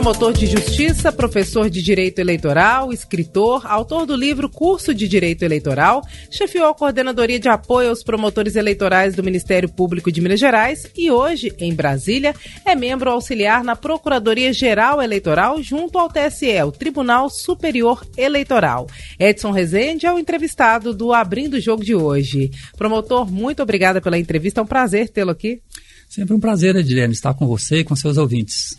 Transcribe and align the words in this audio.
Promotor 0.00 0.32
de 0.32 0.46
justiça, 0.46 1.12
professor 1.12 1.68
de 1.68 1.82
direito 1.82 2.20
eleitoral, 2.20 2.90
escritor, 2.90 3.66
autor 3.66 4.06
do 4.06 4.16
livro 4.16 4.48
Curso 4.48 4.94
de 4.94 5.06
Direito 5.06 5.42
Eleitoral, 5.42 6.00
chefiou 6.30 6.68
a 6.68 6.74
coordenadoria 6.74 7.38
de 7.38 7.50
apoio 7.50 7.90
aos 7.90 8.02
promotores 8.02 8.56
eleitorais 8.56 9.14
do 9.14 9.22
Ministério 9.22 9.68
Público 9.68 10.10
de 10.10 10.22
Minas 10.22 10.40
Gerais 10.40 10.86
e 10.96 11.10
hoje, 11.10 11.52
em 11.58 11.74
Brasília, 11.74 12.34
é 12.64 12.74
membro 12.74 13.10
auxiliar 13.10 13.62
na 13.62 13.76
Procuradoria 13.76 14.54
Geral 14.54 15.02
Eleitoral 15.02 15.62
junto 15.62 15.98
ao 15.98 16.08
TSE, 16.08 16.62
o 16.62 16.72
Tribunal 16.72 17.28
Superior 17.28 18.02
Eleitoral. 18.16 18.86
Edson 19.18 19.50
Rezende 19.50 20.06
é 20.06 20.12
o 20.12 20.18
entrevistado 20.18 20.94
do 20.94 21.12
Abrindo 21.12 21.58
o 21.58 21.60
Jogo 21.60 21.84
de 21.84 21.94
hoje. 21.94 22.50
Promotor, 22.74 23.30
muito 23.30 23.62
obrigada 23.62 24.00
pela 24.00 24.18
entrevista, 24.18 24.60
é 24.60 24.64
um 24.64 24.66
prazer 24.66 25.10
tê-lo 25.10 25.30
aqui. 25.30 25.60
Sempre 26.08 26.34
um 26.34 26.40
prazer, 26.40 26.74
Edilene, 26.74 27.12
estar 27.12 27.34
com 27.34 27.46
você 27.46 27.80
e 27.80 27.84
com 27.84 27.94
seus 27.94 28.16
ouvintes. 28.16 28.78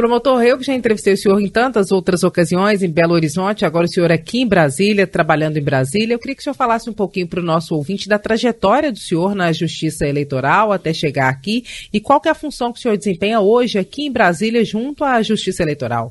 Promotor, 0.00 0.42
eu 0.42 0.56
que 0.56 0.64
já 0.64 0.74
entrevistei 0.74 1.12
o 1.12 1.16
senhor 1.18 1.38
em 1.38 1.46
tantas 1.46 1.92
outras 1.92 2.22
ocasiões, 2.22 2.82
em 2.82 2.88
Belo 2.88 3.12
Horizonte, 3.12 3.66
agora 3.66 3.84
o 3.84 3.88
senhor 3.88 4.10
aqui 4.10 4.40
em 4.40 4.46
Brasília, 4.46 5.06
trabalhando 5.06 5.58
em 5.58 5.62
Brasília. 5.62 6.14
Eu 6.14 6.18
queria 6.18 6.34
que 6.34 6.40
o 6.40 6.42
senhor 6.42 6.54
falasse 6.54 6.88
um 6.88 6.92
pouquinho 6.94 7.28
para 7.28 7.38
o 7.38 7.42
nosso 7.42 7.74
ouvinte 7.74 8.08
da 8.08 8.18
trajetória 8.18 8.90
do 8.90 8.98
senhor 8.98 9.34
na 9.34 9.52
Justiça 9.52 10.06
Eleitoral 10.06 10.72
até 10.72 10.94
chegar 10.94 11.28
aqui 11.28 11.64
e 11.92 12.00
qual 12.00 12.18
é 12.24 12.30
a 12.30 12.34
função 12.34 12.72
que 12.72 12.78
o 12.78 12.82
senhor 12.82 12.96
desempenha 12.96 13.40
hoje 13.40 13.78
aqui 13.78 14.06
em 14.06 14.10
Brasília 14.10 14.64
junto 14.64 15.04
à 15.04 15.20
Justiça 15.20 15.62
Eleitoral. 15.62 16.10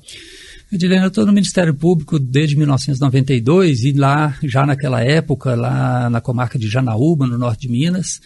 Edilene, 0.72 1.02
eu 1.02 1.08
estou 1.08 1.26
no 1.26 1.34
Ministério 1.34 1.74
Público 1.74 2.20
desde 2.20 2.56
1992 2.56 3.86
e 3.86 3.94
lá, 3.94 4.38
já 4.44 4.68
naquela 4.68 5.04
época, 5.04 5.56
lá 5.56 6.12
na 6.12 6.22
comarca 6.22 6.60
de 6.60 6.68
Janaúba, 6.68 7.26
no 7.26 7.40
norte 7.40 7.62
de 7.62 7.70
Minas, 7.70 8.22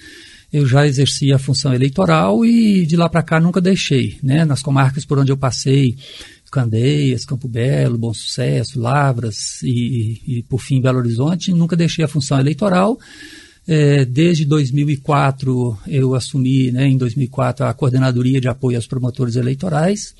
eu 0.53 0.67
já 0.67 0.85
exerci 0.85 1.33
a 1.33 1.39
função 1.39 1.73
eleitoral 1.73 2.45
e 2.45 2.85
de 2.85 2.95
lá 2.95 3.09
para 3.09 3.23
cá 3.23 3.39
nunca 3.39 3.59
deixei. 3.59 4.19
Né? 4.21 4.45
Nas 4.45 4.61
comarcas 4.61 5.03
por 5.03 5.17
onde 5.17 5.31
eu 5.31 5.37
passei, 5.37 5.97
Candeias, 6.53 7.25
Campo 7.25 7.47
Belo, 7.47 7.97
Bom 7.97 8.13
Sucesso, 8.13 8.79
Lavras 8.79 9.63
e, 9.63 10.21
e 10.27 10.43
por 10.43 10.59
fim 10.59 10.79
Belo 10.79 10.99
Horizonte, 10.99 11.51
nunca 11.51 11.75
deixei 11.75 12.05
a 12.05 12.07
função 12.07 12.39
eleitoral. 12.39 12.99
É, 13.67 14.05
desde 14.05 14.45
2004 14.45 15.77
eu 15.87 16.13
assumi, 16.13 16.71
né, 16.71 16.85
em 16.85 16.97
2004, 16.97 17.65
a 17.65 17.73
coordenadoria 17.73 18.39
de 18.39 18.47
apoio 18.47 18.77
aos 18.77 18.85
promotores 18.85 19.35
eleitorais. 19.35 20.13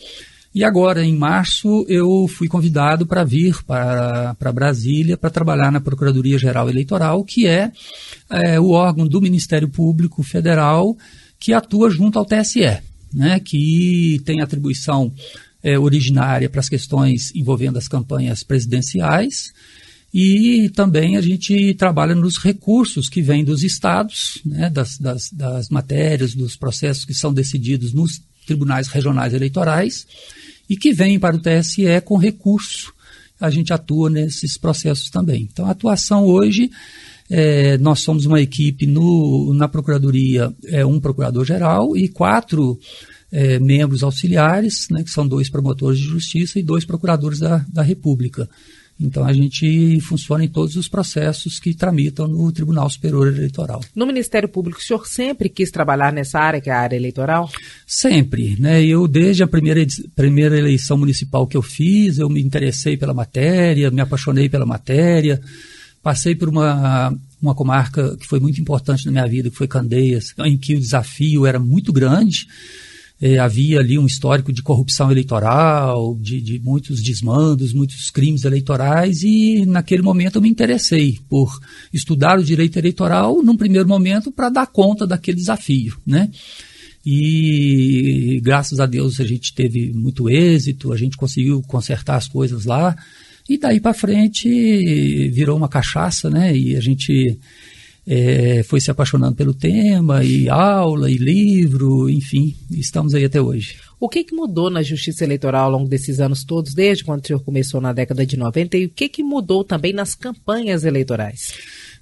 E 0.53 0.63
agora, 0.63 1.03
em 1.03 1.15
março, 1.15 1.83
eu 1.89 2.27
fui 2.27 2.47
convidado 2.47 3.07
para 3.07 3.23
vir 3.23 3.63
para, 3.63 4.35
para 4.35 4.51
Brasília 4.51 5.17
para 5.17 5.31
trabalhar 5.31 5.71
na 5.71 5.81
Procuradoria 5.81 6.37
Geral 6.37 6.69
Eleitoral, 6.69 7.23
que 7.23 7.47
é, 7.47 7.71
é, 8.29 8.59
o 8.59 8.69
órgão 8.69 9.07
do 9.07 9.19
Ministério 9.19 9.67
Público 9.67 10.21
Federal 10.21 10.95
que 11.39 11.53
atua 11.53 11.89
junto 11.89 12.17
ao 12.19 12.25
TSE, 12.25 12.81
né, 13.13 13.39
que 13.39 14.21
tem 14.23 14.41
atribuição 14.41 15.11
é, 15.61 15.77
originária 15.77 16.49
para 16.49 16.61
as 16.61 16.69
questões 16.69 17.35
envolvendo 17.35 17.77
as 17.77 17.87
campanhas 17.87 18.43
presidenciais. 18.43 19.51
E 20.13 20.69
também 20.75 21.17
a 21.17 21.21
gente 21.21 21.73
trabalha 21.73 22.13
nos 22.13 22.37
recursos 22.37 23.09
que 23.09 23.21
vêm 23.21 23.43
dos 23.43 23.63
estados, 23.63 24.39
né, 24.45 24.69
das, 24.69 24.99
das, 24.99 25.31
das 25.31 25.69
matérias, 25.69 26.35
dos 26.35 26.55
processos 26.55 27.03
que 27.03 27.13
são 27.13 27.33
decididos 27.33 27.91
nos 27.91 28.21
tribunais 28.43 28.87
regionais 28.87 29.33
eleitorais 29.33 30.05
e 30.69 30.77
que 30.77 30.93
vêm 30.93 31.19
para 31.19 31.35
o 31.35 31.41
TSE 31.41 32.01
com 32.03 32.17
recurso. 32.17 32.93
A 33.39 33.49
gente 33.49 33.73
atua 33.73 34.09
nesses 34.09 34.57
processos 34.57 35.09
também. 35.09 35.49
Então, 35.51 35.65
a 35.65 35.71
atuação 35.71 36.25
hoje, 36.25 36.71
é, 37.29 37.77
nós 37.77 38.01
somos 38.01 38.25
uma 38.25 38.39
equipe 38.39 38.85
no, 38.85 39.53
na 39.53 39.67
Procuradoria, 39.67 40.53
é, 40.65 40.85
um 40.85 40.99
procurador-geral 40.99 41.97
e 41.97 42.07
quatro 42.07 42.79
é, 43.31 43.59
membros 43.59 44.03
auxiliares, 44.03 44.87
né, 44.91 45.03
que 45.03 45.09
são 45.09 45.27
dois 45.27 45.49
promotores 45.49 45.99
de 45.99 46.05
justiça 46.05 46.59
e 46.59 46.63
dois 46.63 46.85
procuradores 46.85 47.39
da, 47.39 47.65
da 47.67 47.81
República. 47.81 48.47
Então 48.99 49.25
a 49.25 49.33
gente 49.33 49.99
funciona 50.01 50.45
em 50.45 50.47
todos 50.47 50.75
os 50.75 50.87
processos 50.87 51.59
que 51.59 51.73
tramitam 51.73 52.27
no 52.27 52.51
Tribunal 52.51 52.89
Superior 52.89 53.27
Eleitoral. 53.27 53.81
No 53.95 54.05
Ministério 54.05 54.47
Público, 54.47 54.79
o 54.79 54.83
senhor 54.83 55.07
sempre 55.07 55.49
quis 55.49 55.71
trabalhar 55.71 56.13
nessa 56.13 56.39
área, 56.39 56.61
que 56.61 56.69
é 56.69 56.73
a 56.73 56.79
área 56.79 56.95
eleitoral? 56.95 57.49
Sempre, 57.85 58.55
né? 58.59 58.83
Eu 58.83 59.07
desde 59.07 59.43
a 59.43 59.47
primeira, 59.47 59.85
primeira 60.15 60.57
eleição 60.57 60.97
municipal 60.97 61.47
que 61.47 61.57
eu 61.57 61.61
fiz, 61.61 62.19
eu 62.19 62.29
me 62.29 62.41
interessei 62.41 62.95
pela 62.95 63.13
matéria, 63.13 63.91
me 63.91 64.01
apaixonei 64.01 64.47
pela 64.47 64.65
matéria, 64.65 65.41
passei 66.01 66.35
por 66.35 66.49
uma 66.49 67.13
uma 67.41 67.53
comarca 67.53 68.15
que 68.15 68.25
foi 68.25 68.39
muito 68.39 68.61
importante 68.61 69.05
na 69.05 69.11
minha 69.11 69.27
vida, 69.27 69.49
que 69.49 69.57
foi 69.57 69.67
Candeias, 69.67 70.33
em 70.45 70.57
que 70.57 70.75
o 70.75 70.79
desafio 70.79 71.45
era 71.45 71.59
muito 71.59 71.91
grande 71.91 72.47
é, 73.25 73.39
havia 73.39 73.79
ali 73.79 73.97
um 73.97 74.05
histórico 74.05 74.51
de 74.51 74.61
corrupção 74.61 75.09
eleitoral, 75.09 76.17
de, 76.19 76.41
de, 76.41 76.59
muitos 76.59 77.01
desmandos, 77.01 77.71
muitos 77.71 78.11
crimes 78.11 78.43
eleitorais, 78.43 79.23
e 79.23 79.65
naquele 79.65 80.01
momento 80.01 80.35
eu 80.35 80.41
me 80.41 80.49
interessei 80.49 81.17
por 81.29 81.57
estudar 81.93 82.37
o 82.37 82.43
direito 82.43 82.77
eleitoral, 82.77 83.41
num 83.41 83.55
primeiro 83.55 83.87
momento, 83.87 84.29
para 84.29 84.49
dar 84.49 84.67
conta 84.67 85.07
daquele 85.07 85.37
desafio, 85.37 85.97
né? 86.05 86.29
E 87.05 88.41
graças 88.43 88.81
a 88.81 88.85
Deus 88.85 89.21
a 89.21 89.25
gente 89.25 89.53
teve 89.53 89.93
muito 89.93 90.29
êxito, 90.29 90.91
a 90.91 90.97
gente 90.97 91.15
conseguiu 91.15 91.61
consertar 91.61 92.17
as 92.17 92.27
coisas 92.27 92.65
lá, 92.65 92.93
e 93.47 93.57
daí 93.57 93.79
para 93.79 93.93
frente 93.93 95.29
virou 95.29 95.55
uma 95.55 95.69
cachaça, 95.69 96.29
né? 96.29 96.53
E 96.57 96.75
a 96.75 96.81
gente 96.81 97.39
é, 98.05 98.63
foi 98.63 98.81
se 98.81 98.91
apaixonando 98.91 99.35
pelo 99.35 99.53
tema, 99.53 100.23
e 100.23 100.49
aula, 100.49 101.09
e 101.09 101.17
livro, 101.17 102.09
enfim, 102.09 102.55
estamos 102.71 103.13
aí 103.15 103.25
até 103.25 103.41
hoje. 103.41 103.77
O 103.99 104.09
que, 104.09 104.23
que 104.23 104.35
mudou 104.35 104.69
na 104.69 104.83
justiça 104.83 105.23
eleitoral 105.23 105.65
ao 105.65 105.71
longo 105.71 105.89
desses 105.89 106.19
anos 106.19 106.43
todos, 106.43 106.73
desde 106.73 107.05
quando 107.05 107.23
o 107.23 107.27
senhor 107.27 107.39
começou 107.39 107.79
na 107.79 107.93
década 107.93 108.25
de 108.25 108.35
90, 108.35 108.77
e 108.77 108.85
o 108.85 108.89
que, 108.89 109.07
que 109.07 109.23
mudou 109.23 109.63
também 109.63 109.93
nas 109.93 110.13
campanhas 110.13 110.83
eleitorais? 110.83 111.53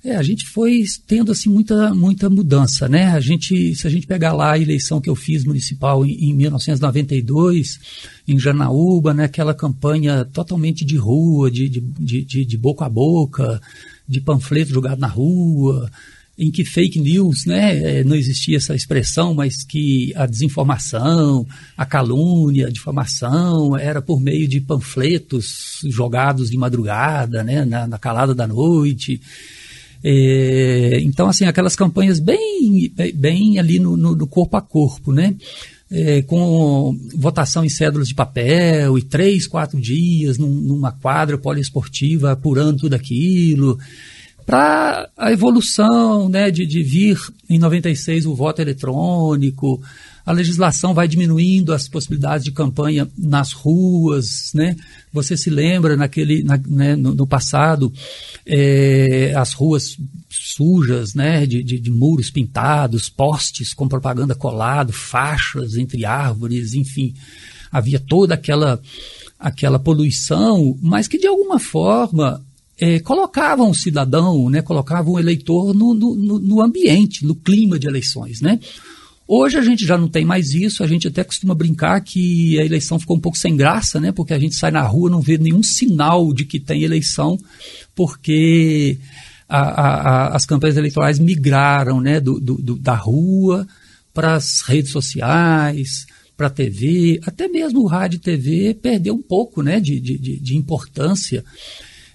É, 0.03 0.15
a 0.15 0.23
gente 0.23 0.47
foi 0.47 0.83
tendo 1.05 1.31
assim 1.31 1.47
muita, 1.47 1.93
muita 1.93 2.27
mudança, 2.27 2.89
né? 2.89 3.09
A 3.11 3.19
gente, 3.19 3.75
se 3.75 3.85
a 3.85 3.89
gente 3.89 4.07
pegar 4.07 4.33
lá 4.33 4.53
a 4.53 4.59
eleição 4.59 4.99
que 4.99 5.07
eu 5.07 5.15
fiz 5.15 5.45
municipal 5.45 6.03
em, 6.03 6.31
em 6.31 6.33
1992, 6.33 7.79
em 8.27 8.39
Janaúba, 8.39 9.13
né? 9.13 9.25
Aquela 9.25 9.53
campanha 9.53 10.25
totalmente 10.25 10.83
de 10.83 10.97
rua, 10.97 11.51
de, 11.51 11.69
de, 11.69 12.25
de, 12.25 12.45
de 12.45 12.57
boca 12.57 12.85
a 12.85 12.89
boca, 12.89 13.61
de 14.11 14.21
panfleto 14.21 14.71
jogado 14.71 14.99
na 14.99 15.07
rua, 15.07 15.89
em 16.37 16.49
que 16.49 16.65
fake 16.65 16.99
news, 16.99 17.45
né, 17.45 17.99
é, 17.99 18.03
não 18.03 18.15
existia 18.15 18.57
essa 18.57 18.73
expressão, 18.73 19.33
mas 19.33 19.63
que 19.63 20.11
a 20.15 20.25
desinformação, 20.25 21.45
a 21.77 21.85
calúnia, 21.85 22.67
a 22.67 22.71
difamação 22.71 23.77
era 23.77 24.01
por 24.01 24.19
meio 24.19 24.47
de 24.47 24.59
panfletos 24.59 25.81
jogados 25.85 26.49
de 26.49 26.57
madrugada, 26.57 27.43
né, 27.43 27.63
na, 27.63 27.87
na 27.87 27.97
calada 27.97 28.33
da 28.33 28.47
noite. 28.47 29.21
É, 30.03 30.99
então, 31.03 31.29
assim, 31.29 31.45
aquelas 31.45 31.75
campanhas 31.75 32.19
bem, 32.19 32.91
bem 33.13 33.59
ali 33.59 33.77
no, 33.79 33.95
no, 33.95 34.15
no 34.15 34.25
corpo 34.25 34.57
a 34.57 34.61
corpo, 34.61 35.13
né? 35.13 35.35
É, 35.93 36.21
com 36.21 36.97
votação 37.13 37.65
em 37.65 37.69
cédulas 37.69 38.07
de 38.07 38.15
papel 38.15 38.97
e 38.97 39.01
três, 39.01 39.45
quatro 39.45 39.77
dias 39.77 40.37
num, 40.37 40.49
numa 40.49 40.93
quadra 40.93 41.37
poliesportiva 41.37 42.31
apurando 42.31 42.79
tudo 42.79 42.93
aquilo, 42.93 43.77
para 44.51 45.09
a 45.17 45.31
evolução 45.31 46.27
né, 46.27 46.51
de, 46.51 46.65
de 46.65 46.83
vir 46.83 47.17
em 47.49 47.57
96 47.57 48.25
o 48.25 48.35
voto 48.35 48.61
eletrônico, 48.61 49.81
a 50.25 50.33
legislação 50.33 50.93
vai 50.93 51.07
diminuindo 51.07 51.71
as 51.71 51.87
possibilidades 51.87 52.43
de 52.43 52.51
campanha 52.51 53.09
nas 53.17 53.53
ruas, 53.53 54.51
né? 54.53 54.75
Você 55.13 55.37
se 55.37 55.49
lembra 55.49 55.95
naquele, 55.95 56.43
na, 56.43 56.57
né, 56.67 56.97
no, 56.97 57.15
no, 57.15 57.25
passado, 57.25 57.93
é, 58.45 59.33
as 59.37 59.53
ruas 59.53 59.97
sujas, 60.29 61.15
né, 61.15 61.45
de, 61.45 61.63
de, 61.63 61.79
de, 61.79 61.89
muros 61.89 62.29
pintados, 62.29 63.07
postes 63.07 63.73
com 63.73 63.87
propaganda 63.87 64.35
colado, 64.35 64.91
faixas 64.91 65.77
entre 65.77 66.03
árvores, 66.03 66.73
enfim, 66.73 67.13
havia 67.71 67.99
toda 67.99 68.33
aquela 68.33 68.81
aquela 69.39 69.79
poluição, 69.79 70.77
mas 70.81 71.07
que 71.07 71.17
de 71.17 71.25
alguma 71.25 71.57
forma 71.57 72.43
é, 72.81 72.99
colocavam 72.99 73.69
o 73.69 73.75
cidadão, 73.75 74.49
né, 74.49 74.63
colocavam 74.63 75.13
o 75.13 75.19
eleitor 75.19 75.71
no, 75.71 75.93
no, 75.93 76.39
no 76.39 76.61
ambiente, 76.61 77.23
no 77.23 77.35
clima 77.35 77.77
de 77.77 77.87
eleições, 77.87 78.41
né? 78.41 78.59
Hoje 79.27 79.55
a 79.57 79.61
gente 79.61 79.85
já 79.85 79.97
não 79.97 80.09
tem 80.09 80.25
mais 80.25 80.53
isso, 80.53 80.83
a 80.83 80.87
gente 80.87 81.07
até 81.07 81.23
costuma 81.23 81.53
brincar 81.53 82.01
que 82.01 82.59
a 82.59 82.65
eleição 82.65 82.99
ficou 82.99 83.15
um 83.15 83.19
pouco 83.19 83.37
sem 83.37 83.55
graça, 83.55 83.99
né? 83.99 84.11
Porque 84.11 84.33
a 84.33 84.39
gente 84.39 84.55
sai 84.55 84.71
na 84.71 84.81
rua 84.81 85.11
não 85.11 85.21
vê 85.21 85.37
nenhum 85.37 85.61
sinal 85.61 86.33
de 86.33 86.43
que 86.43 86.59
tem 86.59 86.81
eleição, 86.81 87.37
porque 87.95 88.97
a, 89.47 89.59
a, 89.59 90.35
as 90.35 90.45
campanhas 90.45 90.75
eleitorais 90.75 91.19
migraram 91.19 92.01
né, 92.01 92.19
do, 92.19 92.39
do, 92.39 92.75
da 92.75 92.95
rua 92.95 93.67
para 94.11 94.33
as 94.33 94.61
redes 94.61 94.91
sociais, 94.91 96.07
para 96.35 96.47
a 96.47 96.49
TV, 96.49 97.21
até 97.23 97.47
mesmo 97.47 97.81
o 97.81 97.87
rádio 97.87 98.17
e 98.17 98.19
TV 98.19 98.73
perdeu 98.73 99.13
um 99.13 99.21
pouco 99.21 99.61
né, 99.61 99.79
de, 99.79 99.99
de, 99.99 100.17
de 100.17 100.57
importância. 100.57 101.45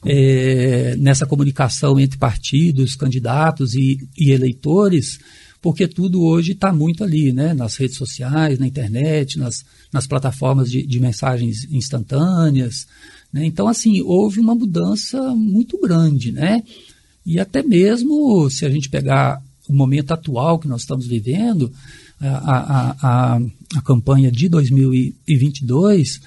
É, 0.06 0.94
nessa 0.96 1.26
comunicação 1.26 1.98
entre 1.98 2.16
partidos, 2.16 2.94
candidatos 2.94 3.74
e, 3.74 3.98
e 4.16 4.30
eleitores, 4.30 5.18
porque 5.60 5.88
tudo 5.88 6.22
hoje 6.22 6.52
está 6.52 6.72
muito 6.72 7.02
ali, 7.02 7.32
né? 7.32 7.52
nas 7.52 7.74
redes 7.76 7.96
sociais, 7.96 8.58
na 8.58 8.68
internet, 8.68 9.36
nas, 9.36 9.64
nas 9.92 10.06
plataformas 10.06 10.70
de, 10.70 10.86
de 10.86 11.00
mensagens 11.00 11.64
instantâneas. 11.72 12.86
Né? 13.32 13.44
Então, 13.46 13.66
assim, 13.66 14.00
houve 14.00 14.38
uma 14.38 14.54
mudança 14.54 15.20
muito 15.34 15.76
grande, 15.80 16.30
né? 16.30 16.62
E 17.24 17.40
até 17.40 17.60
mesmo, 17.60 18.48
se 18.48 18.64
a 18.64 18.70
gente 18.70 18.88
pegar 18.88 19.42
o 19.68 19.72
momento 19.72 20.12
atual 20.12 20.60
que 20.60 20.68
nós 20.68 20.82
estamos 20.82 21.08
vivendo, 21.08 21.72
a, 22.20 22.28
a, 22.28 22.96
a, 23.02 23.40
a 23.76 23.82
campanha 23.82 24.30
de 24.30 24.48
2022, 24.48 26.20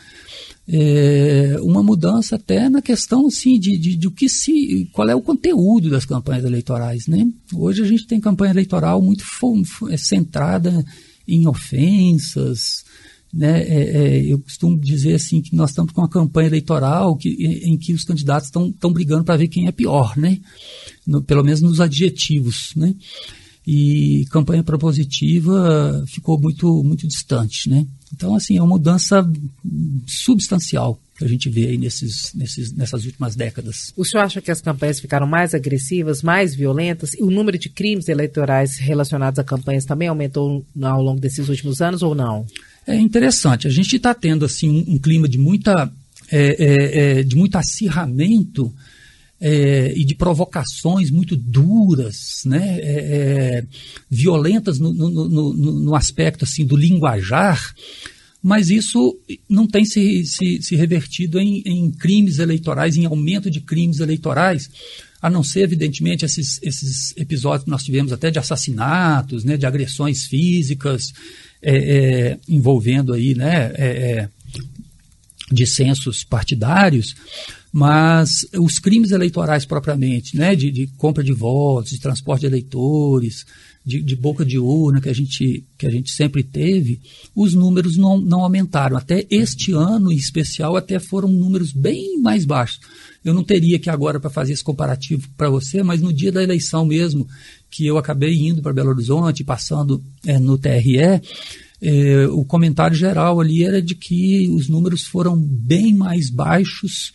é, 0.72 1.58
uma 1.62 1.82
mudança 1.82 2.36
até 2.36 2.70
na 2.70 2.82
questão 2.82 3.26
assim, 3.26 3.60
de, 3.60 3.76
de, 3.78 3.96
de 3.96 4.12
que 4.12 4.30
se, 4.30 4.88
qual 4.94 5.10
é 5.10 5.16
o 5.16 5.22
conteúdo 5.22 5.90
das 5.90 6.06
campanhas 6.06 6.46
eleitorais. 6.46 7.08
Né? 7.08 7.28
Hoje 7.54 7.82
a 7.82 7.88
gente 7.88 8.06
tem 8.06 8.20
campanha 8.20 8.52
eleitoral 8.52 9.02
muito 9.02 9.24
é, 9.90 9.98
centrada 9.98 10.86
em 11.28 11.48
ofensas. 11.48 12.84
Né? 13.34 13.62
É, 13.62 13.84
é, 13.84 14.26
eu 14.26 14.40
costumo 14.40 14.80
dizer 14.80 15.16
assim 15.16 15.42
que 15.42 15.56
nós 15.56 15.72
estamos 15.72 15.92
com 15.92 16.02
uma 16.02 16.10
campanha 16.10 16.50
eleitoral 16.50 17.16
que, 17.16 17.30
em, 17.30 17.74
em 17.74 17.78
que 17.78 17.94
os 17.94 18.04
candidatos 18.04 18.48
estão 18.48 18.94
brigando 18.94 19.24
para 19.24 19.38
ver 19.38 19.48
quem 19.48 19.68
é 19.68 19.72
pior, 19.72 20.16
né? 20.18 20.40
No, 21.06 21.22
pelo 21.22 21.44
menos 21.44 21.62
nos 21.62 21.80
adjetivos. 21.80 22.74
Né? 22.76 22.96
E 23.72 24.26
campanha 24.32 24.64
propositiva 24.64 26.04
ficou 26.08 26.40
muito, 26.40 26.84
muito 26.84 27.08
distante, 27.08 27.70
né? 27.70 27.86
Então, 28.12 28.34
assim, 28.34 28.58
é 28.58 28.62
uma 28.64 28.70
mudança 28.70 29.24
substancial 30.08 31.00
que 31.16 31.24
a 31.24 31.28
gente 31.28 31.48
vê 31.52 31.68
aí 31.68 31.78
nesses, 31.78 32.34
nesses, 32.34 32.74
nessas 32.74 33.06
últimas 33.06 33.36
décadas. 33.36 33.94
O 33.96 34.04
senhor 34.04 34.24
acha 34.24 34.42
que 34.42 34.50
as 34.50 34.60
campanhas 34.60 35.00
ficaram 35.00 35.28
mais 35.28 35.54
agressivas, 35.54 36.24
mais 36.24 36.56
violentas? 36.56 37.14
E 37.14 37.22
o 37.22 37.30
número 37.30 37.60
de 37.60 37.70
crimes 37.70 38.10
eleitorais 38.10 38.80
relacionados 38.80 39.38
a 39.38 39.44
campanhas 39.44 39.86
também 39.86 40.08
aumentou 40.08 40.66
ao 40.82 41.04
longo 41.04 41.22
desses 41.22 41.48
últimos 41.48 41.80
anos 41.80 42.02
ou 42.02 42.16
não? 42.16 42.48
É 42.88 42.96
interessante. 42.96 43.68
A 43.68 43.72
gente 43.72 43.98
está 43.98 44.16
tendo 44.16 44.46
assim 44.46 44.68
um, 44.68 44.96
um, 44.96 44.98
clima 44.98 45.30
de 45.30 45.38
muita 45.38 45.92
é, 46.32 46.40
é, 46.40 47.20
é, 47.20 47.24
de 47.24 47.36
muito 47.36 47.56
acirramento 47.56 48.74
é, 49.42 49.94
e 49.96 50.04
de 50.04 50.16
provocações 50.16 51.10
muito 51.10 51.36
duras, 51.36 52.44
né, 52.46 52.80
é, 52.80 53.62
é, 53.62 53.66
violentas 54.10 54.80
no, 54.80 54.94
no, 54.94 55.10
no, 55.10 55.54
no, 55.54 55.96
aspecto 55.96 56.44
assim 56.44 56.66
do 56.66 56.76
linguajar, 56.76 57.74
mas 58.44 58.70
isso 58.70 59.18
não 59.50 59.66
tem 59.68 59.86
se, 59.86 60.26
se, 60.26 60.62
se 60.62 60.76
revertido 60.76 61.40
em, 61.40 61.62
em, 61.66 61.92
crimes 61.92 62.40
eleitorais, 62.40 62.98
em 62.98 63.06
aumento 63.06 63.50
de 63.50 63.62
crimes 63.62 64.00
eleitorais, 64.00 64.70
a 65.22 65.30
não 65.30 65.44
ser, 65.44 65.62
evidentemente, 65.62 66.24
esses, 66.24 66.60
esses 66.64 67.14
episódios 67.18 67.66
que 67.66 67.70
nós 67.70 67.84
tivemos 67.84 68.14
até 68.14 68.32
de 68.32 68.40
assassinatos, 68.40 69.44
né, 69.44 69.58
de 69.58 69.66
agressões 69.66 70.26
físicas, 70.26 71.14
é, 71.62 71.76
é, 71.76 72.38
envolvendo 72.48 73.14
aí, 73.14 73.36
né, 73.36 73.72
é, 73.76 74.30
dissensos 75.52 76.24
partidários, 76.24 77.16
mas 77.72 78.48
os 78.58 78.80
crimes 78.80 79.12
eleitorais 79.12 79.66
propriamente, 79.66 80.36
né, 80.36 80.56
de, 80.56 80.72
de 80.72 80.88
compra 80.98 81.24
de 81.24 81.34
votos, 81.34 81.92
de 81.92 82.00
transporte 82.00 82.42
de 82.42 82.48
eleitores, 82.48 83.46
de, 83.86 84.02
de, 84.02 84.16
boca 84.16 84.46
de 84.46 84.58
urna 84.58 85.00
que 85.00 85.10
a 85.10 85.14
gente, 85.14 85.64
que 85.78 85.86
a 85.86 85.90
gente 85.90 86.12
sempre 86.12 86.44
teve, 86.44 87.00
os 87.36 87.54
números 87.54 87.96
não, 87.96 88.20
não 88.20 88.42
aumentaram. 88.42 88.98
Até 88.98 89.26
este 89.30 89.72
ano, 89.72 90.12
em 90.12 90.16
especial, 90.16 90.76
até 90.76 91.00
foram 91.00 91.30
números 91.30 91.72
bem 91.72 92.20
mais 92.20 92.44
baixos. 92.44 92.80
Eu 93.24 93.34
não 93.34 93.44
teria 93.44 93.78
aqui 93.78 93.90
agora 93.90 94.20
para 94.20 94.30
fazer 94.30 94.54
esse 94.54 94.64
comparativo 94.64 95.28
para 95.38 95.50
você, 95.50 95.84
mas 95.84 96.02
no 96.02 96.12
dia 96.12 96.32
da 96.32 96.44
eleição 96.44 96.86
mesmo, 96.86 97.28
que 97.70 97.86
eu 97.86 97.98
acabei 97.98 98.36
indo 98.36 98.62
para 98.62 98.74
Belo 98.74 98.90
Horizonte, 98.90 99.44
passando 99.44 100.04
é, 100.26 100.40
no 100.40 100.58
TRE, 100.58 101.22
é, 101.82 102.28
o 102.28 102.44
comentário 102.44 102.96
geral 102.96 103.40
ali 103.40 103.64
era 103.64 103.82
de 103.82 103.96
que 103.96 104.50
os 104.50 104.68
números 104.68 105.04
foram 105.04 105.38
bem 105.38 105.94
mais 105.94 106.30
baixos 106.30 107.14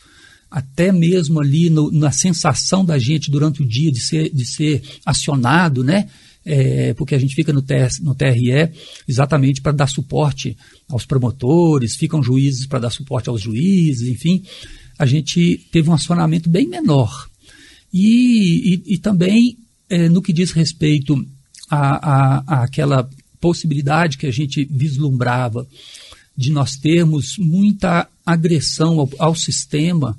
até 0.55 0.93
mesmo 0.93 1.41
ali 1.41 1.69
no, 1.69 1.91
na 1.91 2.13
sensação 2.13 2.85
da 2.85 2.97
gente 2.97 3.29
durante 3.29 3.61
o 3.61 3.67
dia 3.67 3.91
de 3.91 3.99
ser, 3.99 4.33
de 4.33 4.47
ser 4.47 4.81
acionado, 5.05 5.83
né? 5.83 6.09
É, 6.47 6.95
porque 6.95 7.13
a 7.13 7.19
gente 7.19 7.35
fica 7.35 7.53
no, 7.53 7.61
TS, 7.61 7.99
no 8.01 8.15
TRE 8.15 8.71
exatamente 9.09 9.61
para 9.61 9.73
dar 9.73 9.89
suporte 9.89 10.57
aos 10.89 11.05
promotores, 11.05 11.97
ficam 11.97 12.23
juízes 12.23 12.67
para 12.67 12.79
dar 12.79 12.91
suporte 12.91 13.29
aos 13.29 13.41
juízes, 13.41 14.07
enfim, 14.09 14.45
a 14.97 15.05
gente 15.07 15.67
teve 15.73 15.91
um 15.91 15.95
acionamento 15.95 16.49
bem 16.49 16.69
menor. 16.69 17.29
E, 17.93 18.75
e, 18.87 18.95
e 18.95 18.99
também 18.99 19.59
é, 19.91 20.09
no 20.09 20.23
que 20.23 20.33
diz 20.33 20.53
respeito 20.53 21.17
à, 21.69 22.63
àquela 22.63 23.11
possibilidade 23.41 24.19
que 24.19 24.27
a 24.27 24.33
gente 24.33 24.65
vislumbrava 24.71 25.67
de 26.37 26.53
nós 26.53 26.77
termos 26.77 27.39
muita 27.39 28.09
agressão 28.25 29.01
ao, 29.01 29.11
ao 29.19 29.35
sistema, 29.35 30.19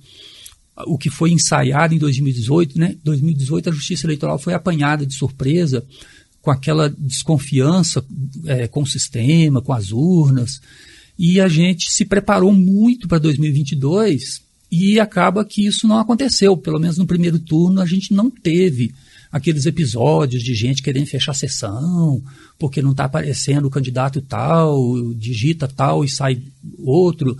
o 0.85 0.97
que 0.97 1.09
foi 1.09 1.31
ensaiado 1.31 1.93
em 1.93 1.97
2018, 1.97 2.77
né? 2.77 2.95
2018 3.03 3.69
a 3.69 3.73
Justiça 3.73 4.05
Eleitoral 4.05 4.37
foi 4.37 4.53
apanhada 4.53 5.05
de 5.05 5.13
surpresa 5.13 5.85
com 6.41 6.51
aquela 6.51 6.89
desconfiança 6.89 8.05
é, 8.45 8.67
com 8.67 8.83
o 8.83 8.87
sistema, 8.87 9.61
com 9.61 9.73
as 9.73 9.91
urnas, 9.91 10.61
e 11.17 11.39
a 11.39 11.47
gente 11.47 11.89
se 11.89 12.05
preparou 12.05 12.53
muito 12.53 13.07
para 13.07 13.17
2022 13.17 14.43
e 14.71 14.99
acaba 14.99 15.45
que 15.45 15.65
isso 15.65 15.87
não 15.87 15.97
aconteceu, 15.97 16.55
pelo 16.57 16.79
menos 16.79 16.97
no 16.97 17.07
primeiro 17.07 17.39
turno 17.39 17.81
a 17.81 17.85
gente 17.85 18.13
não 18.13 18.29
teve 18.29 18.93
aqueles 19.31 19.65
episódios 19.65 20.43
de 20.43 20.53
gente 20.53 20.83
querendo 20.83 21.07
fechar 21.07 21.33
sessão, 21.33 22.21
porque 22.59 22.81
não 22.81 22.91
está 22.91 23.05
aparecendo 23.05 23.65
o 23.65 23.71
candidato 23.71 24.21
tal, 24.21 25.13
digita 25.13 25.67
tal 25.67 26.05
e 26.05 26.09
sai 26.09 26.41
outro 26.77 27.37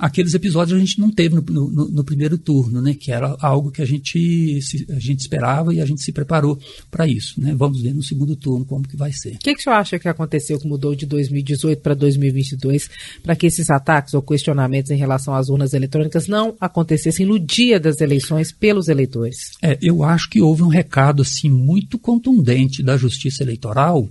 aqueles 0.00 0.32
episódios 0.32 0.76
a 0.76 0.80
gente 0.80 0.98
não 0.98 1.10
teve 1.10 1.34
no, 1.34 1.42
no, 1.42 1.88
no, 1.88 2.04
primeiro 2.04 2.38
turno, 2.38 2.80
né? 2.80 2.94
Que 2.94 3.12
era 3.12 3.36
algo 3.40 3.70
que 3.70 3.82
a 3.82 3.84
gente, 3.84 4.58
a 4.88 4.98
gente 4.98 5.20
esperava 5.20 5.74
e 5.74 5.80
a 5.80 5.84
gente 5.84 6.02
se 6.02 6.10
preparou 6.10 6.58
para 6.90 7.06
isso, 7.06 7.40
né? 7.40 7.54
Vamos 7.54 7.82
ver 7.82 7.92
no 7.92 8.02
segundo 8.02 8.34
turno 8.34 8.64
como 8.64 8.88
que 8.88 8.96
vai 8.96 9.12
ser. 9.12 9.34
O 9.34 9.38
que, 9.38 9.54
que 9.54 9.60
o 9.60 9.62
senhor 9.62 9.76
acha 9.76 9.98
que 9.98 10.08
aconteceu 10.08 10.58
que 10.58 10.66
mudou 10.66 10.94
de 10.94 11.04
2018 11.04 11.82
para 11.82 11.94
2022 11.94 12.88
para 13.22 13.36
que 13.36 13.46
esses 13.46 13.68
ataques 13.68 14.14
ou 14.14 14.22
questionamentos 14.22 14.90
em 14.90 14.96
relação 14.96 15.34
às 15.34 15.48
urnas 15.50 15.74
eletrônicas 15.74 16.26
não 16.26 16.56
acontecessem 16.58 17.26
no 17.26 17.38
dia 17.38 17.78
das 17.78 18.00
eleições 18.00 18.50
pelos 18.50 18.88
eleitores? 18.88 19.50
É, 19.62 19.78
eu 19.82 20.02
acho 20.02 20.30
que 20.30 20.40
houve 20.40 20.62
um 20.62 20.68
recado 20.68 21.20
assim 21.20 21.50
muito 21.50 21.98
contundente 21.98 22.82
da 22.82 22.96
Justiça 22.96 23.42
Eleitoral 23.42 24.08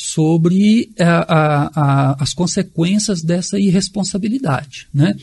sobre 0.00 0.92
a, 0.96 1.34
a, 1.34 1.70
a, 1.74 2.22
as 2.22 2.32
consequências 2.32 3.20
dessa 3.20 3.58
irresponsabilidade, 3.58 4.86
né? 4.94 5.16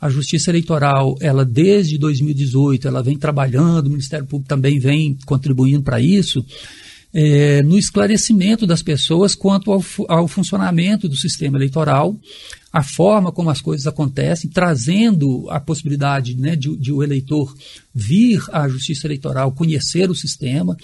A 0.00 0.08
Justiça 0.08 0.50
Eleitoral, 0.50 1.14
ela 1.20 1.44
desde 1.44 1.98
2018, 1.98 2.88
ela 2.88 3.02
vem 3.02 3.18
trabalhando, 3.18 3.86
o 3.86 3.90
Ministério 3.90 4.26
Público 4.26 4.48
também 4.48 4.78
vem 4.78 5.16
contribuindo 5.26 5.82
para 5.82 6.00
isso, 6.00 6.42
é, 7.12 7.62
no 7.62 7.78
esclarecimento 7.78 8.66
das 8.66 8.82
pessoas 8.82 9.34
quanto 9.34 9.70
ao, 9.70 9.84
ao, 10.08 10.26
funcionamento 10.26 11.06
do 11.06 11.16
sistema 11.16 11.58
eleitoral, 11.58 12.16
a 12.72 12.82
forma 12.82 13.30
como 13.30 13.50
as 13.50 13.60
coisas 13.60 13.86
acontecem, 13.86 14.48
trazendo 14.48 15.48
a 15.50 15.60
possibilidade 15.60 16.34
né, 16.34 16.56
de, 16.56 16.74
de 16.78 16.92
o 16.92 17.02
eleitor 17.02 17.54
vir 17.94 18.42
à 18.50 18.66
Justiça 18.68 19.06
Eleitoral, 19.06 19.52
conhecer 19.52 20.10
o 20.10 20.14
sistema, 20.14 20.76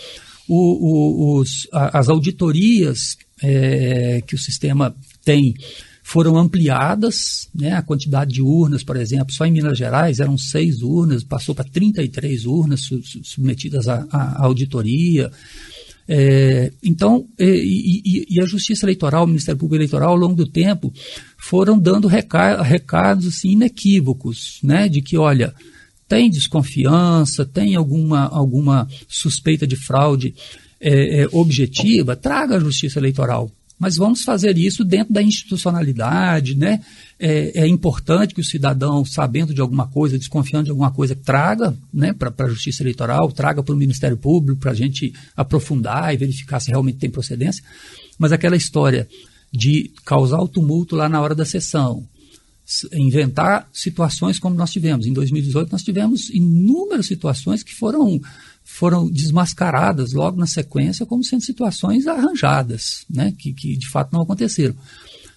o, 0.47 1.37
o, 1.37 1.39
os, 1.39 1.69
as 1.73 2.09
auditorias 2.09 3.17
é, 3.43 4.23
que 4.27 4.35
o 4.35 4.39
sistema 4.39 4.95
tem 5.25 5.55
foram 6.03 6.37
ampliadas, 6.37 7.49
né, 7.55 7.73
a 7.73 7.83
quantidade 7.83 8.33
de 8.33 8.43
urnas, 8.43 8.83
por 8.83 8.97
exemplo, 8.97 9.33
só 9.33 9.47
em 9.47 9.53
Minas 9.53 9.79
Gerais 9.79 10.19
eram 10.19 10.37
seis 10.37 10.83
urnas, 10.83 11.23
passou 11.23 11.55
para 11.55 11.65
33 11.65 12.47
urnas 12.47 12.81
submetidas 13.23 13.87
à, 13.87 14.07
à 14.11 14.45
auditoria. 14.45 15.31
É, 16.09 16.73
então, 16.83 17.29
e, 17.39 18.03
e, 18.05 18.27
e, 18.29 18.43
a 18.43 18.45
Justiça 18.45 18.85
Eleitoral, 18.85 19.23
o 19.23 19.29
Ministério 19.29 19.57
Público 19.57 19.77
Eleitoral, 19.77 20.11
ao 20.11 20.17
longo 20.17 20.35
do 20.35 20.49
tempo, 20.49 20.93
foram 21.39 21.79
dando 21.79 22.09
recados 22.09 23.29
assim, 23.29 23.53
inequívocos, 23.53 24.59
né, 24.65 24.89
de 24.89 25.03
que, 25.03 25.17
olha, 25.17 25.55
tem 26.09 26.29
desconfiança, 26.29 27.47
tem 27.47 27.77
alguma, 27.77 28.27
alguma 28.27 28.89
suspeita 29.07 29.65
de 29.65 29.77
fraude 29.77 30.35
é, 30.81 31.23
é, 31.23 31.29
objetiva, 31.33 32.17
traga 32.17 32.57
a 32.57 32.61
justiça 32.61 32.99
eleitoral. 32.99 33.51
Mas 33.79 33.97
vamos 33.97 34.23
fazer 34.23 34.59
isso 34.59 34.85
dentro 34.85 35.13
da 35.13 35.23
institucionalidade, 35.23 36.55
né? 36.55 36.83
É, 37.19 37.63
é 37.63 37.67
importante 37.67 38.35
que 38.35 38.41
o 38.41 38.45
cidadão, 38.45 39.07
sabendo 39.07 39.55
de 39.55 39.61
alguma 39.61 39.87
coisa, 39.87 40.19
desconfiando 40.19 40.67
de 40.67 40.71
alguma 40.71 40.91
coisa, 40.91 41.15
traga 41.15 41.75
né, 41.93 42.13
para 42.13 42.33
a 42.45 42.49
Justiça 42.49 42.83
Eleitoral, 42.83 43.33
traga 43.33 43.63
para 43.63 43.75
o 43.75 43.79
Ministério 43.79 44.19
Público 44.19 44.61
para 44.61 44.73
a 44.73 44.75
gente 44.75 45.15
aprofundar 45.35 46.13
e 46.13 46.19
verificar 46.19 46.61
se 46.61 46.71
realmente 46.71 46.99
tem 46.99 47.09
procedência. 47.09 47.65
Mas 48.19 48.33
aquela 48.33 48.55
história 48.55 49.09
de 49.51 49.91
causar 50.05 50.41
o 50.41 50.49
tumulto 50.49 50.95
lá 50.95 51.09
na 51.09 51.21
hora 51.21 51.35
da 51.35 51.47
sessão, 51.47 52.07
inventar 52.93 53.69
situações 53.73 54.39
como 54.39 54.55
nós 54.55 54.71
tivemos. 54.71 55.07
Em 55.07 55.13
2018, 55.13 55.73
nós 55.73 55.83
tivemos 55.83 56.31
inúmeras 56.31 57.07
situações 57.07 57.63
que 57.63 57.75
foram, 57.75 58.21
foram 58.73 59.11
desmascaradas 59.11 60.13
logo 60.13 60.39
na 60.39 60.47
sequência 60.47 61.05
como 61.05 61.25
sendo 61.25 61.43
situações 61.43 62.07
arranjadas, 62.07 63.05
né? 63.11 63.35
que, 63.37 63.53
que 63.53 63.77
de 63.77 63.89
fato 63.89 64.13
não 64.13 64.23
aconteceram, 64.23 64.75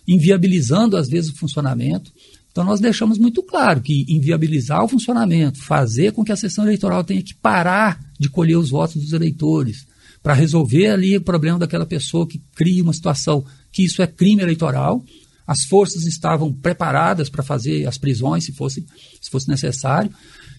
inviabilizando 0.07 0.95
às 0.95 1.09
vezes 1.09 1.31
o 1.31 1.35
funcionamento. 1.35 2.11
Então, 2.51 2.63
nós 2.63 2.79
deixamos 2.79 3.17
muito 3.17 3.41
claro 3.41 3.81
que 3.81 4.05
inviabilizar 4.07 4.83
o 4.83 4.87
funcionamento, 4.87 5.59
fazer 5.59 6.13
com 6.13 6.23
que 6.23 6.31
a 6.31 6.35
sessão 6.35 6.63
eleitoral 6.63 7.03
tenha 7.03 7.23
que 7.23 7.33
parar 7.33 7.99
de 8.19 8.29
colher 8.29 8.57
os 8.57 8.69
votos 8.69 9.01
dos 9.01 9.11
eleitores, 9.11 9.87
para 10.21 10.33
resolver 10.33 10.87
ali 10.87 11.17
o 11.17 11.21
problema 11.21 11.59
daquela 11.59 11.85
pessoa 11.85 12.27
que 12.27 12.41
cria 12.55 12.83
uma 12.83 12.93
situação 12.93 13.43
que 13.71 13.83
isso 13.83 14.01
é 14.01 14.07
crime 14.07 14.43
eleitoral, 14.43 15.03
as 15.45 15.65
forças 15.65 16.05
estavam 16.05 16.53
preparadas 16.53 17.29
para 17.29 17.43
fazer 17.43 17.85
as 17.87 17.97
prisões, 17.97 18.45
se 18.45 18.53
fosse, 18.53 18.85
se 19.19 19.29
fosse 19.29 19.49
necessário. 19.49 20.09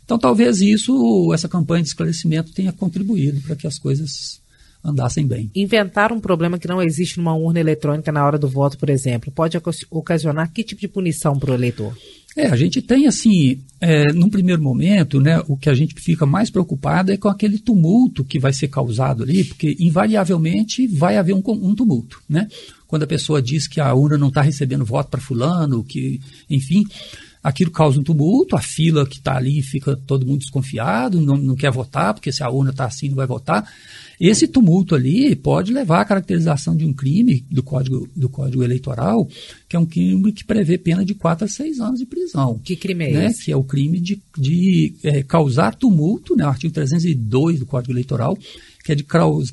Então, 0.04 0.18
talvez 0.18 0.60
isso, 0.60 1.32
essa 1.32 1.48
campanha 1.48 1.82
de 1.82 1.88
esclarecimento 1.88 2.52
tenha 2.52 2.72
contribuído 2.72 3.40
para 3.40 3.56
que 3.56 3.66
as 3.66 3.78
coisas 3.78 4.42
andassem 4.84 5.26
bem. 5.26 5.50
Inventar 5.54 6.12
um 6.12 6.20
problema 6.20 6.58
que 6.58 6.68
não 6.68 6.82
existe 6.82 7.16
numa 7.16 7.34
urna 7.34 7.58
eletrônica 7.58 8.12
na 8.12 8.24
hora 8.24 8.38
do 8.38 8.46
voto, 8.46 8.76
por 8.76 8.90
exemplo, 8.90 9.32
pode 9.32 9.58
ocasionar 9.90 10.52
que 10.52 10.62
tipo 10.62 10.80
de 10.80 10.88
punição 10.88 11.38
para 11.38 11.52
o 11.52 11.54
eleitor? 11.54 11.96
É, 12.36 12.48
a 12.48 12.56
gente 12.56 12.82
tem 12.82 13.06
assim, 13.06 13.60
é, 13.80 14.12
num 14.12 14.28
primeiro 14.28 14.60
momento, 14.60 15.20
né, 15.20 15.40
o 15.46 15.56
que 15.56 15.70
a 15.70 15.74
gente 15.74 15.94
fica 15.94 16.26
mais 16.26 16.50
preocupado 16.50 17.12
é 17.12 17.16
com 17.16 17.28
aquele 17.28 17.58
tumulto 17.58 18.24
que 18.24 18.40
vai 18.40 18.52
ser 18.52 18.68
causado 18.68 19.22
ali, 19.22 19.44
porque 19.44 19.76
invariavelmente 19.78 20.86
vai 20.88 21.16
haver 21.16 21.32
um, 21.32 21.42
um 21.46 21.74
tumulto, 21.74 22.20
né? 22.28 22.48
Quando 22.88 23.04
a 23.04 23.06
pessoa 23.06 23.40
diz 23.40 23.68
que 23.68 23.80
a 23.80 23.94
urna 23.94 24.18
não 24.18 24.28
está 24.28 24.42
recebendo 24.42 24.84
voto 24.84 25.10
para 25.10 25.20
fulano, 25.20 25.84
que, 25.84 26.20
enfim, 26.50 26.84
aquilo 27.44 27.70
causa 27.70 28.00
um 28.00 28.02
tumulto, 28.02 28.56
a 28.56 28.62
fila 28.62 29.06
que 29.06 29.18
está 29.18 29.36
ali 29.36 29.60
fica 29.60 29.94
todo 29.94 30.26
mundo 30.26 30.38
desconfiado, 30.38 31.20
não, 31.20 31.36
não 31.36 31.54
quer 31.54 31.70
votar, 31.70 32.14
porque 32.14 32.32
se 32.32 32.42
a 32.42 32.48
urna 32.48 32.70
está 32.70 32.86
assim 32.86 33.10
não 33.10 33.16
vai 33.16 33.26
votar. 33.26 33.70
Esse 34.18 34.48
tumulto 34.48 34.94
ali 34.94 35.36
pode 35.36 35.70
levar 35.70 36.00
à 36.00 36.04
caracterização 36.06 36.74
de 36.74 36.86
um 36.86 36.92
crime 36.94 37.44
do 37.50 37.62
Código, 37.62 38.08
do 38.16 38.30
código 38.30 38.64
Eleitoral, 38.64 39.28
que 39.68 39.76
é 39.76 39.78
um 39.78 39.84
crime 39.84 40.32
que 40.32 40.44
prevê 40.44 40.78
pena 40.78 41.04
de 41.04 41.14
4 41.14 41.44
a 41.44 41.48
6 41.48 41.80
anos 41.80 42.00
de 42.00 42.06
prisão. 42.06 42.58
Que 42.64 42.76
crime 42.76 43.04
é 43.04 43.12
né? 43.12 43.26
esse? 43.26 43.44
Que 43.44 43.52
é 43.52 43.56
o 43.56 43.64
crime 43.64 44.00
de, 44.00 44.22
de 44.38 44.94
é, 45.02 45.22
causar 45.22 45.74
tumulto, 45.74 46.34
né? 46.34 46.46
o 46.46 46.48
artigo 46.48 46.72
302 46.72 47.58
do 47.58 47.66
Código 47.66 47.92
Eleitoral, 47.92 48.38
que 48.82 48.92
é 48.92 48.94
de 48.94 49.04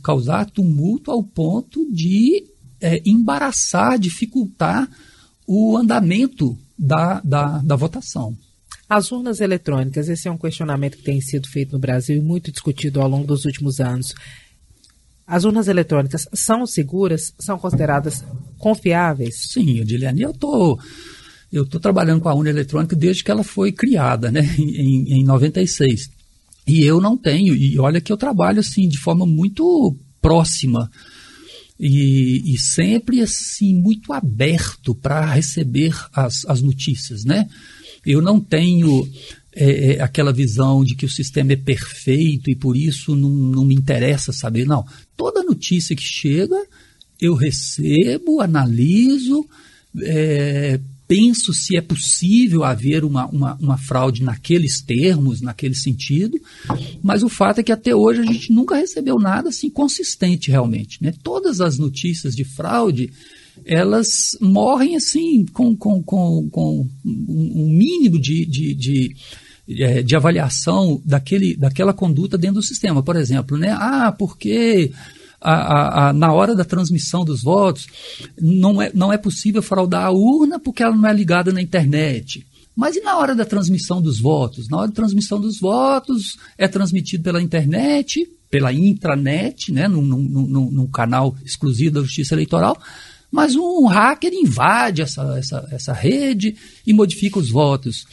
causar 0.01 0.49
tumulto 0.49 1.11
ao 1.11 1.21
ponto 1.21 1.91
de 1.91 2.45
é, 2.79 3.01
embaraçar, 3.05 3.99
dificultar 3.99 4.89
o 5.45 5.75
andamento 5.75 6.57
da, 6.81 7.21
da, 7.23 7.59
da 7.59 7.75
votação. 7.75 8.35
As 8.89 9.11
urnas 9.11 9.39
eletrônicas, 9.39 10.09
esse 10.09 10.27
é 10.27 10.31
um 10.31 10.37
questionamento 10.37 10.97
que 10.97 11.03
tem 11.03 11.21
sido 11.21 11.47
feito 11.47 11.73
no 11.73 11.79
Brasil 11.79 12.17
e 12.17 12.21
muito 12.21 12.51
discutido 12.51 12.99
ao 12.99 13.07
longo 13.07 13.27
dos 13.27 13.45
últimos 13.45 13.79
anos. 13.79 14.15
As 15.25 15.45
urnas 15.45 15.67
eletrônicas 15.67 16.27
são 16.33 16.65
seguras? 16.65 17.33
São 17.39 17.57
consideradas 17.57 18.25
confiáveis? 18.57 19.45
Sim, 19.49 19.79
Ediliane, 19.79 20.23
eu 20.23 20.31
estou 20.31 20.79
eu 21.53 21.65
tô 21.65 21.79
trabalhando 21.79 22.21
com 22.21 22.29
a 22.29 22.33
urna 22.33 22.49
eletrônica 22.49 22.95
desde 22.95 23.23
que 23.23 23.29
ela 23.29 23.43
foi 23.43 23.71
criada, 23.73 24.31
né, 24.31 24.41
em, 24.57 25.19
em 25.19 25.23
96. 25.23 26.09
E 26.65 26.83
eu 26.83 26.99
não 26.99 27.17
tenho, 27.17 27.53
e 27.53 27.77
olha 27.77 28.01
que 28.01 28.11
eu 28.11 28.17
trabalho 28.17 28.59
assim 28.59 28.87
de 28.87 28.97
forma 28.97 29.25
muito 29.25 29.95
próxima 30.21 30.89
e, 31.81 32.53
e 32.53 32.59
sempre 32.59 33.21
assim 33.21 33.73
muito 33.73 34.13
aberto 34.13 34.93
para 34.93 35.25
receber 35.25 35.95
as, 36.13 36.45
as 36.45 36.61
notícias, 36.61 37.25
né? 37.25 37.49
Eu 38.05 38.21
não 38.21 38.39
tenho 38.39 39.09
é, 39.51 39.95
é, 39.95 40.01
aquela 40.01 40.31
visão 40.31 40.83
de 40.83 40.95
que 40.95 41.07
o 41.07 41.09
sistema 41.09 41.53
é 41.53 41.55
perfeito 41.55 42.51
e 42.51 42.55
por 42.55 42.77
isso 42.77 43.15
não, 43.15 43.29
não 43.29 43.65
me 43.65 43.73
interessa 43.73 44.31
saber. 44.31 44.65
Não. 44.65 44.85
Toda 45.17 45.43
notícia 45.43 45.95
que 45.95 46.03
chega, 46.03 46.55
eu 47.19 47.33
recebo, 47.33 48.41
analiso, 48.41 49.43
é, 50.03 50.79
penso 51.11 51.53
se 51.53 51.75
é 51.75 51.81
possível 51.81 52.63
haver 52.63 53.03
uma, 53.03 53.25
uma, 53.27 53.55
uma, 53.55 53.77
fraude 53.77 54.23
naqueles 54.23 54.81
termos, 54.81 55.41
naquele 55.41 55.75
sentido, 55.75 56.39
mas 57.03 57.21
o 57.21 57.27
fato 57.27 57.59
é 57.59 57.63
que 57.63 57.71
até 57.73 57.93
hoje 57.93 58.21
a 58.21 58.23
gente 58.23 58.53
nunca 58.53 58.77
recebeu 58.77 59.19
nada 59.19 59.49
assim 59.49 59.69
consistente 59.69 60.49
realmente. 60.49 61.03
Né? 61.03 61.13
Todas 61.21 61.59
as 61.59 61.77
notícias 61.77 62.33
de 62.33 62.45
fraude 62.45 63.11
elas 63.65 64.37
morrem 64.39 64.95
assim 64.95 65.45
com, 65.51 65.75
com, 65.75 66.01
com, 66.01 66.49
com 66.49 66.87
um 67.05 67.67
mínimo 67.67 68.17
de, 68.17 68.45
de, 68.45 68.73
de 68.73 69.15
é, 69.67 70.01
de 70.01 70.15
avaliação 70.15 71.01
daquele, 71.05 71.57
daquela 71.57 71.93
conduta 71.93 72.37
dentro 72.37 72.61
do 72.61 72.63
sistema. 72.63 73.03
Por 73.03 73.17
exemplo, 73.17 73.57
né? 73.57 73.71
ah, 73.77 74.13
porque 74.17 74.93
a, 75.41 75.53
a, 75.53 76.09
a, 76.09 76.13
na 76.13 76.31
hora 76.31 76.55
da 76.55 76.63
transmissão 76.63 77.25
dos 77.25 77.41
votos, 77.41 77.87
não 78.39 78.81
é, 78.81 78.91
não 78.93 79.11
é 79.11 79.17
possível 79.17 79.61
fraudar 79.61 80.05
a 80.05 80.11
urna 80.11 80.59
porque 80.59 80.83
ela 80.83 80.95
não 80.95 81.09
é 81.09 81.13
ligada 81.13 81.51
na 81.51 81.61
internet. 81.61 82.45
Mas 82.75 82.95
e 82.95 83.01
na 83.01 83.17
hora 83.17 83.35
da 83.35 83.43
transmissão 83.43 84.01
dos 84.01 84.19
votos? 84.19 84.69
Na 84.69 84.77
hora 84.77 84.87
da 84.87 84.93
transmissão 84.93 85.41
dos 85.41 85.59
votos, 85.59 86.37
é 86.57 86.67
transmitido 86.67 87.23
pela 87.23 87.41
internet, 87.41 88.25
pela 88.49 88.71
intranet, 88.71 89.71
né, 89.71 89.87
num, 89.87 90.01
num, 90.01 90.21
num, 90.21 90.71
num 90.71 90.87
canal 90.87 91.35
exclusivo 91.43 91.95
da 91.95 92.01
Justiça 92.01 92.35
Eleitoral, 92.35 92.77
mas 93.31 93.55
um 93.55 93.85
hacker 93.85 94.33
invade 94.33 95.01
essa, 95.01 95.37
essa, 95.37 95.67
essa 95.71 95.93
rede 95.93 96.55
e 96.85 96.93
modifica 96.93 97.39
os 97.39 97.49
votos. 97.49 98.05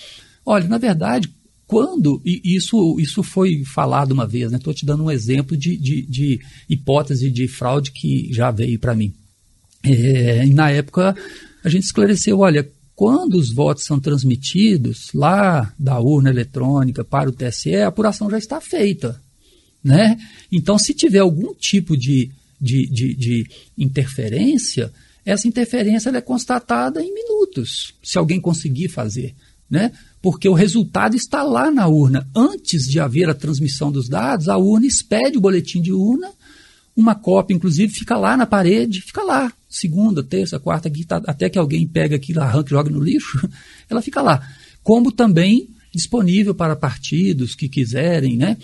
Olha, 0.47 0.69
na 0.69 0.79
verdade, 0.79 1.31
quando, 1.69 2.23
e 2.25 2.41
isso, 2.57 2.99
isso 2.99 3.23
foi 3.23 3.63
falado 3.63 4.13
uma 4.13 4.27
vez, 4.27 4.51
estou 4.51 4.73
né? 4.73 4.77
te 4.77 4.87
dando 4.87 5.05
um 5.05 5.11
exemplo 5.11 5.55
de, 5.55 5.77
de, 5.77 6.01
de, 6.01 6.41
hipótese 6.67 7.31
de 7.31 7.47
fraude 7.47 7.93
que 7.93 8.33
já 8.33 8.51
veio 8.51 8.79
para 8.79 8.95
mim. 8.95 9.13
É, 9.85 10.47
na 10.47 10.71
época, 10.71 11.15
a 11.63 11.69
gente 11.69 11.85
esclareceu: 11.85 12.39
olha, 12.39 12.67
quando 12.97 13.35
os 13.35 13.53
votos 13.53 13.85
são 13.85 14.01
transmitidos 14.01 15.11
lá 15.13 15.71
da 15.79 16.01
urna 16.01 16.31
eletrônica 16.31 17.05
para 17.05 17.29
o 17.29 17.33
TSE, 17.33 17.77
a 17.77 17.89
apuração 17.89 18.31
já 18.31 18.39
está 18.39 18.63
feita. 18.63 19.21
Né? 19.85 20.19
Então, 20.51 20.79
se 20.79 20.95
tiver 20.95 21.19
algum 21.19 21.55
tipo 21.55 21.99
de, 21.99 22.31
de, 22.59 22.87
de, 22.87 23.15
de 23.15 23.47
interferência, 23.77 24.91
essa 25.23 25.47
interferência 25.47 26.09
é 26.09 26.21
constatada 26.23 27.03
em 27.03 27.13
minutos, 27.13 27.93
se 28.03 28.17
alguém 28.17 28.41
conseguir 28.41 28.89
fazer. 28.89 29.35
Né? 29.71 29.93
Porque 30.21 30.49
o 30.49 30.55
resultado 30.55 31.17
está 31.17 31.43
lá 31.43 31.71
na 31.71 31.87
urna. 31.87 32.29
Antes 32.35 32.89
de 32.89 32.99
haver 32.99 33.29
a 33.29 33.35
transmissão 33.35 33.91
dos 33.93 34.09
dados, 34.09 34.49
a 34.49 34.57
urna 34.57 34.87
expede 34.87 35.39
o 35.39 35.41
boletim 35.41 35.81
de 35.81 35.93
urna, 35.93 36.31
uma 36.97 37.15
cópia, 37.15 37.55
inclusive, 37.55 37.93
fica 37.93 38.17
lá 38.17 38.37
na 38.37 38.45
parede, 38.45 39.01
fica 39.01 39.23
lá, 39.23 39.53
segunda, 39.69 40.23
terça, 40.23 40.59
quarta, 40.59 40.91
quinta, 40.91 41.23
até 41.27 41.49
que 41.49 41.59
alguém 41.59 41.87
pega 41.87 42.17
aquilo, 42.17 42.41
arranca 42.41 42.69
e 42.69 42.71
joga 42.71 42.91
no 42.91 43.01
lixo, 43.01 43.49
ela 43.89 44.03
fica 44.03 44.21
lá. 44.21 44.47
Como 44.83 45.13
também 45.13 45.69
disponível 45.95 46.55
para 46.55 46.77
partidos 46.77 47.55
que 47.55 47.69
quiserem, 47.69 48.37
né? 48.37 48.57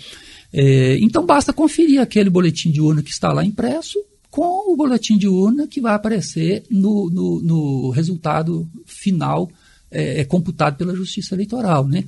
É, 0.51 0.97
então 0.99 1.25
basta 1.25 1.51
conferir 1.51 1.99
aquele 1.99 2.29
boletim 2.29 2.71
de 2.71 2.79
urna 2.79 3.01
que 3.03 3.11
está 3.11 3.33
lá 3.33 3.43
impresso 3.43 3.99
com 4.29 4.71
o 4.71 4.75
boletim 4.75 5.17
de 5.17 5.27
urna 5.27 5.67
que 5.67 5.81
vai 5.81 5.93
aparecer 5.93 6.63
no, 6.69 7.09
no, 7.09 7.41
no 7.41 7.89
resultado 7.89 8.67
final 8.85 9.49
é, 9.95 10.21
é 10.21 10.25
computado 10.25 10.75
pela 10.75 10.95
Justiça 10.95 11.33
Eleitoral, 11.33 11.87
né? 11.87 12.03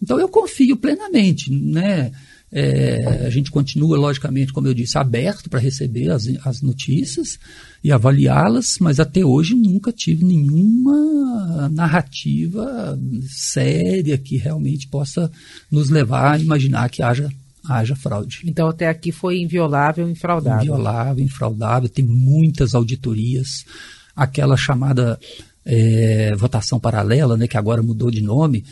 Então 0.00 0.18
eu 0.18 0.28
confio 0.28 0.76
plenamente, 0.76 1.50
né? 1.52 2.12
É, 2.56 3.26
a 3.26 3.30
gente 3.30 3.50
continua, 3.50 3.98
logicamente, 3.98 4.52
como 4.52 4.68
eu 4.68 4.74
disse, 4.74 4.96
aberto 4.96 5.50
para 5.50 5.58
receber 5.58 6.10
as, 6.10 6.28
as 6.44 6.62
notícias 6.62 7.36
e 7.82 7.90
avaliá-las, 7.90 8.76
mas 8.80 9.00
até 9.00 9.24
hoje 9.24 9.56
nunca 9.56 9.90
tive 9.90 10.24
nenhuma 10.24 11.68
narrativa 11.70 12.96
séria 13.28 14.16
que 14.16 14.36
realmente 14.36 14.86
possa 14.86 15.28
nos 15.68 15.90
levar 15.90 16.34
a 16.34 16.38
imaginar 16.38 16.88
que 16.90 17.02
haja, 17.02 17.28
haja 17.68 17.96
fraude. 17.96 18.42
Então 18.44 18.68
até 18.68 18.88
aqui 18.88 19.10
foi 19.10 19.40
inviolável, 19.40 20.08
infraudável. 20.08 20.62
Inviolável, 20.62 21.24
infraudável, 21.24 21.88
tem 21.88 22.04
muitas 22.04 22.72
auditorias, 22.72 23.64
aquela 24.14 24.56
chamada 24.56 25.18
é, 25.64 26.34
votação 26.36 26.78
paralela, 26.78 27.36
né, 27.36 27.46
que 27.46 27.56
agora 27.56 27.82
mudou 27.82 28.10
de 28.10 28.20
nome, 28.20 28.64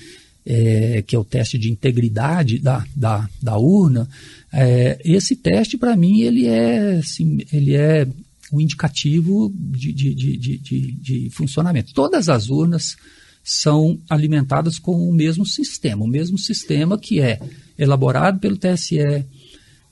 é, 0.44 1.02
que 1.06 1.14
é 1.14 1.18
o 1.18 1.24
teste 1.24 1.56
de 1.56 1.70
integridade 1.70 2.58
da, 2.58 2.84
da, 2.94 3.28
da 3.40 3.56
urna, 3.56 4.08
é, 4.52 4.98
esse 5.04 5.36
teste, 5.36 5.78
para 5.78 5.96
mim, 5.96 6.22
ele 6.22 6.46
é, 6.46 6.96
assim, 6.96 7.38
ele 7.52 7.74
é 7.74 8.06
um 8.52 8.60
indicativo 8.60 9.52
de, 9.54 9.92
de, 9.92 10.14
de, 10.14 10.36
de, 10.36 10.92
de 10.92 11.30
funcionamento. 11.30 11.94
Todas 11.94 12.28
as 12.28 12.50
urnas 12.50 12.96
são 13.42 13.98
alimentadas 14.08 14.78
com 14.78 15.08
o 15.08 15.12
mesmo 15.12 15.46
sistema, 15.46 16.04
o 16.04 16.08
mesmo 16.08 16.36
sistema 16.36 16.98
que 16.98 17.20
é 17.20 17.40
elaborado 17.78 18.38
pelo 18.38 18.56
TSE, 18.56 19.24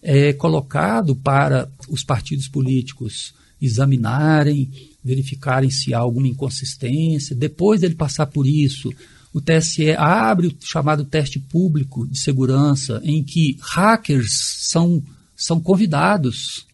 é 0.03 0.33
colocado 0.33 1.15
para 1.15 1.71
os 1.89 2.03
partidos 2.03 2.49
políticos 2.49 3.35
examinarem, 3.61 4.71
verificarem 5.03 5.71
se 5.71 5.93
há 5.95 5.99
alguma 5.99 6.29
inconsistência. 6.29 7.37
Depois 7.37 7.81
dele 7.81 7.95
passar 7.95 8.27
por 8.27 8.47
isso, 8.47 8.93
o 9.33 9.41
TSE 9.41 9.93
abre 9.93 10.49
o 10.49 10.57
chamado 10.61 11.05
teste 11.05 11.39
público 11.39 12.07
de 12.07 12.19
segurança, 12.19 13.01
em 13.05 13.23
que 13.23 13.57
hackers 13.61 14.33
são, 14.69 15.03
são 15.37 15.61
convidados 15.61 16.67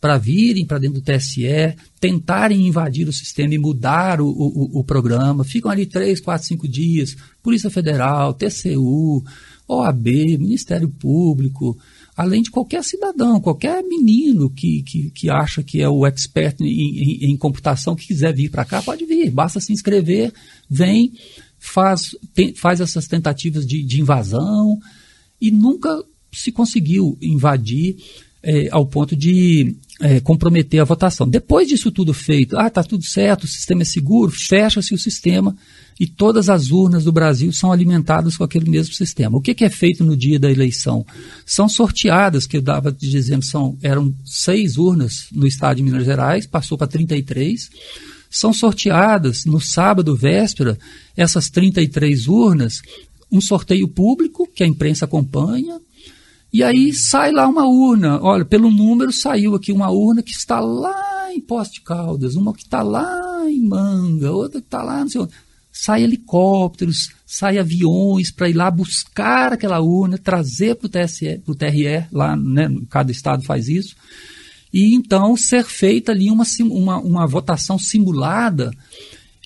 para 0.00 0.18
virem 0.18 0.66
para 0.66 0.78
dentro 0.78 1.00
do 1.00 1.04
TSE, 1.04 1.74
tentarem 1.98 2.66
invadir 2.66 3.08
o 3.08 3.12
sistema 3.12 3.54
e 3.54 3.58
mudar 3.58 4.20
o, 4.20 4.28
o, 4.28 4.80
o, 4.80 4.84
programa. 4.84 5.42
Ficam 5.42 5.70
ali 5.70 5.86
três, 5.86 6.20
quatro, 6.20 6.46
cinco 6.46 6.68
dias. 6.68 7.16
Polícia 7.42 7.70
Federal, 7.70 8.34
TCU, 8.34 9.24
OAB, 9.66 10.06
Ministério 10.38 10.88
Público, 10.88 11.76
além 12.16 12.42
de 12.42 12.50
qualquer 12.50 12.82
cidadão, 12.82 13.40
qualquer 13.40 13.82
menino 13.82 14.48
que, 14.48 14.82
que, 14.82 15.10
que 15.10 15.28
acha 15.28 15.62
que 15.62 15.82
é 15.82 15.88
o 15.88 16.06
expert 16.06 16.56
em, 16.60 16.66
em, 16.66 17.30
em 17.32 17.36
computação 17.36 17.94
que 17.94 18.06
quiser 18.06 18.34
vir 18.34 18.50
para 18.50 18.64
cá, 18.64 18.80
pode 18.80 19.04
vir. 19.04 19.30
Basta 19.30 19.60
se 19.60 19.72
inscrever, 19.72 20.32
vem, 20.68 21.12
faz, 21.58 22.16
tem, 22.34 22.54
faz 22.54 22.80
essas 22.80 23.06
tentativas 23.06 23.66
de, 23.66 23.84
de 23.84 24.00
invasão 24.00 24.78
e 25.40 25.50
nunca 25.50 26.02
se 26.32 26.50
conseguiu 26.50 27.18
invadir 27.20 27.96
é, 28.42 28.68
ao 28.70 28.86
ponto 28.86 29.14
de 29.14 29.76
é, 30.00 30.20
comprometer 30.20 30.80
a 30.80 30.84
votação. 30.84 31.28
Depois 31.28 31.68
disso 31.68 31.90
tudo 31.90 32.12
feito, 32.12 32.58
ah, 32.58 32.66
está 32.66 32.82
tudo 32.82 33.04
certo, 33.04 33.44
o 33.44 33.48
sistema 33.48 33.82
é 33.82 33.84
seguro, 33.84 34.30
fecha-se 34.30 34.94
o 34.94 34.98
sistema 34.98 35.56
e 35.98 36.06
todas 36.06 36.50
as 36.50 36.70
urnas 36.70 37.04
do 37.04 37.12
Brasil 37.12 37.50
são 37.52 37.72
alimentadas 37.72 38.36
com 38.36 38.44
aquele 38.44 38.68
mesmo 38.68 38.94
sistema. 38.94 39.38
O 39.38 39.40
que, 39.40 39.54
que 39.54 39.64
é 39.64 39.70
feito 39.70 40.04
no 40.04 40.16
dia 40.16 40.38
da 40.38 40.50
eleição? 40.50 41.06
São 41.46 41.68
sorteadas, 41.68 42.46
que 42.46 42.58
eu 42.58 42.62
dava 42.62 42.92
dizendo, 42.92 43.44
são, 43.44 43.78
eram 43.82 44.14
seis 44.24 44.76
urnas 44.76 45.28
no 45.32 45.46
estado 45.46 45.78
de 45.78 45.82
Minas 45.82 46.04
Gerais, 46.04 46.46
passou 46.46 46.76
para 46.76 46.86
33. 46.86 47.70
São 48.28 48.52
sorteadas 48.52 49.46
no 49.46 49.58
sábado, 49.60 50.14
véspera, 50.14 50.78
essas 51.16 51.48
33 51.48 52.28
urnas, 52.28 52.82
um 53.32 53.40
sorteio 53.40 53.88
público 53.88 54.46
que 54.54 54.62
a 54.62 54.66
imprensa 54.66 55.06
acompanha, 55.06 55.80
e 56.52 56.62
aí 56.62 56.92
sai 56.92 57.32
lá 57.32 57.46
uma 57.48 57.66
urna. 57.66 58.20
Olha, 58.22 58.44
pelo 58.44 58.70
número 58.70 59.12
saiu 59.12 59.54
aqui 59.54 59.72
uma 59.72 59.90
urna 59.90 60.22
que 60.22 60.32
está 60.32 60.60
lá 60.60 61.32
em 61.32 61.40
Poste 61.40 61.74
de 61.74 61.80
Caldas, 61.82 62.34
uma 62.34 62.52
que 62.52 62.62
está 62.62 62.82
lá 62.82 63.44
em 63.48 63.60
Manga, 63.60 64.32
outra 64.32 64.60
que 64.60 64.66
está 64.66 64.82
lá 64.82 65.00
não 65.00 65.08
sei 65.08 65.20
onde. 65.20 65.32
Sai 65.70 66.02
helicópteros, 66.02 67.10
sai 67.26 67.58
aviões 67.58 68.30
para 68.30 68.48
ir 68.48 68.54
lá 68.54 68.70
buscar 68.70 69.52
aquela 69.52 69.80
urna, 69.80 70.16
trazer 70.16 70.76
para 70.76 70.86
o 70.86 71.54
TRE, 71.54 72.06
lá, 72.10 72.34
né, 72.34 72.74
cada 72.88 73.12
estado 73.12 73.42
faz 73.42 73.68
isso, 73.68 73.94
e 74.72 74.94
então 74.94 75.36
ser 75.36 75.64
feita 75.64 76.12
ali 76.12 76.30
uma, 76.30 76.44
uma, 76.70 76.98
uma 76.98 77.26
votação 77.26 77.78
simulada 77.78 78.70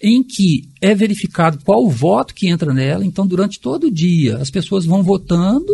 em 0.00 0.22
que 0.22 0.68
é 0.80 0.94
verificado 0.94 1.58
qual 1.64 1.84
o 1.84 1.90
voto 1.90 2.34
que 2.34 2.48
entra 2.48 2.72
nela. 2.72 3.04
Então, 3.04 3.26
durante 3.26 3.60
todo 3.60 3.88
o 3.88 3.90
dia, 3.90 4.36
as 4.38 4.50
pessoas 4.50 4.86
vão 4.86 5.02
votando 5.02 5.72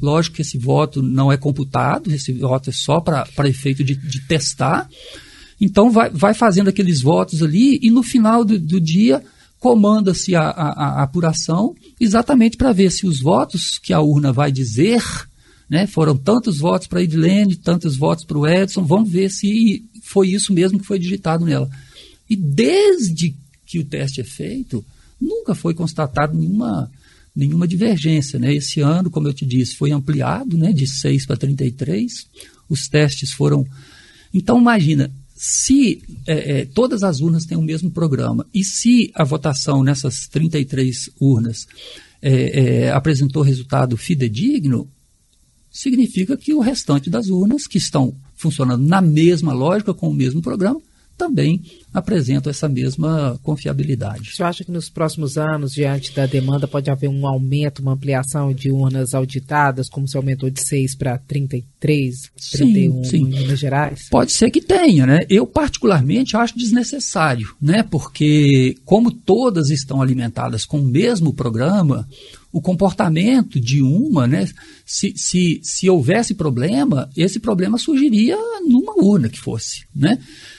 Lógico 0.00 0.36
que 0.36 0.42
esse 0.42 0.56
voto 0.56 1.02
não 1.02 1.30
é 1.30 1.36
computado, 1.36 2.12
esse 2.12 2.32
voto 2.32 2.70
é 2.70 2.72
só 2.72 3.00
para 3.00 3.48
efeito 3.48 3.84
de, 3.84 3.94
de, 3.94 4.20
testar. 4.22 4.88
Então, 5.60 5.90
vai, 5.90 6.08
vai 6.10 6.32
fazendo 6.32 6.68
aqueles 6.68 7.02
votos 7.02 7.42
ali 7.42 7.78
e 7.82 7.90
no 7.90 8.02
final 8.02 8.44
do, 8.44 8.58
do 8.58 8.80
dia 8.80 9.22
comanda-se 9.58 10.34
a, 10.34 10.42
a, 10.42 10.68
a, 10.68 11.02
apuração 11.02 11.74
exatamente 12.00 12.56
para 12.56 12.72
ver 12.72 12.90
se 12.90 13.06
os 13.06 13.20
votos 13.20 13.78
que 13.78 13.92
a 13.92 14.00
urna 14.00 14.32
vai 14.32 14.50
dizer, 14.50 15.02
né, 15.68 15.86
foram 15.86 16.16
tantos 16.16 16.58
votos 16.58 16.86
para 16.86 17.00
a 17.00 17.02
Edilene, 17.02 17.54
tantos 17.56 17.94
votos 17.94 18.24
para 18.24 18.38
o 18.38 18.46
Edson, 18.46 18.82
vamos 18.84 19.10
ver 19.10 19.30
se 19.30 19.84
foi 20.02 20.28
isso 20.30 20.54
mesmo 20.54 20.78
que 20.78 20.86
foi 20.86 20.98
digitado 20.98 21.44
nela. 21.44 21.68
E 22.28 22.34
desde 22.34 23.36
que 23.66 23.78
o 23.78 23.84
teste 23.84 24.22
é 24.22 24.24
feito, 24.24 24.82
nunca 25.20 25.54
foi 25.54 25.74
constatado 25.74 26.36
nenhuma 26.36 26.90
nenhuma 27.34 27.66
divergência. 27.66 28.38
Né? 28.38 28.54
Esse 28.54 28.80
ano, 28.80 29.10
como 29.10 29.28
eu 29.28 29.34
te 29.34 29.46
disse, 29.46 29.76
foi 29.76 29.90
ampliado 29.90 30.56
né, 30.56 30.72
de 30.72 30.86
6 30.86 31.26
para 31.26 31.36
33, 31.36 32.26
os 32.68 32.88
testes 32.88 33.32
foram. 33.32 33.66
Então, 34.32 34.58
imagina, 34.58 35.10
se 35.34 36.02
é, 36.26 36.60
é, 36.60 36.64
todas 36.66 37.02
as 37.02 37.20
urnas 37.20 37.46
têm 37.46 37.56
o 37.56 37.62
mesmo 37.62 37.90
programa 37.90 38.46
e 38.52 38.62
se 38.62 39.10
a 39.14 39.24
votação 39.24 39.82
nessas 39.82 40.28
33 40.28 41.10
urnas 41.18 41.66
é, 42.20 42.32
é, 42.32 42.90
apresentou 42.90 43.42
resultado 43.42 43.96
fidedigno, 43.96 44.86
significa 45.70 46.36
que 46.36 46.52
o 46.52 46.60
restante 46.60 47.08
das 47.08 47.28
urnas, 47.28 47.66
que 47.66 47.78
estão 47.78 48.14
funcionando 48.36 48.86
na 48.86 49.00
mesma 49.00 49.52
lógica, 49.52 49.94
com 49.94 50.10
o 50.10 50.14
mesmo 50.14 50.42
programa, 50.42 50.80
também 51.20 51.60
apresentam 51.92 52.48
essa 52.48 52.66
mesma 52.66 53.38
confiabilidade. 53.42 54.34
Você 54.34 54.42
acha 54.42 54.64
que 54.64 54.70
nos 54.70 54.88
próximos 54.88 55.36
anos, 55.36 55.72
diante 55.72 56.14
da 56.14 56.24
demanda, 56.24 56.66
pode 56.66 56.90
haver 56.90 57.10
um 57.10 57.26
aumento, 57.26 57.82
uma 57.82 57.92
ampliação 57.92 58.54
de 58.54 58.70
urnas 58.70 59.12
auditadas, 59.12 59.88
como 59.90 60.08
se 60.08 60.16
aumentou 60.16 60.48
de 60.48 60.66
6 60.66 60.96
para 60.96 61.18
33, 61.18 62.30
31 62.52 63.04
sim, 63.04 63.10
sim. 63.10 63.18
em 63.18 63.24
Minas 63.24 63.58
Gerais? 63.58 64.08
Pode 64.10 64.32
ser 64.32 64.50
que 64.50 64.62
tenha, 64.62 65.04
né? 65.04 65.20
Eu 65.28 65.46
particularmente 65.46 66.36
acho 66.36 66.56
desnecessário, 66.56 67.54
né? 67.60 67.82
Porque 67.82 68.76
como 68.86 69.12
todas 69.12 69.68
estão 69.68 70.00
alimentadas 70.00 70.64
com 70.64 70.78
o 70.78 70.86
mesmo 70.86 71.34
programa, 71.34 72.08
o 72.52 72.60
comportamento 72.60 73.60
de 73.60 73.80
uma, 73.80 74.26
né? 74.26 74.48
Se, 74.84 75.12
se, 75.16 75.60
se 75.62 75.88
houvesse 75.88 76.34
problema, 76.34 77.08
esse 77.16 77.38
problema 77.38 77.78
surgiria 77.78 78.36
numa 78.66 78.94
urna 79.02 79.28
que 79.28 79.38
fosse, 79.38 79.84
né? 79.94 80.18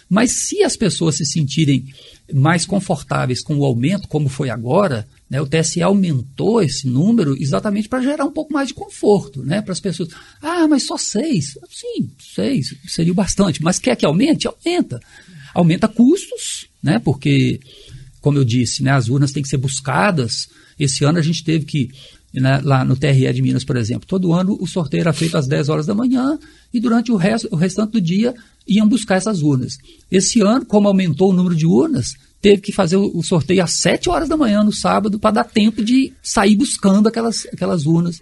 Mas 0.10 0.32
se 0.32 0.63
as 0.63 0.75
pessoas 0.75 1.15
se 1.15 1.25
sentirem 1.25 1.86
mais 2.34 2.65
confortáveis 2.65 3.41
com 3.41 3.56
o 3.58 3.65
aumento, 3.65 4.08
como 4.08 4.30
foi 4.30 4.49
agora, 4.49 5.08
né, 5.30 5.41
o 5.41 5.47
TSE 5.47 5.82
aumentou 5.82 6.62
esse 6.62 6.88
número 6.88 7.36
exatamente 7.41 7.88
para 7.88 8.01
gerar 8.01 8.25
um 8.25 8.32
pouco 8.32 8.54
mais 8.54 8.69
de 8.69 8.73
conforto 8.73 9.43
né, 9.43 9.62
para 9.62 9.73
as 9.73 9.80
pessoas. 9.80 10.10
Ah, 10.41 10.67
mas 10.67 10.84
só 10.84 10.97
seis? 10.97 11.58
Sim, 11.69 12.10
seis 12.19 12.75
seria 12.88 13.13
bastante. 13.13 13.62
Mas 13.62 13.80
quer 13.80 13.95
que 13.95 14.06
aumente? 14.06 14.47
Aumenta. 14.47 14.99
Aumenta 15.54 15.88
custos, 15.88 16.67
né, 16.82 16.99
porque, 16.99 17.60
como 18.21 18.38
eu 18.38 18.45
disse, 18.45 18.84
né, 18.84 18.91
as 18.91 19.10
urnas 19.10 19.32
têm 19.32 19.43
que 19.43 19.49
ser 19.49 19.58
buscadas. 19.58 20.49
Esse 20.84 21.04
ano 21.04 21.20
a 21.20 21.22
gente 21.22 21.44
teve 21.44 21.65
que 21.65 21.89
né, 22.34 22.62
lá 22.63 22.86
no 22.86 22.96
TRE 22.96 23.34
de 23.34 23.41
Minas, 23.41 23.63
por 23.63 23.76
exemplo. 23.76 24.08
Todo 24.08 24.34
ano 24.34 24.58
o 24.60 24.67
sorteio 24.67 25.02
era 25.02 25.13
feito 25.13 25.38
às 25.38 25.48
10 25.48 25.70
horas 25.70 25.86
da 25.86 25.94
manhã 25.94 26.39
e 26.74 26.80
durante 26.80 27.12
o, 27.12 27.15
resto, 27.15 27.48
o 27.52 27.56
restante 27.56 27.91
do 27.91 28.02
dia 28.02 28.34
iam 28.67 28.88
buscar 28.88 29.15
essas 29.15 29.41
urnas. 29.41 29.78
Esse 30.10 30.41
ano, 30.41 30.65
como 30.65 30.88
aumentou 30.88 31.32
o 31.32 31.34
número 31.34 31.56
de 31.56 31.65
urnas, 31.65 32.15
teve 32.41 32.62
que 32.62 32.72
fazer 32.72 32.96
o, 32.96 33.12
o 33.13 33.24
sorteio 33.24 33.63
às 33.63 33.74
7 33.74 34.10
horas 34.10 34.30
da 34.30 34.38
manhã 34.38 34.63
no 34.63 34.72
sábado 34.72 35.20
para 35.20 35.36
dar 35.36 35.44
tempo 35.44 35.84
de 35.84 36.13
sair 36.24 36.56
buscando 36.56 37.08
aquelas, 37.08 37.46
aquelas 37.52 37.86
urnas. 37.86 38.20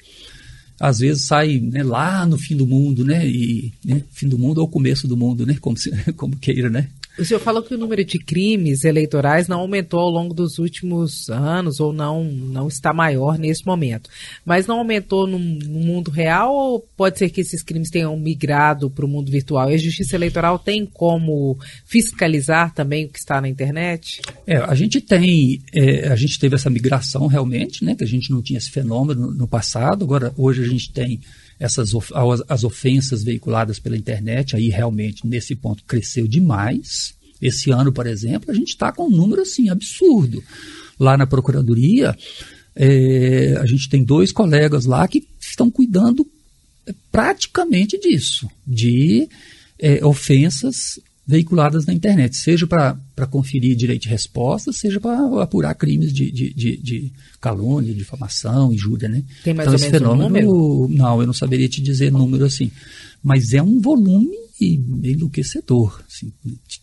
Às 0.80 1.00
vezes 1.00 1.28
sai 1.28 1.60
né, 1.60 1.84
lá 1.84 2.26
no 2.26 2.38
fim 2.38 2.56
do 2.56 2.66
mundo, 2.66 3.04
né? 3.04 3.28
E 3.28 3.74
né, 3.84 4.02
fim 4.12 4.30
do 4.30 4.40
mundo 4.40 4.60
ou 4.60 4.68
começo 4.68 5.08
do 5.08 5.18
mundo, 5.18 5.46
né? 5.46 5.58
Como, 5.60 5.78
se, 5.78 5.92
como 6.14 6.38
queira, 6.38 6.70
né? 6.70 6.88
O 7.20 7.26
senhor 7.26 7.40
falou 7.42 7.62
que 7.62 7.76
o 7.76 7.78
número 7.78 8.04
de 8.06 8.18
crimes 8.18 8.86
eleitorais 8.86 9.48
não 9.48 9.60
aumentou 9.60 10.00
ao 10.00 10.10
longo 10.10 10.34
dos 10.34 10.58
últimos 10.58 11.30
anos 11.30 11.80
ou 11.82 11.92
não, 11.92 12.24
não 12.24 12.68
está 12.68 12.94
maior 12.94 13.38
nesse 13.38 13.66
momento. 13.66 14.10
Mas 14.46 14.66
não 14.66 14.78
aumentou 14.78 15.28
no, 15.28 15.38
no 15.38 15.80
mundo 15.80 16.12
real 16.12 16.56
ou 16.56 16.80
pode 16.96 17.20
ser 17.20 17.30
que 17.30 17.42
esses 17.42 17.62
crimes 17.62 17.90
tenham 17.90 18.18
migrado 18.18 18.90
para 18.90 19.06
o 19.06 19.08
mundo 19.08 19.30
virtual? 19.30 19.70
E 19.70 19.76
a 19.76 19.78
Justiça 19.78 20.16
Eleitoral 20.16 20.58
tem 20.58 20.86
como 20.86 21.58
fiscalizar 21.86 22.74
também 22.74 23.06
o 23.06 23.10
que 23.10 23.20
está 23.20 23.42
na 23.42 23.50
internet? 23.50 24.22
É, 24.48 24.56
a 24.56 24.74
gente 24.74 25.02
tem, 25.02 25.62
é, 25.74 26.08
a 26.08 26.16
gente 26.16 26.40
teve 26.40 26.56
essa 26.56 26.70
migração 26.70 27.28
realmente, 27.28 27.84
né? 27.84 27.96
Que 27.96 28.04
a 28.04 28.08
gente 28.08 28.32
não 28.32 28.42
tinha 28.42 28.58
esse 28.58 28.72
fenômeno 28.72 29.28
no, 29.28 29.32
no 29.32 29.48
passado. 29.48 30.06
Agora, 30.06 30.34
hoje 30.38 30.64
a 30.64 30.68
gente 30.68 30.92
tem 30.94 31.20
essas 31.60 31.92
as 32.48 32.64
ofensas 32.64 33.24
veiculadas 33.24 33.80
pela 33.80 33.98
internet, 33.98 34.56
aí 34.56 34.70
realmente 34.70 35.28
nesse 35.28 35.56
ponto 35.56 35.84
cresceu 35.84 36.28
demais. 36.28 37.14
Esse 37.42 37.72
ano, 37.72 37.92
por 37.92 38.08
exemplo, 38.08 38.52
a 38.52 38.54
gente 38.54 38.70
está 38.70 38.92
com 38.92 39.08
um 39.08 39.10
número 39.10 39.42
assim 39.42 39.70
absurdo. 39.70 40.44
Lá 41.00 41.18
na 41.18 41.28
Procuradoria, 41.28 42.18
é, 42.76 43.58
a 43.60 43.66
gente 43.66 43.90
tem 43.90 44.04
dois 44.04 44.32
colegas 44.32 44.86
lá 44.86 45.08
que 45.08 45.28
estão 45.40 45.70
cuidando 45.70 46.26
é, 46.88 46.94
praticamente 47.12 48.00
disso, 48.00 48.50
de 48.66 49.28
é, 49.78 50.06
ofensas 50.06 51.00
veiculadas 51.30 51.86
na 51.86 51.94
internet, 51.94 52.36
seja 52.36 52.66
para 52.66 53.28
conferir 53.30 53.76
direito 53.76 54.02
de 54.02 54.10
resposta, 54.10 54.74
seja 54.74 55.00
para 55.00 55.44
apurar 55.44 55.76
crimes 55.76 56.12
de, 56.12 56.32
de, 56.32 56.52
de, 56.52 56.78
de 56.78 57.14
calúnia, 57.40 57.94
difamação, 57.94 58.74
injúria, 58.74 59.08
né? 59.08 59.24
Tem 59.44 59.54
mais 59.54 59.68
então, 59.68 59.76
ou 59.76 59.80
menos 59.80 60.00
fenômeno, 60.00 60.26
um 60.26 60.28
número? 60.28 60.88
Não, 60.90 61.22
eu 61.22 61.28
não 61.28 61.34
saberia 61.34 61.70
te 61.70 61.84
dizer 61.84 62.12
número 62.12 62.46
assim, 62.46 62.72
mas 63.24 63.54
é 63.54 63.62
um 63.62 63.80
volume 63.80 64.36
enlouquecedor, 64.60 66.02
assim, 66.08 66.34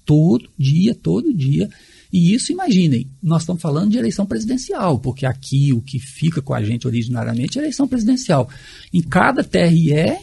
todo 0.04 0.48
dia, 0.56 0.94
todo 0.94 1.34
dia, 1.34 1.68
e 2.12 2.32
isso, 2.32 2.52
imaginem, 2.52 3.08
nós 3.20 3.42
estamos 3.42 3.60
falando 3.60 3.90
de 3.90 3.98
eleição 3.98 4.24
presidencial, 4.24 4.98
porque 5.00 5.26
aqui 5.26 5.72
o 5.72 5.80
que 5.80 5.98
fica 5.98 6.40
com 6.40 6.54
a 6.54 6.62
gente 6.62 6.86
originariamente 6.86 7.58
é 7.58 7.62
eleição 7.62 7.88
presidencial. 7.88 8.48
Em 8.94 9.02
cada 9.02 9.42
TRE 9.42 10.16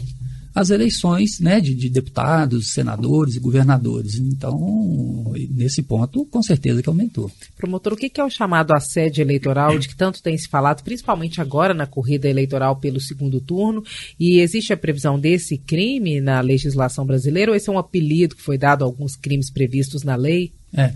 as 0.54 0.70
eleições 0.70 1.40
né, 1.40 1.60
de, 1.60 1.74
de, 1.74 1.90
deputados, 1.90 2.74
senadores 2.74 3.36
e 3.36 3.40
governadores. 3.40 4.16
Então, 4.16 5.34
nesse 5.50 5.82
ponto, 5.82 6.26
com 6.26 6.44
certeza 6.44 6.82
que 6.82 6.90
aumentou. 6.90 7.32
Promotor, 7.58 7.94
o 7.94 7.98
que 7.98 8.12
é 8.20 8.24
o 8.24 8.30
chamado 8.30 8.74
assédio 8.74 9.22
eleitoral, 9.22 9.78
de 9.80 9.88
que 9.88 9.96
tanto 9.96 10.22
tem 10.22 10.38
se 10.38 10.48
falado, 10.48 10.84
principalmente 10.84 11.42
agora 11.42 11.74
na 11.74 11.88
corrida 11.88 12.30
eleitoral 12.30 12.76
pelo 12.76 13.00
segundo 13.00 13.42
turno? 13.42 13.84
E 14.20 14.40
existe 14.40 14.72
a 14.72 14.78
previsão 14.78 15.20
desse 15.20 15.58
crime 15.58 16.22
na 16.22 16.40
legislação 16.42 17.06
brasileira 17.06 17.52
ou 17.52 17.58
esse 17.58 17.70
é 17.70 17.74
um 17.74 17.80
apelido 17.80 18.36
que 18.36 18.42
foi 18.42 18.58
dado 18.58 18.84
a 18.84 18.86
alguns 18.86 19.16
crimes 19.16 19.50
previstos 19.50 20.04
na 20.04 20.16
lei? 20.16 20.52
É. 20.76 20.92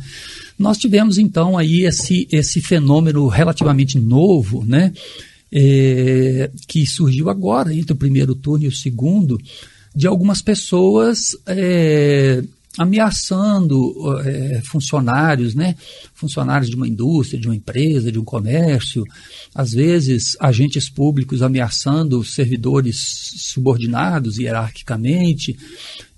Nós 0.57 0.77
tivemos 0.77 1.17
então 1.17 1.57
aí 1.57 1.85
esse, 1.85 2.27
esse 2.31 2.61
fenômeno 2.61 3.27
relativamente 3.27 3.99
novo, 3.99 4.65
né? 4.65 4.91
É, 5.51 6.51
que 6.67 6.85
surgiu 6.85 7.29
agora, 7.29 7.73
entre 7.73 7.93
o 7.93 7.97
primeiro 7.97 8.35
turno 8.35 8.65
e 8.65 8.67
o 8.67 8.75
segundo, 8.75 9.39
de 9.95 10.05
algumas 10.07 10.41
pessoas 10.41 11.35
é, 11.45 12.43
ameaçando 12.77 13.95
é, 14.23 14.61
funcionários, 14.63 15.55
né? 15.55 15.75
funcionários 16.13 16.69
de 16.69 16.75
uma 16.75 16.87
indústria, 16.87 17.39
de 17.39 17.47
uma 17.47 17.55
empresa, 17.55 18.11
de 18.11 18.19
um 18.19 18.23
comércio, 18.23 19.03
às 19.53 19.71
vezes 19.71 20.37
agentes 20.39 20.87
públicos 20.89 21.41
ameaçando 21.41 22.23
servidores 22.23 22.97
subordinados 23.37 24.37
hierarquicamente 24.37 25.57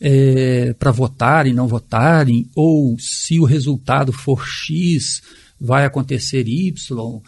é, 0.01 0.73
para 0.73 0.91
votarem, 0.91 1.53
não 1.53 1.67
votarem, 1.67 2.49
ou 2.53 2.97
se 2.99 3.39
o 3.39 3.45
resultado 3.45 4.11
for 4.11 4.45
X, 4.45 5.21
vai 5.59 5.85
acontecer 5.85 6.47
Y. 6.47 7.21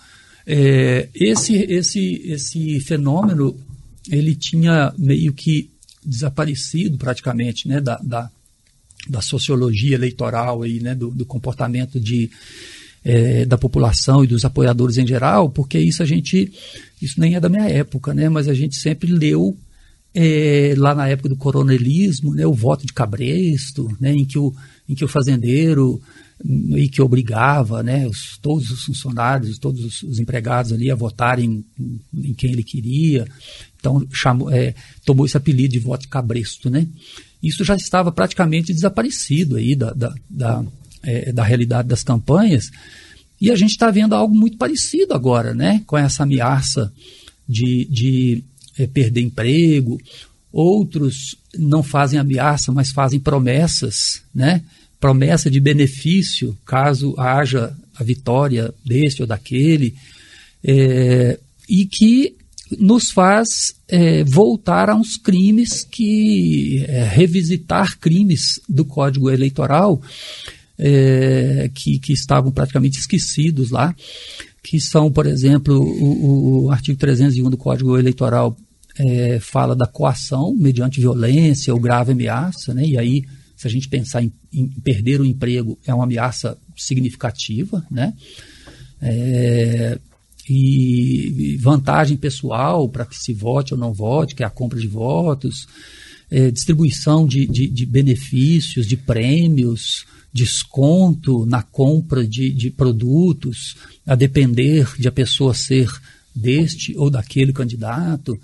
É, 0.45 1.09
esse, 1.13 1.55
esse, 1.55 2.21
esse 2.25 2.79
fenômeno 2.79 3.55
ele 4.09 4.35
tinha 4.35 4.93
meio 4.97 5.33
que 5.33 5.69
desaparecido 6.03 6.97
praticamente 6.97 7.67
né, 7.67 7.79
da, 7.79 7.97
da, 7.97 8.29
da 9.07 9.21
sociologia 9.21 9.95
eleitoral, 9.95 10.63
aí, 10.63 10.79
né, 10.79 10.95
do, 10.95 11.11
do 11.11 11.25
comportamento 11.25 11.99
de, 11.99 12.29
é, 13.03 13.45
da 13.45 13.57
população 13.57 14.23
e 14.23 14.27
dos 14.27 14.43
apoiadores 14.43 14.97
em 14.97 15.07
geral, 15.07 15.49
porque 15.49 15.77
isso 15.77 16.01
a 16.01 16.05
gente, 16.05 16.51
isso 17.01 17.19
nem 17.19 17.35
é 17.35 17.39
da 17.39 17.49
minha 17.49 17.69
época, 17.69 18.13
né, 18.13 18.29
mas 18.29 18.47
a 18.47 18.53
gente 18.53 18.75
sempre 18.75 19.11
leu 19.11 19.55
é, 20.13 20.73
lá 20.77 20.93
na 20.93 21.07
época 21.07 21.29
do 21.29 21.37
coronelismo, 21.37 22.33
né, 22.33 22.45
o 22.45 22.53
voto 22.53 22.85
de 22.85 22.93
cabresto, 22.93 23.87
né, 23.99 24.11
em, 24.11 24.25
que 24.25 24.37
o, 24.37 24.53
em 24.89 24.95
que 24.95 25.05
o 25.05 25.07
fazendeiro 25.07 26.01
e 26.43 26.89
que 26.89 27.01
obrigava 27.01 27.83
né, 27.83 28.07
os, 28.07 28.37
todos 28.37 28.71
os 28.71 28.83
funcionários, 28.83 29.59
todos 29.59 29.83
os, 29.83 30.03
os, 30.03 30.19
empregados 30.19 30.71
ali 30.71 30.89
a 30.89 30.95
votarem 30.95 31.63
em, 31.79 31.99
em 32.13 32.33
quem 32.33 32.51
ele 32.51 32.63
queria. 32.63 33.27
Então 33.79 34.05
chamou, 34.11 34.49
é, 34.51 34.73
tomou 35.05 35.25
esse 35.25 35.37
apelido 35.37 35.73
de 35.73 35.79
voto 35.79 36.07
cabresto. 36.07 36.69
Né? 36.69 36.87
Isso 37.41 37.63
já 37.63 37.75
estava 37.75 38.11
praticamente 38.11 38.73
desaparecido 38.73 39.57
aí 39.57 39.75
da, 39.75 39.91
da, 39.93 40.13
da, 40.29 40.65
é, 41.03 41.31
da 41.31 41.43
realidade 41.43 41.87
das 41.87 42.03
campanhas. 42.03 42.71
E 43.39 43.49
a 43.51 43.55
gente 43.55 43.71
está 43.71 43.89
vendo 43.89 44.13
algo 44.13 44.35
muito 44.35 44.57
parecido 44.57 45.13
agora, 45.13 45.53
né? 45.53 45.83
com 45.85 45.97
essa 45.97 46.23
ameaça 46.23 46.91
de, 47.47 47.85
de 47.85 48.43
é, 48.77 48.87
perder 48.87 49.21
emprego. 49.21 49.99
Outros 50.51 51.35
não 51.57 51.81
fazem 51.83 52.19
ameaça, 52.19 52.71
mas 52.71 52.91
fazem 52.91 53.19
promessas, 53.19 54.21
né? 54.33 54.61
Promessa 55.01 55.49
de 55.49 55.59
benefício 55.59 56.55
caso 56.63 57.15
haja 57.17 57.75
a 57.99 58.03
vitória 58.03 58.71
deste 58.85 59.23
ou 59.23 59.27
daquele, 59.27 59.95
é, 60.63 61.39
e 61.67 61.85
que 61.85 62.35
nos 62.79 63.09
faz 63.09 63.73
é, 63.87 64.23
voltar 64.23 64.89
a 64.89 64.95
uns 64.95 65.17
crimes 65.17 65.83
que 65.83 66.85
é, 66.87 67.03
revisitar 67.03 67.97
crimes 67.99 68.61
do 68.69 68.85
Código 68.85 69.29
Eleitoral 69.29 70.01
é, 70.77 71.69
que, 71.73 71.99
que 71.99 72.13
estavam 72.13 72.51
praticamente 72.51 72.97
esquecidos 72.97 73.71
lá, 73.71 73.93
que 74.63 74.79
são, 74.79 75.11
por 75.11 75.25
exemplo, 75.25 75.75
o, 75.81 76.65
o 76.65 76.71
artigo 76.71 76.97
301 76.97 77.49
do 77.49 77.57
Código 77.57 77.97
Eleitoral 77.97 78.55
é, 78.97 79.39
fala 79.39 79.75
da 79.75 79.87
coação 79.87 80.55
mediante 80.55 80.99
violência 80.99 81.73
ou 81.73 81.79
grave 81.79 82.11
ameaça, 82.11 82.73
né? 82.73 82.85
E 82.85 82.97
aí 82.97 83.23
se 83.61 83.67
a 83.67 83.69
gente 83.69 83.87
pensar 83.87 84.23
em, 84.23 84.33
em 84.51 84.67
perder 84.67 85.21
o 85.21 85.25
emprego, 85.25 85.77
é 85.85 85.93
uma 85.93 86.05
ameaça 86.05 86.57
significativa, 86.75 87.85
né? 87.91 88.11
É, 88.99 89.99
e 90.49 91.57
vantagem 91.61 92.17
pessoal 92.17 92.89
para 92.89 93.05
que 93.05 93.15
se 93.15 93.33
vote 93.35 93.75
ou 93.75 93.79
não 93.79 93.93
vote, 93.93 94.33
que 94.33 94.41
é 94.41 94.45
a 94.47 94.49
compra 94.49 94.79
de 94.79 94.87
votos, 94.87 95.67
é, 96.31 96.49
distribuição 96.49 97.27
de, 97.27 97.45
de, 97.45 97.67
de, 97.67 97.85
benefícios, 97.85 98.87
de 98.87 98.97
prêmios, 98.97 100.07
desconto 100.33 101.45
na 101.45 101.61
compra 101.61 102.27
de, 102.27 102.51
de 102.51 102.71
produtos, 102.71 103.75
a 104.07 104.15
depender 104.15 104.91
de 104.97 105.07
a 105.07 105.11
pessoa 105.11 105.53
ser 105.53 105.87
deste 106.33 106.97
ou 106.97 107.11
daquele 107.11 107.53
candidato. 107.53 108.35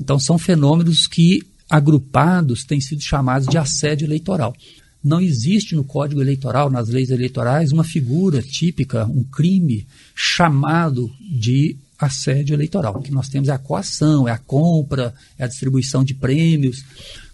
Então, 0.00 0.18
são 0.18 0.36
fenômenos 0.36 1.06
que 1.06 1.44
agrupados 1.68 2.64
têm 2.64 2.80
sido 2.80 3.02
chamados 3.02 3.48
de 3.48 3.58
assédio 3.58 4.06
eleitoral. 4.06 4.54
Não 5.02 5.20
existe 5.20 5.74
no 5.74 5.84
Código 5.84 6.20
Eleitoral, 6.20 6.70
nas 6.70 6.88
leis 6.88 7.10
eleitorais, 7.10 7.72
uma 7.72 7.84
figura 7.84 8.42
típica, 8.42 9.06
um 9.06 9.22
crime 9.22 9.86
chamado 10.14 11.10
de 11.20 11.76
assédio 11.98 12.54
eleitoral. 12.54 12.96
O 12.96 13.02
que 13.02 13.12
nós 13.12 13.28
temos 13.28 13.48
é 13.48 13.52
a 13.52 13.58
coação, 13.58 14.26
é 14.26 14.32
a 14.32 14.38
compra, 14.38 15.14
é 15.38 15.44
a 15.44 15.48
distribuição 15.48 16.02
de 16.02 16.14
prêmios, 16.14 16.84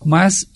mas 0.05 0.47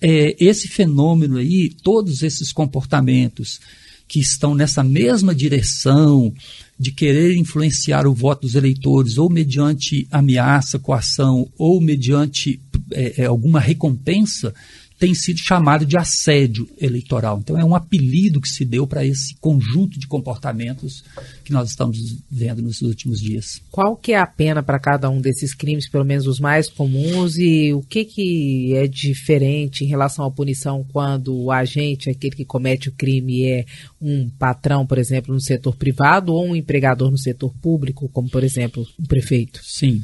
é, 0.00 0.36
esse 0.38 0.68
fenômeno 0.68 1.38
aí, 1.38 1.70
todos 1.82 2.22
esses 2.22 2.52
comportamentos 2.52 3.60
que 4.08 4.20
estão 4.20 4.54
nessa 4.54 4.84
mesma 4.84 5.34
direção 5.34 6.32
de 6.78 6.92
querer 6.92 7.34
influenciar 7.36 8.06
o 8.06 8.14
voto 8.14 8.42
dos 8.42 8.54
eleitores, 8.54 9.18
ou 9.18 9.30
mediante 9.30 10.06
ameaça, 10.10 10.78
coação, 10.78 11.48
ou 11.58 11.80
mediante 11.80 12.60
é, 12.92 13.22
é, 13.22 13.26
alguma 13.26 13.60
recompensa, 13.60 14.54
tem 14.98 15.14
sido 15.14 15.38
chamado 15.38 15.84
de 15.84 15.96
assédio 15.96 16.68
eleitoral. 16.80 17.38
Então, 17.42 17.58
é 17.58 17.64
um 17.64 17.74
apelido 17.74 18.40
que 18.40 18.48
se 18.48 18.64
deu 18.64 18.86
para 18.86 19.04
esse 19.04 19.34
conjunto 19.36 19.98
de 19.98 20.06
comportamentos 20.06 21.04
que 21.44 21.52
nós 21.52 21.68
estamos 21.68 21.98
vendo 22.30 22.62
nos 22.62 22.80
últimos 22.80 23.20
dias. 23.20 23.60
Qual 23.70 23.94
que 23.94 24.12
é 24.12 24.18
a 24.18 24.26
pena 24.26 24.62
para 24.62 24.78
cada 24.78 25.10
um 25.10 25.20
desses 25.20 25.54
crimes, 25.54 25.88
pelo 25.88 26.04
menos 26.04 26.26
os 26.26 26.40
mais 26.40 26.68
comuns, 26.68 27.36
e 27.36 27.74
o 27.74 27.82
que, 27.82 28.04
que 28.04 28.74
é 28.74 28.86
diferente 28.86 29.84
em 29.84 29.88
relação 29.88 30.24
à 30.24 30.30
punição 30.30 30.84
quando 30.90 31.36
o 31.36 31.52
agente, 31.52 32.08
aquele 32.08 32.34
que 32.34 32.44
comete 32.44 32.88
o 32.88 32.92
crime, 32.92 33.44
é 33.44 33.66
um 34.00 34.30
patrão, 34.30 34.86
por 34.86 34.98
exemplo, 34.98 35.34
no 35.34 35.40
setor 35.40 35.76
privado 35.76 36.32
ou 36.32 36.46
um 36.46 36.56
empregador 36.56 37.10
no 37.10 37.18
setor 37.18 37.52
público, 37.60 38.08
como, 38.08 38.30
por 38.30 38.42
exemplo, 38.42 38.86
o 38.98 39.06
prefeito? 39.06 39.60
Sim. 39.62 40.02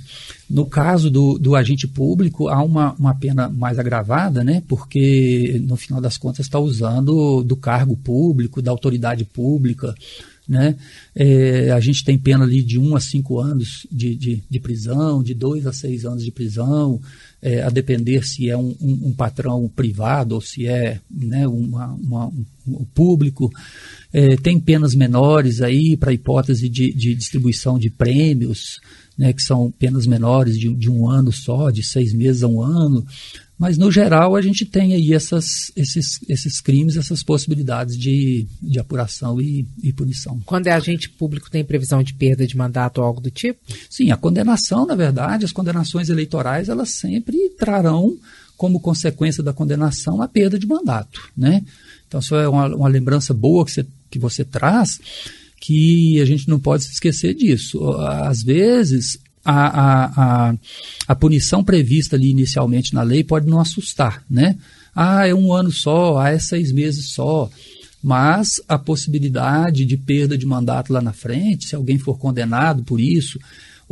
No 0.52 0.66
caso 0.66 1.10
do, 1.10 1.38
do 1.38 1.56
agente 1.56 1.88
público, 1.88 2.46
há 2.46 2.62
uma, 2.62 2.92
uma 2.98 3.14
pena 3.14 3.48
mais 3.48 3.78
agravada, 3.78 4.44
né? 4.44 4.62
porque, 4.68 5.58
no 5.66 5.76
final 5.76 5.98
das 5.98 6.18
contas, 6.18 6.44
está 6.44 6.58
usando 6.58 7.42
do 7.42 7.56
cargo 7.56 7.96
público, 7.96 8.60
da 8.60 8.70
autoridade 8.70 9.24
pública. 9.24 9.94
Né? 10.46 10.76
É, 11.14 11.70
a 11.70 11.80
gente 11.80 12.04
tem 12.04 12.18
pena 12.18 12.44
ali 12.44 12.62
de 12.62 12.78
1 12.78 12.94
a 12.94 13.00
5 13.00 13.40
anos 13.40 13.86
de, 13.90 14.14
de, 14.14 14.42
de 14.50 14.60
prisão, 14.60 15.22
de 15.22 15.32
2 15.32 15.66
a 15.66 15.72
6 15.72 16.04
anos 16.04 16.22
de 16.22 16.30
prisão, 16.30 17.00
é, 17.40 17.62
a 17.62 17.70
depender 17.70 18.22
se 18.22 18.50
é 18.50 18.56
um, 18.56 18.76
um, 18.78 19.06
um, 19.06 19.12
patrão 19.14 19.66
privado 19.74 20.34
ou 20.34 20.40
se 20.42 20.66
é 20.66 21.00
né, 21.10 21.48
uma, 21.48 21.94
uma, 21.94 22.26
um, 22.66 22.84
público. 22.94 23.50
É, 24.12 24.36
tem 24.36 24.60
penas 24.60 24.94
menores 24.94 25.62
aí 25.62 25.96
para 25.96 26.12
hipótese 26.12 26.68
de, 26.68 26.92
de 26.92 27.14
distribuição 27.14 27.78
de 27.78 27.88
prêmios, 27.88 28.80
né, 29.16 29.32
que 29.32 29.42
são 29.42 29.70
penas 29.70 30.06
menores 30.06 30.58
de, 30.58 30.72
de 30.74 30.90
um 30.90 31.08
ano 31.08 31.32
só, 31.32 31.70
de 31.70 31.82
seis 31.82 32.12
meses 32.12 32.42
a 32.42 32.48
um 32.48 32.62
ano. 32.62 33.04
Mas, 33.58 33.78
no 33.78 33.92
geral, 33.92 34.34
a 34.34 34.42
gente 34.42 34.64
tem 34.64 34.92
aí 34.92 35.14
essas, 35.14 35.70
esses, 35.76 36.18
esses 36.28 36.60
crimes, 36.60 36.96
essas 36.96 37.22
possibilidades 37.22 37.96
de, 37.96 38.44
de 38.60 38.80
apuração 38.80 39.40
e, 39.40 39.64
e 39.82 39.92
punição. 39.92 40.40
Quando 40.44 40.66
é 40.66 40.72
agente 40.72 41.08
público, 41.08 41.48
tem 41.48 41.64
previsão 41.64 42.02
de 42.02 42.12
perda 42.12 42.44
de 42.44 42.56
mandato 42.56 42.98
ou 42.98 43.04
algo 43.04 43.20
do 43.20 43.30
tipo? 43.30 43.60
Sim, 43.88 44.10
a 44.10 44.16
condenação, 44.16 44.84
na 44.84 44.96
verdade, 44.96 45.44
as 45.44 45.52
condenações 45.52 46.08
eleitorais, 46.08 46.68
elas 46.68 46.90
sempre 46.90 47.50
trarão 47.50 48.18
como 48.56 48.80
consequência 48.80 49.42
da 49.42 49.52
condenação 49.52 50.20
a 50.20 50.26
perda 50.26 50.58
de 50.58 50.66
mandato, 50.66 51.30
né? 51.36 51.62
Então, 52.08 52.20
isso 52.20 52.34
é 52.34 52.48
uma, 52.48 52.66
uma 52.74 52.88
lembrança 52.88 53.32
boa 53.32 53.64
que 53.64 53.72
você, 53.72 53.86
que 54.10 54.18
você 54.18 54.44
traz, 54.44 55.00
que 55.62 56.20
a 56.20 56.24
gente 56.24 56.48
não 56.48 56.58
pode 56.58 56.82
se 56.82 56.92
esquecer 56.92 57.34
disso. 57.34 57.80
Às 57.92 58.42
vezes, 58.42 59.20
a, 59.44 59.66
a, 59.66 60.04
a, 60.50 60.54
a, 61.06 61.14
punição 61.14 61.62
prevista 61.62 62.16
ali 62.16 62.30
inicialmente 62.30 62.92
na 62.92 63.02
lei 63.02 63.22
pode 63.22 63.48
não 63.48 63.60
assustar, 63.60 64.24
né? 64.28 64.56
Ah, 64.92 65.24
é 65.24 65.32
um 65.32 65.52
ano 65.52 65.70
só, 65.70 66.18
ah, 66.18 66.30
é 66.30 66.38
seis 66.40 66.72
meses 66.72 67.10
só. 67.10 67.48
Mas 68.02 68.60
a 68.66 68.76
possibilidade 68.76 69.86
de 69.86 69.96
perda 69.96 70.36
de 70.36 70.44
mandato 70.44 70.92
lá 70.92 71.00
na 71.00 71.12
frente, 71.12 71.66
se 71.66 71.76
alguém 71.76 71.96
for 71.96 72.18
condenado 72.18 72.82
por 72.82 73.00
isso, 73.00 73.38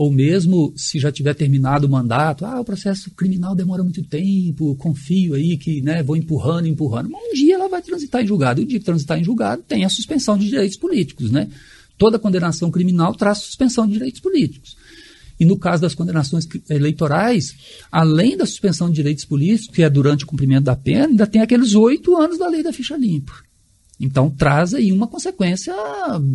ou 0.00 0.10
mesmo 0.10 0.72
se 0.76 0.98
já 0.98 1.12
tiver 1.12 1.34
terminado 1.34 1.86
o 1.86 1.90
mandato, 1.90 2.46
ah, 2.46 2.58
o 2.58 2.64
processo 2.64 3.10
criminal 3.10 3.54
demora 3.54 3.82
muito 3.82 4.02
tempo, 4.02 4.74
confio 4.76 5.34
aí 5.34 5.58
que 5.58 5.82
né, 5.82 6.02
vou 6.02 6.16
empurrando, 6.16 6.66
empurrando. 6.66 7.10
Mas 7.10 7.20
um 7.22 7.34
dia 7.34 7.56
ela 7.56 7.68
vai 7.68 7.82
transitar 7.82 8.22
em 8.22 8.26
julgado. 8.26 8.62
E 8.62 8.64
o 8.64 8.66
dia 8.66 8.78
que 8.78 8.84
transitar 8.86 9.20
em 9.20 9.24
julgado 9.24 9.62
tem 9.68 9.84
a 9.84 9.90
suspensão 9.90 10.38
de 10.38 10.48
direitos 10.48 10.78
políticos. 10.78 11.30
Né? 11.30 11.50
Toda 11.98 12.18
condenação 12.18 12.70
criminal 12.70 13.14
traz 13.14 13.40
suspensão 13.40 13.86
de 13.86 13.92
direitos 13.92 14.22
políticos. 14.22 14.74
E 15.38 15.44
no 15.44 15.58
caso 15.58 15.82
das 15.82 15.94
condenações 15.94 16.48
eleitorais, 16.70 17.54
além 17.92 18.38
da 18.38 18.46
suspensão 18.46 18.88
de 18.88 18.94
direitos 18.94 19.26
políticos, 19.26 19.76
que 19.76 19.82
é 19.82 19.90
durante 19.90 20.24
o 20.24 20.26
cumprimento 20.26 20.64
da 20.64 20.76
pena, 20.76 21.08
ainda 21.08 21.26
tem 21.26 21.42
aqueles 21.42 21.74
oito 21.74 22.16
anos 22.16 22.38
da 22.38 22.48
lei 22.48 22.62
da 22.62 22.72
ficha 22.72 22.96
limpa. 22.96 23.34
Então 24.00 24.30
traz 24.30 24.72
aí 24.72 24.90
uma 24.90 25.06
consequência 25.06 25.74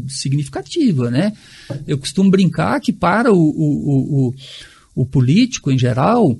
significativa, 0.07 1.09
né? 1.09 1.33
Eu 1.87 1.97
costumo 1.97 2.29
brincar 2.29 2.79
que 2.79 2.93
para 2.93 3.33
o, 3.33 3.37
o, 3.37 4.27
o, 4.27 4.33
o 4.95 5.05
político 5.05 5.71
em 5.71 5.77
geral, 5.77 6.37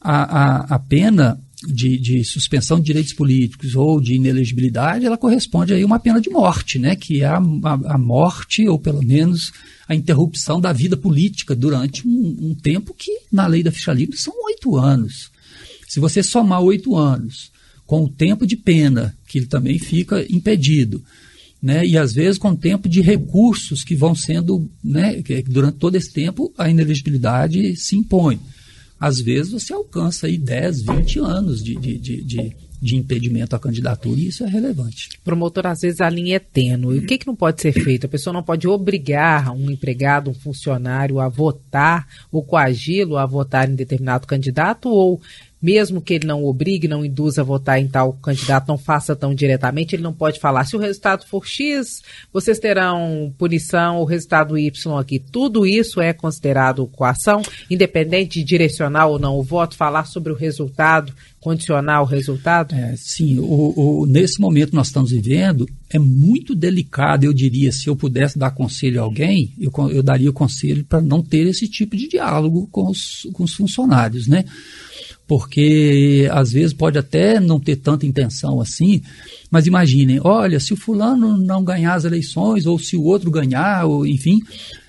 a, 0.00 0.22
a, 0.22 0.76
a 0.76 0.78
pena 0.78 1.40
de, 1.66 1.98
de, 1.98 2.24
suspensão 2.24 2.78
de 2.78 2.86
direitos 2.86 3.12
políticos 3.12 3.74
ou 3.74 4.00
de 4.00 4.14
inelegibilidade, 4.14 5.04
ela 5.04 5.18
corresponde 5.18 5.74
aí 5.74 5.82
a 5.82 5.86
uma 5.86 5.98
pena 5.98 6.20
de 6.20 6.30
morte, 6.30 6.78
né? 6.78 6.94
Que 6.94 7.22
é 7.22 7.26
a, 7.26 7.38
a, 7.38 7.94
a 7.94 7.98
morte, 7.98 8.66
ou 8.68 8.78
pelo 8.78 9.02
menos 9.02 9.52
a 9.88 9.94
interrupção 9.94 10.60
da 10.60 10.72
vida 10.72 10.96
política 10.96 11.54
durante 11.54 12.06
um, 12.06 12.36
um 12.40 12.54
tempo 12.54 12.94
que, 12.94 13.10
na 13.30 13.46
lei 13.46 13.62
da 13.62 13.72
ficha 13.72 13.92
livre, 13.92 14.16
são 14.16 14.32
oito 14.46 14.76
anos. 14.76 15.30
Se 15.88 15.98
você 15.98 16.22
somar 16.22 16.62
oito 16.62 16.96
anos 16.96 17.49
com 17.90 18.04
o 18.04 18.08
tempo 18.08 18.46
de 18.46 18.56
pena, 18.56 19.12
que 19.26 19.36
ele 19.36 19.46
também 19.46 19.76
fica 19.76 20.24
impedido. 20.30 21.02
Né? 21.60 21.84
E 21.84 21.98
às 21.98 22.12
vezes 22.12 22.38
com 22.38 22.50
o 22.50 22.56
tempo 22.56 22.88
de 22.88 23.00
recursos 23.00 23.82
que 23.82 23.96
vão 23.96 24.14
sendo, 24.14 24.70
né, 24.82 25.20
durante 25.48 25.76
todo 25.78 25.96
esse 25.96 26.12
tempo 26.12 26.54
a 26.56 26.70
inelegibilidade 26.70 27.74
se 27.74 27.96
impõe. 27.96 28.38
Às 29.00 29.20
vezes 29.20 29.50
você 29.50 29.72
alcança 29.72 30.28
aí 30.28 30.38
10, 30.38 30.82
20 30.82 31.18
anos 31.18 31.64
de, 31.64 31.74
de, 31.74 31.98
de, 31.98 32.22
de, 32.22 32.56
de 32.80 32.96
impedimento 32.96 33.56
à 33.56 33.58
candidatura 33.58 34.20
e 34.20 34.28
isso 34.28 34.44
é 34.44 34.48
relevante. 34.48 35.08
Promotor, 35.24 35.66
às 35.66 35.80
vezes 35.80 36.00
a 36.00 36.08
linha 36.08 36.36
é 36.36 36.38
tênue. 36.38 36.98
O 36.98 37.06
que, 37.06 37.18
que 37.18 37.26
não 37.26 37.34
pode 37.34 37.60
ser 37.60 37.72
feito? 37.72 38.06
A 38.06 38.08
pessoa 38.08 38.32
não 38.32 38.44
pode 38.44 38.68
obrigar 38.68 39.50
um 39.52 39.68
empregado, 39.68 40.30
um 40.30 40.34
funcionário 40.34 41.18
a 41.18 41.28
votar 41.28 42.06
ou 42.30 42.44
coagi-lo 42.44 43.16
a 43.16 43.26
votar 43.26 43.68
em 43.68 43.74
determinado 43.74 44.28
candidato 44.28 44.88
ou 44.88 45.20
mesmo 45.62 46.00
que 46.00 46.14
ele 46.14 46.26
não 46.26 46.44
obrigue, 46.44 46.88
não 46.88 47.04
induza 47.04 47.42
a 47.42 47.44
votar 47.44 47.80
em 47.80 47.88
tal 47.88 48.14
candidato, 48.14 48.68
não 48.68 48.78
faça 48.78 49.14
tão 49.14 49.34
diretamente, 49.34 49.94
ele 49.94 50.02
não 50.02 50.12
pode 50.12 50.40
falar. 50.40 50.64
Se 50.64 50.76
o 50.76 50.78
resultado 50.78 51.26
for 51.26 51.46
X, 51.46 52.02
vocês 52.32 52.58
terão 52.58 53.32
punição, 53.36 54.00
o 54.00 54.04
resultado 54.04 54.56
Y 54.56 54.98
aqui. 54.98 55.18
Tudo 55.18 55.66
isso 55.66 56.00
é 56.00 56.12
considerado 56.12 56.86
coação, 56.86 57.42
independente 57.70 58.38
de 58.38 58.44
direcionar 58.44 59.06
ou 59.06 59.18
não 59.18 59.38
o 59.38 59.42
voto, 59.42 59.76
falar 59.76 60.04
sobre 60.04 60.32
o 60.32 60.36
resultado, 60.36 61.12
condicionar 61.40 62.02
o 62.02 62.06
resultado? 62.06 62.74
É, 62.74 62.94
sim, 62.96 63.38
o, 63.38 64.02
o, 64.02 64.06
nesse 64.06 64.40
momento 64.40 64.74
nós 64.74 64.88
estamos 64.88 65.10
vivendo, 65.10 65.66
é 65.88 65.98
muito 65.98 66.54
delicado, 66.54 67.24
eu 67.24 67.32
diria, 67.32 67.72
se 67.72 67.88
eu 67.88 67.96
pudesse 67.96 68.38
dar 68.38 68.50
conselho 68.50 69.00
a 69.00 69.04
alguém, 69.04 69.52
eu, 69.58 69.72
eu 69.90 70.02
daria 70.02 70.30
o 70.30 70.34
conselho 70.34 70.84
para 70.84 71.00
não 71.00 71.22
ter 71.22 71.46
esse 71.46 71.66
tipo 71.66 71.96
de 71.96 72.08
diálogo 72.08 72.68
com 72.70 72.88
os, 72.88 73.26
com 73.32 73.44
os 73.44 73.54
funcionários, 73.54 74.26
né? 74.26 74.44
Porque 75.30 76.28
às 76.32 76.50
vezes 76.50 76.72
pode 76.72 76.98
até 76.98 77.38
não 77.38 77.60
ter 77.60 77.76
tanta 77.76 78.04
intenção 78.04 78.60
assim, 78.60 79.00
mas 79.48 79.64
imaginem, 79.64 80.18
olha, 80.24 80.58
se 80.58 80.72
o 80.72 80.76
fulano 80.76 81.36
não 81.38 81.62
ganhar 81.62 81.94
as 81.94 82.04
eleições, 82.04 82.66
ou 82.66 82.80
se 82.80 82.96
o 82.96 83.04
outro 83.04 83.30
ganhar, 83.30 83.84
ou 83.86 84.04
enfim, 84.04 84.40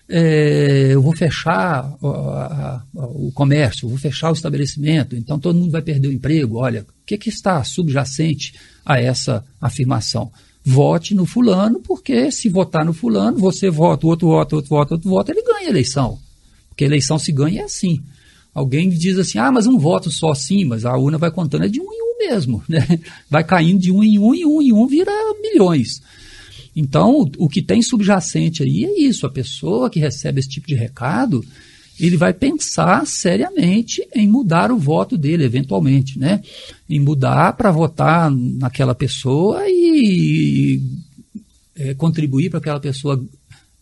é, 0.09 0.93
eu 0.93 1.01
vou 1.03 1.15
fechar 1.15 1.95
o 2.01 3.31
comércio, 3.35 3.87
vou 3.87 3.99
fechar 3.99 4.31
o 4.31 4.33
estabelecimento, 4.33 5.15
então 5.15 5.37
todo 5.37 5.59
mundo 5.59 5.73
vai 5.73 5.83
perder 5.83 6.07
o 6.07 6.11
emprego. 6.11 6.57
Olha, 6.57 6.81
o 6.81 7.05
que, 7.05 7.19
que 7.19 7.29
está 7.29 7.63
subjacente 7.63 8.55
a 8.83 8.99
essa 8.99 9.45
afirmação? 9.61 10.31
Vote 10.65 11.13
no 11.13 11.27
fulano, 11.27 11.81
porque 11.81 12.31
se 12.31 12.49
votar 12.49 12.83
no 12.83 12.93
fulano, 12.93 13.37
você 13.37 13.69
vota, 13.69 14.07
o 14.07 14.09
outro 14.09 14.29
vota, 14.29 14.55
outro 14.55 14.69
vota, 14.69 14.93
outro 14.95 15.07
vota, 15.07 15.31
ele 15.31 15.43
ganha 15.43 15.67
a 15.67 15.69
eleição. 15.69 16.17
Porque 16.69 16.83
a 16.83 16.87
eleição 16.87 17.19
se 17.19 17.31
ganha 17.31 17.65
assim. 17.65 18.01
Alguém 18.53 18.89
diz 18.89 19.17
assim, 19.17 19.39
ah, 19.39 19.51
mas 19.51 19.65
um 19.65 19.77
voto 19.77 20.11
só 20.11 20.33
sim, 20.33 20.65
mas 20.65 20.85
a 20.85 20.95
urna 20.97 21.17
vai 21.17 21.31
contando 21.31 21.65
é 21.65 21.69
de 21.69 21.79
um 21.79 21.91
em 21.91 22.01
um 22.01 22.17
mesmo, 22.19 22.63
né? 22.67 22.99
Vai 23.29 23.43
caindo 23.43 23.79
de 23.79 23.91
um 23.91 24.03
em 24.03 24.19
um 24.19 24.35
e 24.35 24.45
um 24.45 24.61
em 24.61 24.73
um 24.73 24.87
vira 24.87 25.11
milhões. 25.41 26.01
Então, 26.75 27.29
o 27.37 27.49
que 27.49 27.61
tem 27.61 27.81
subjacente 27.81 28.63
aí 28.63 28.85
é 28.85 28.99
isso, 29.01 29.25
a 29.25 29.29
pessoa 29.29 29.89
que 29.89 29.99
recebe 29.99 30.39
esse 30.39 30.49
tipo 30.49 30.67
de 30.67 30.75
recado, 30.75 31.43
ele 31.99 32.17
vai 32.17 32.33
pensar 32.33 33.05
seriamente 33.05 34.05
em 34.15 34.27
mudar 34.27 34.71
o 34.71 34.77
voto 34.77 35.17
dele, 35.17 35.43
eventualmente, 35.43 36.17
né? 36.17 36.41
Em 36.89 36.99
mudar 36.99 37.53
para 37.53 37.71
votar 37.71 38.31
naquela 38.31 38.95
pessoa 38.95 39.63
e 39.67 40.81
é, 41.75 41.93
contribuir 41.93 42.49
para 42.49 42.59
aquela 42.59 42.79
pessoa 42.79 43.23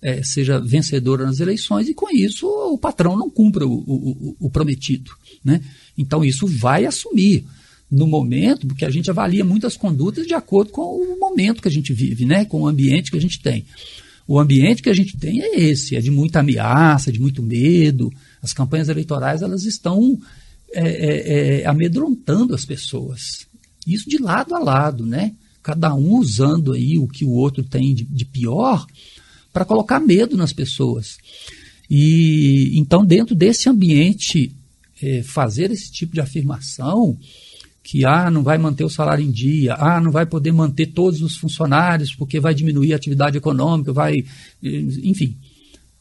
é, 0.02 0.24
seja 0.24 0.60
vencedora 0.60 1.26
nas 1.26 1.40
eleições 1.40 1.88
e 1.90 1.94
com 1.94 2.10
isso 2.10 2.48
o 2.48 2.78
patrão 2.78 3.18
não 3.18 3.30
cumpra 3.30 3.68
o, 3.68 3.74
o, 3.74 4.36
o, 4.40 4.50
prometido. 4.50 5.12
Né? 5.44 5.62
Então 5.98 6.24
isso 6.24 6.48
vai 6.48 6.86
assumir 6.86 7.46
no 7.92 8.08
momento, 8.08 8.68
porque 8.68 8.86
a 8.86 8.90
gente 8.90 9.10
avalia 9.10 9.44
muitas 9.44 9.76
condutas 9.76 10.28
de 10.28 10.34
acordo 10.34 10.72
com 10.72 10.82
o 10.82 11.20
momento 11.20 11.62
que 11.62 11.68
a 11.68 11.72
gente 11.72 11.92
vive, 11.92 12.26
né? 12.26 12.46
com 12.46 12.62
o 12.62 12.68
ambiente 12.68 13.12
que 13.12 13.18
a 13.18 13.22
gente 13.22 13.42
tem. 13.42 13.66
O 14.28 14.40
ambiente 14.40 14.84
que 14.84 14.90
a 14.90 14.94
gente 14.94 15.18
tem 15.18 15.42
é 15.42 15.60
esse, 15.60 15.96
é 15.96 16.00
de 16.00 16.12
muita 16.12 16.40
ameaça, 16.42 17.12
de 17.12 17.20
muito 17.20 17.42
medo. 17.42 18.14
As 18.42 18.54
campanhas 18.54 18.88
eleitorais 18.88 19.42
elas 19.42 19.64
estão 19.66 20.20
é, 20.72 20.84
é, 20.88 21.62
é 21.62 21.66
amedrontando 21.66 22.54
as 22.54 22.64
pessoas. 22.64 23.48
Isso 23.88 24.08
de 24.08 24.20
lado 24.20 24.54
a 24.54 24.60
lado, 24.60 25.04
né? 25.04 25.34
Cada 25.64 25.96
um 25.96 26.14
usando 26.14 26.74
aí 26.74 27.00
o 27.00 27.08
que 27.08 27.26
o 27.26 27.32
outro 27.32 27.64
tem 27.64 27.94
de, 27.96 28.06
de 28.06 28.24
pior 28.24 28.86
para 29.52 29.66
colocar 29.66 30.00
medo 30.00 30.38
nas 30.38 30.54
pessoas. 30.54 31.18
E 31.90 32.72
então, 32.76 33.06
dentro 33.06 33.36
desse 33.36 33.68
ambiente, 33.68 34.52
é, 35.02 35.24
fazer 35.24 35.72
esse 35.72 35.92
tipo 35.92 36.14
de 36.14 36.22
afirmação 36.22 37.18
que 37.84 38.06
ah, 38.06 38.30
não 38.30 38.44
vai 38.44 38.58
manter 38.58 38.84
o 38.84 38.90
salário 38.90 39.26
em 39.26 39.32
dia, 39.32 39.74
ah, 39.74 40.00
não 40.00 40.12
vai 40.12 40.26
poder 40.26 40.52
manter 40.52 40.88
todos 40.88 41.22
os 41.22 41.38
funcionários 41.38 42.14
porque 42.14 42.40
vai 42.40 42.54
diminuir 42.54 42.94
a 42.94 42.96
atividade 42.96 43.38
econômica, 43.38 43.92
vai, 43.92 44.14
enfim, 44.62 45.36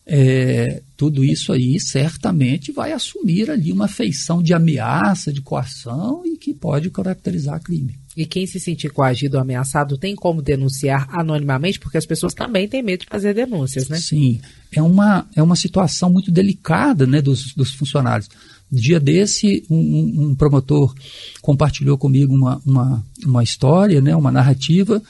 é, 0.04 0.82
tudo 0.96 1.24
isso 1.24 1.52
aí 1.52 1.78
certamente 1.78 2.72
vai 2.72 2.92
assumir 2.92 3.50
ali 3.50 3.72
uma 3.72 3.88
feição 3.88 4.42
de 4.42 4.52
ameaça, 4.52 5.32
de 5.32 5.40
coação 5.40 6.26
que 6.48 6.54
pode 6.54 6.90
caracterizar 6.90 7.60
crime. 7.62 7.98
E 8.16 8.26
quem 8.26 8.46
se 8.46 8.58
sentir 8.58 8.90
coagido 8.90 9.36
ou 9.36 9.42
ameaçado 9.42 9.98
tem 9.98 10.16
como 10.16 10.42
denunciar 10.42 11.08
anonimamente, 11.10 11.78
porque 11.78 11.98
as 11.98 12.06
pessoas 12.06 12.34
também 12.34 12.66
têm 12.66 12.82
medo 12.82 13.00
de 13.00 13.06
fazer 13.06 13.34
denúncias, 13.34 13.88
né? 13.88 13.98
Sim, 13.98 14.40
é 14.72 14.82
uma, 14.82 15.28
é 15.36 15.42
uma 15.42 15.56
situação 15.56 16.10
muito 16.10 16.30
delicada 16.30 17.06
né, 17.06 17.20
dos, 17.20 17.54
dos 17.54 17.72
funcionários. 17.72 18.28
Dia 18.70 18.98
desse, 18.98 19.64
um, 19.70 20.30
um 20.30 20.34
promotor 20.34 20.94
compartilhou 21.40 21.96
comigo 21.96 22.34
uma, 22.34 22.60
uma, 22.66 23.06
uma 23.24 23.42
história, 23.42 24.00
né, 24.00 24.14
uma 24.14 24.30
narrativa, 24.30 25.02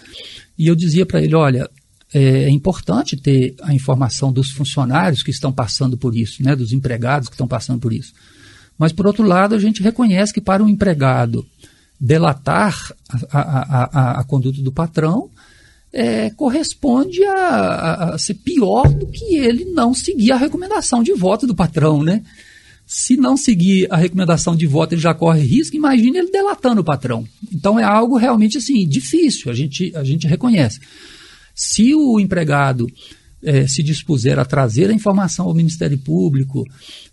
e 0.57 0.67
eu 0.67 0.77
dizia 0.77 1.07
para 1.07 1.23
ele: 1.23 1.35
olha, 1.35 1.69
é, 2.13 2.45
é 2.45 2.51
importante 2.51 3.17
ter 3.17 3.55
a 3.63 3.75
informação 3.75 4.33
dos 4.33 4.51
funcionários 4.51 5.23
que 5.23 5.31
estão 5.31 5.53
passando 5.53 5.97
por 5.97 6.17
isso, 6.17 6.43
né, 6.43 6.55
dos 6.55 6.73
empregados 6.73 7.29
que 7.29 7.35
estão 7.35 7.49
passando 7.49 7.81
por 7.81 7.93
isso. 7.93 8.13
Mas, 8.79 8.93
por 8.93 9.07
outro 9.07 9.25
lado, 9.25 9.55
a 9.55 9.59
gente 9.59 9.83
reconhece 9.83 10.33
que 10.33 10.41
para 10.41 10.63
um 10.63 10.69
empregado 10.69 11.45
delatar 12.01 12.93
a, 13.31 13.41
a, 13.41 13.85
a, 13.85 14.21
a 14.21 14.25
conduta 14.25 14.63
do 14.63 14.71
patrão 14.71 15.31
é, 15.93 16.31
corresponde 16.31 17.25
a, 17.25 18.13
a, 18.15 18.19
ser 18.19 18.35
pior 18.35 18.89
do 18.89 19.07
que 19.07 19.37
ele 19.37 19.65
não 19.65 19.93
seguir 19.93 20.33
a 20.33 20.37
recomendação 20.37 21.03
de 21.03 21.13
voto 21.13 21.47
do 21.47 21.55
patrão, 21.55 22.03
né? 22.03 22.23
Se 22.87 23.17
não 23.17 23.37
seguir 23.37 23.87
a 23.91 23.97
recomendação 23.97 24.57
de 24.57 24.67
voto, 24.67 24.95
ele 24.95 25.01
já 25.01 25.13
corre 25.13 25.43
risco, 25.43 25.77
imagine 25.77 26.19
ele 26.19 26.31
delatando 26.31 26.81
o 26.81 26.85
patrão. 26.85 27.27
Então 27.53 27.79
é 27.79 27.85
algo 27.85 28.17
realmente 28.17 28.57
assim, 28.57 28.87
difícil, 28.89 29.51
a 29.51 29.55
gente, 29.55 29.95
a 29.95 30.03
gente 30.05 30.27
reconhece. 30.27 30.81
Se 31.55 31.95
o 31.95 32.19
empregado 32.19 32.87
é, 33.43 33.67
se 33.67 33.83
dispuser 33.83 34.39
a 34.39 34.45
trazer 34.45 34.91
a 34.91 34.95
informação 34.95 35.47
ao 35.47 35.55
Ministério 35.55 35.99
Público 35.99 36.65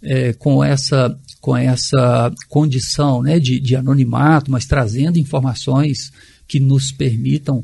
é, 0.01 0.33
com 0.33 0.63
essa 0.63 1.17
com 1.45 1.55
essa 1.55 2.33
condição 2.49 3.21
né, 3.21 3.39
de, 3.39 3.59
de 3.59 3.75
anonimato, 3.75 4.49
mas 4.49 4.65
trazendo 4.65 5.19
informações 5.19 6.11
que 6.47 6.59
nos 6.59 6.91
permitam 6.91 7.63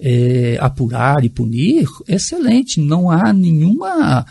é, 0.00 0.58
apurar 0.60 1.24
e 1.24 1.28
punir, 1.28 1.86
excelente. 2.08 2.80
Não 2.80 3.08
há 3.08 3.32
nenhuma 3.32 4.26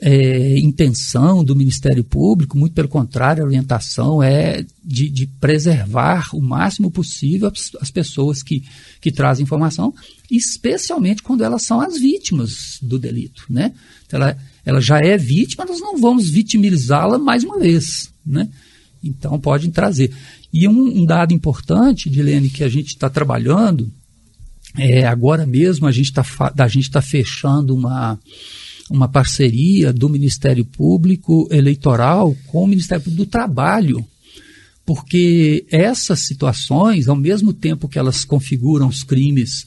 é, 0.00 0.58
intenção 0.58 1.44
do 1.44 1.54
Ministério 1.54 2.02
Público, 2.02 2.58
muito 2.58 2.72
pelo 2.72 2.88
contrário, 2.88 3.44
a 3.44 3.46
orientação 3.46 4.20
é 4.20 4.66
de, 4.84 5.08
de 5.08 5.28
preservar 5.28 6.30
o 6.34 6.40
máximo 6.40 6.90
possível 6.90 7.46
as, 7.46 7.70
as, 7.80 7.92
pessoas 7.92 8.42
que, 8.42 8.64
que 9.00 9.12
trazem 9.12 9.44
informação, 9.44 9.94
especialmente 10.28 11.22
quando 11.22 11.44
elas 11.44 11.62
são 11.62 11.80
as 11.80 11.96
vítimas 11.96 12.78
do 12.82 12.98
delito. 12.98 13.44
Né? 13.48 13.72
Então, 14.04 14.20
ela, 14.20 14.36
ela 14.66 14.80
já 14.80 14.98
é 14.98 15.16
vítima, 15.16 15.64
nós 15.64 15.78
não 15.78 15.96
vamos 15.96 16.28
vitimizá-la 16.28 17.20
mais 17.20 17.44
uma 17.44 17.60
vez. 17.60 18.11
Né? 18.24 18.48
Então, 19.02 19.38
pode 19.38 19.68
trazer. 19.70 20.12
E 20.52 20.68
um, 20.68 21.02
um 21.02 21.04
dado 21.04 21.32
importante, 21.32 22.10
Dilene, 22.10 22.48
que 22.48 22.62
a 22.62 22.68
gente 22.68 22.88
está 22.88 23.10
trabalhando, 23.10 23.90
é, 24.76 25.06
agora 25.06 25.44
mesmo 25.44 25.86
a 25.86 25.92
gente 25.92 26.10
está 26.10 26.22
tá 26.50 27.02
fechando 27.02 27.74
uma, 27.74 28.18
uma 28.90 29.08
parceria 29.08 29.92
do 29.92 30.08
Ministério 30.08 30.64
Público 30.64 31.48
Eleitoral 31.50 32.34
com 32.46 32.64
o 32.64 32.66
Ministério 32.66 33.02
Público 33.02 33.24
do 33.24 33.30
Trabalho, 33.30 34.04
porque 34.84 35.64
essas 35.70 36.20
situações, 36.20 37.08
ao 37.08 37.16
mesmo 37.16 37.52
tempo 37.52 37.88
que 37.88 37.98
elas 37.98 38.24
configuram 38.24 38.88
os 38.88 39.02
crimes 39.02 39.66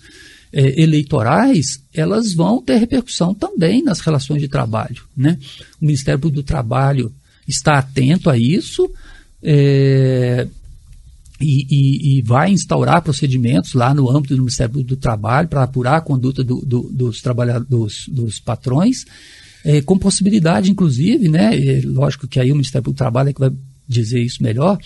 é, 0.51 0.81
eleitorais, 0.81 1.81
elas 1.93 2.33
vão 2.33 2.61
ter 2.61 2.77
repercussão 2.77 3.33
também 3.33 3.83
nas 3.83 3.99
relações 3.99 4.41
de 4.41 4.47
trabalho. 4.47 5.03
Né? 5.15 5.37
O 5.81 5.85
Ministério 5.85 6.19
Público 6.19 6.41
do 6.41 6.45
Trabalho 6.45 7.11
está 7.47 7.77
atento 7.77 8.29
a 8.29 8.38
isso. 8.38 8.89
É, 9.43 10.47
e, 11.39 11.67
e, 11.69 12.17
e, 12.17 12.21
vai 12.21 12.51
instaurar 12.51 13.01
procedimentos 13.01 13.73
lá 13.73 13.93
no 13.93 14.10
âmbito 14.10 14.36
do 14.36 14.41
Ministério 14.41 14.81
do 14.84 14.95
Trabalho 14.95 15.47
para 15.49 15.63
apurar 15.63 15.97
a 15.97 16.01
conduta 16.01 16.43
do, 16.43 16.62
do, 16.62 16.89
dos 16.91 17.21
trabalhadores, 17.21 18.05
dos, 18.08 18.39
patrões, 18.39 19.05
é, 19.63 19.81
com 19.81 19.97
possibilidade, 19.97 20.71
inclusive, 20.71 21.27
né, 21.27 21.55
é, 21.55 21.81
lógico 21.84 22.27
que 22.27 22.39
aí 22.39 22.51
o 22.51 22.55
Ministério 22.55 22.86
do 22.86 22.93
Trabalho 22.93 23.29
é 23.29 23.34
que 23.34 23.39
vai 23.39 23.51
dizer 23.88 24.21
isso 24.21 24.41
melhor, 24.41 24.77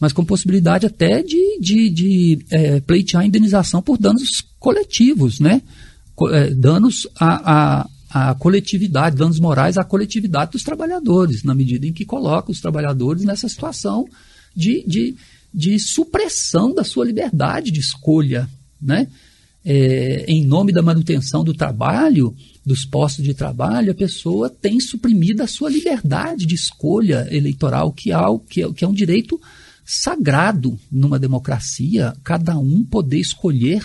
mas 0.00 0.12
com 0.12 0.24
possibilidade 0.24 0.86
até 0.86 1.22
de, 1.22 1.58
de, 1.60 1.90
de 1.90 2.38
é, 2.50 2.80
pleitear 2.80 3.26
indenização 3.26 3.82
por 3.82 3.98
danos 3.98 4.42
coletivos, 4.58 5.38
né, 5.38 5.60
é, 6.32 6.50
danos 6.54 7.06
à, 7.18 7.80
à, 7.80 7.86
à 8.10 8.34
coletividade, 8.34 9.16
danos 9.16 9.38
morais 9.38 9.78
à 9.78 9.84
coletividade 9.84 10.52
dos 10.52 10.62
trabalhadores, 10.62 11.44
na 11.44 11.54
medida 11.54 11.86
em 11.86 11.92
que 11.92 12.04
coloca 12.04 12.50
os 12.50 12.60
trabalhadores 12.60 13.24
nessa 13.24 13.48
situação 13.48 14.06
de, 14.54 14.84
de 14.86 15.16
de 15.52 15.78
supressão 15.78 16.72
da 16.72 16.84
sua 16.84 17.04
liberdade 17.04 17.70
de 17.70 17.80
escolha, 17.80 18.48
né? 18.80 19.08
É, 19.62 20.24
em 20.26 20.46
nome 20.46 20.72
da 20.72 20.80
manutenção 20.80 21.44
do 21.44 21.52
trabalho, 21.52 22.34
dos 22.64 22.86
postos 22.86 23.22
de 23.22 23.34
trabalho, 23.34 23.92
a 23.92 23.94
pessoa 23.94 24.48
tem 24.48 24.80
suprimida 24.80 25.44
a 25.44 25.48
sua 25.48 25.68
liberdade 25.68 26.46
de 26.46 26.54
escolha 26.54 27.28
eleitoral, 27.30 27.92
que 27.92 28.10
é, 28.10 28.16
que 28.48 28.62
é, 28.62 28.72
que 28.72 28.84
é 28.84 28.88
um 28.88 28.94
direito 28.94 29.38
sagrado 29.84 30.78
numa 30.90 31.18
democracia, 31.18 32.14
cada 32.24 32.56
um 32.56 32.82
poder 32.82 33.18
escolher 33.18 33.82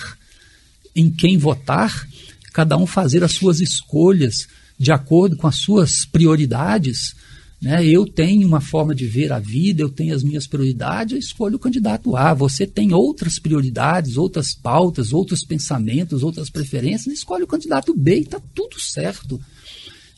em 0.95 1.09
quem 1.09 1.37
votar, 1.37 2.07
cada 2.55 2.77
um 2.77 2.85
fazer 2.85 3.21
as 3.21 3.33
suas 3.33 3.59
escolhas 3.59 4.47
de 4.79 4.89
acordo 4.89 5.35
com 5.35 5.45
as 5.45 5.57
suas 5.57 6.05
prioridades. 6.05 7.13
Né? 7.61 7.85
Eu 7.85 8.05
tenho 8.05 8.47
uma 8.47 8.61
forma 8.61 8.95
de 8.95 9.05
ver 9.05 9.33
a 9.33 9.39
vida, 9.39 9.81
eu 9.81 9.89
tenho 9.89 10.15
as 10.15 10.23
minhas 10.23 10.47
prioridades, 10.47 11.11
eu 11.11 11.19
escolho 11.19 11.57
o 11.57 11.59
candidato 11.59 12.15
A. 12.15 12.33
Você 12.33 12.65
tem 12.65 12.93
outras 12.93 13.39
prioridades, 13.39 14.15
outras 14.15 14.53
pautas, 14.53 15.11
outros 15.11 15.43
pensamentos, 15.43 16.23
outras 16.23 16.49
preferências, 16.49 17.13
escolhe 17.13 17.43
o 17.43 17.47
candidato 17.47 17.93
B 17.93 18.19
e 18.19 18.21
está 18.21 18.39
tudo 18.53 18.79
certo. 18.79 19.37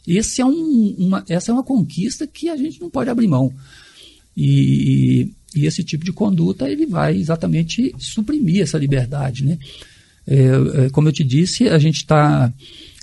É 0.08 0.45
um, 0.45 0.95
uma, 1.00 1.26
essa 1.28 1.50
é 1.50 1.54
uma 1.54 1.63
conquista 1.63 2.28
que 2.28 2.50
a 2.50 2.56
gente 2.56 2.80
não 2.80 2.91
pode 2.91 3.10
abrir 3.10 3.28
mão. 3.28 3.52
E, 4.38 5.32
e 5.56 5.65
esse 5.65 5.84
tipo 5.84 6.06
de 6.06 6.13
conduta 6.13 6.69
ele 6.69 6.86
vai 6.86 7.17
exatamente 7.17 7.95
suprimir 7.97 8.62
essa 8.62 8.78
liberdade. 8.78 9.43
Né? 9.43 9.58
É, 10.28 10.86
é, 10.86 10.90
como 10.90 11.08
eu 11.08 11.13
te 11.13 11.24
disse, 11.24 11.70
a 11.70 11.80
gente 11.80 11.98
está 11.98 12.54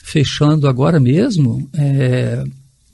fechando 0.05 0.69
agora 0.69 1.01
mesmo. 1.01 1.69
É, 1.73 2.45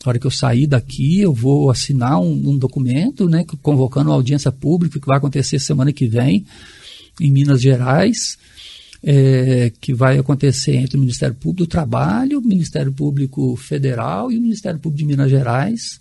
na 0.05 0.09
hora 0.09 0.19
que 0.19 0.27
eu 0.27 0.31
sair 0.31 0.67
daqui, 0.67 1.21
eu 1.21 1.35
vou 1.35 1.71
assinar 1.71 2.21
um, 2.21 2.51
um 2.51 2.57
documento, 2.57 3.29
né, 3.29 3.45
convocando 3.61 4.11
uma 4.11 4.17
audiência 4.17 4.51
pública 4.51 4.99
que 4.99 5.07
vai 5.07 5.19
acontecer 5.19 5.59
semana 5.59 5.93
que 5.93 6.07
vem 6.07 6.47
em 7.21 7.31
Minas 7.31 7.61
Gerais, 7.61 8.39
é, 9.03 9.73
que 9.79 9.93
vai 9.93 10.19
acontecer 10.19 10.77
entre 10.77 10.97
o 10.97 11.01
Ministério 11.01 11.35
Público 11.35 11.65
do 11.65 11.67
Trabalho, 11.67 12.39
o 12.39 12.43
Ministério 12.43 12.93
Público 12.93 13.57
Federal 13.57 14.31
e 14.33 14.39
o 14.39 14.41
Ministério 14.41 14.79
Público 14.79 15.01
de 15.01 15.05
Minas 15.05 15.31
Gerais. 15.31 16.01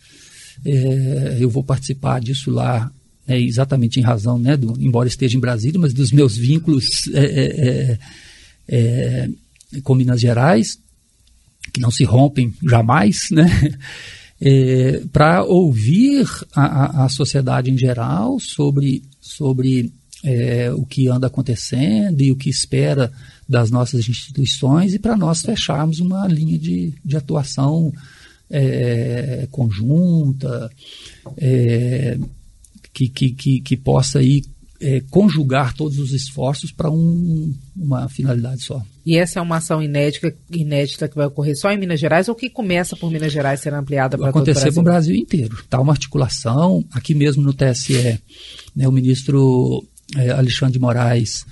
É, 0.63 1.37
eu 1.39 1.49
vou 1.49 1.63
participar 1.63 2.21
disso 2.21 2.51
lá 2.51 2.91
é, 3.29 3.39
exatamente 3.39 3.99
em 3.99 4.03
razão, 4.03 4.39
né, 4.39 4.57
do, 4.57 4.73
embora 4.79 5.07
esteja 5.07 5.37
em 5.37 5.39
Brasília, 5.39 5.79
mas 5.79 5.93
dos 5.93 6.11
meus 6.11 6.35
vínculos 6.35 7.07
é, 7.13 7.23
é, 7.23 7.99
é, 8.67 9.29
com 9.83 9.95
Minas 9.95 10.19
Gerais 10.19 10.79
que 11.71 11.79
não 11.79 11.91
se 11.91 12.03
rompem 12.03 12.53
jamais, 12.63 13.29
né? 13.31 13.47
É, 14.41 15.01
para 15.11 15.43
ouvir 15.43 16.25
a, 16.55 17.03
a, 17.03 17.09
sociedade 17.09 17.69
em 17.69 17.77
geral 17.77 18.39
sobre, 18.39 19.03
sobre 19.19 19.91
é, 20.23 20.71
o 20.71 20.85
que 20.85 21.09
anda 21.09 21.27
acontecendo 21.27 22.21
e 22.21 22.31
o 22.31 22.37
que 22.37 22.49
espera 22.49 23.11
das 23.47 23.69
nossas 23.69 24.07
instituições 24.07 24.93
e 24.93 24.99
para 24.99 25.17
nós 25.17 25.41
fecharmos 25.41 25.99
uma 25.99 26.25
linha 26.25 26.57
de, 26.57 26.93
de 27.03 27.17
atuação 27.17 27.91
é, 28.49 29.45
conjunta 29.51 30.71
que, 32.99 33.07
que, 33.07 33.31
que, 33.31 33.61
que, 33.61 33.77
possa 33.77 34.21
ir 34.21 34.43
é, 34.81 35.01
conjugar 35.09 35.73
todos 35.73 35.99
os 35.99 36.11
esforços 36.11 36.71
para 36.71 36.89
um, 36.89 37.53
uma 37.75 38.09
finalidade 38.09 38.63
só. 38.63 38.81
E 39.05 39.17
essa 39.17 39.39
é 39.39 39.41
uma 39.41 39.57
ação 39.57 39.81
inédita, 39.81 40.33
inédita 40.51 41.07
que 41.07 41.15
vai 41.15 41.25
ocorrer 41.25 41.57
só 41.57 41.71
em 41.71 41.77
Minas 41.77 41.99
Gerais 41.99 42.27
ou 42.27 42.35
que 42.35 42.49
começa 42.49 42.95
por 42.95 43.11
Minas 43.11 43.31
Gerais 43.31 43.61
ser 43.61 43.73
ampliada 43.73 44.17
para 44.17 44.31
todo 44.31 44.41
o 44.41 44.45
Brasil? 44.45 44.53
acontecer 44.53 44.73
para 44.73 44.81
o 44.81 44.83
Brasil 44.83 45.15
inteiro. 45.15 45.57
Está 45.59 45.79
uma 45.79 45.93
articulação, 45.93 46.83
aqui 46.91 47.13
mesmo 47.13 47.41
no 47.41 47.53
TSE, 47.53 48.19
né, 48.75 48.87
o 48.87 48.91
ministro 48.91 49.83
é, 50.17 50.31
Alexandre 50.31 50.73
de 50.73 50.79
Moraes 50.79 51.45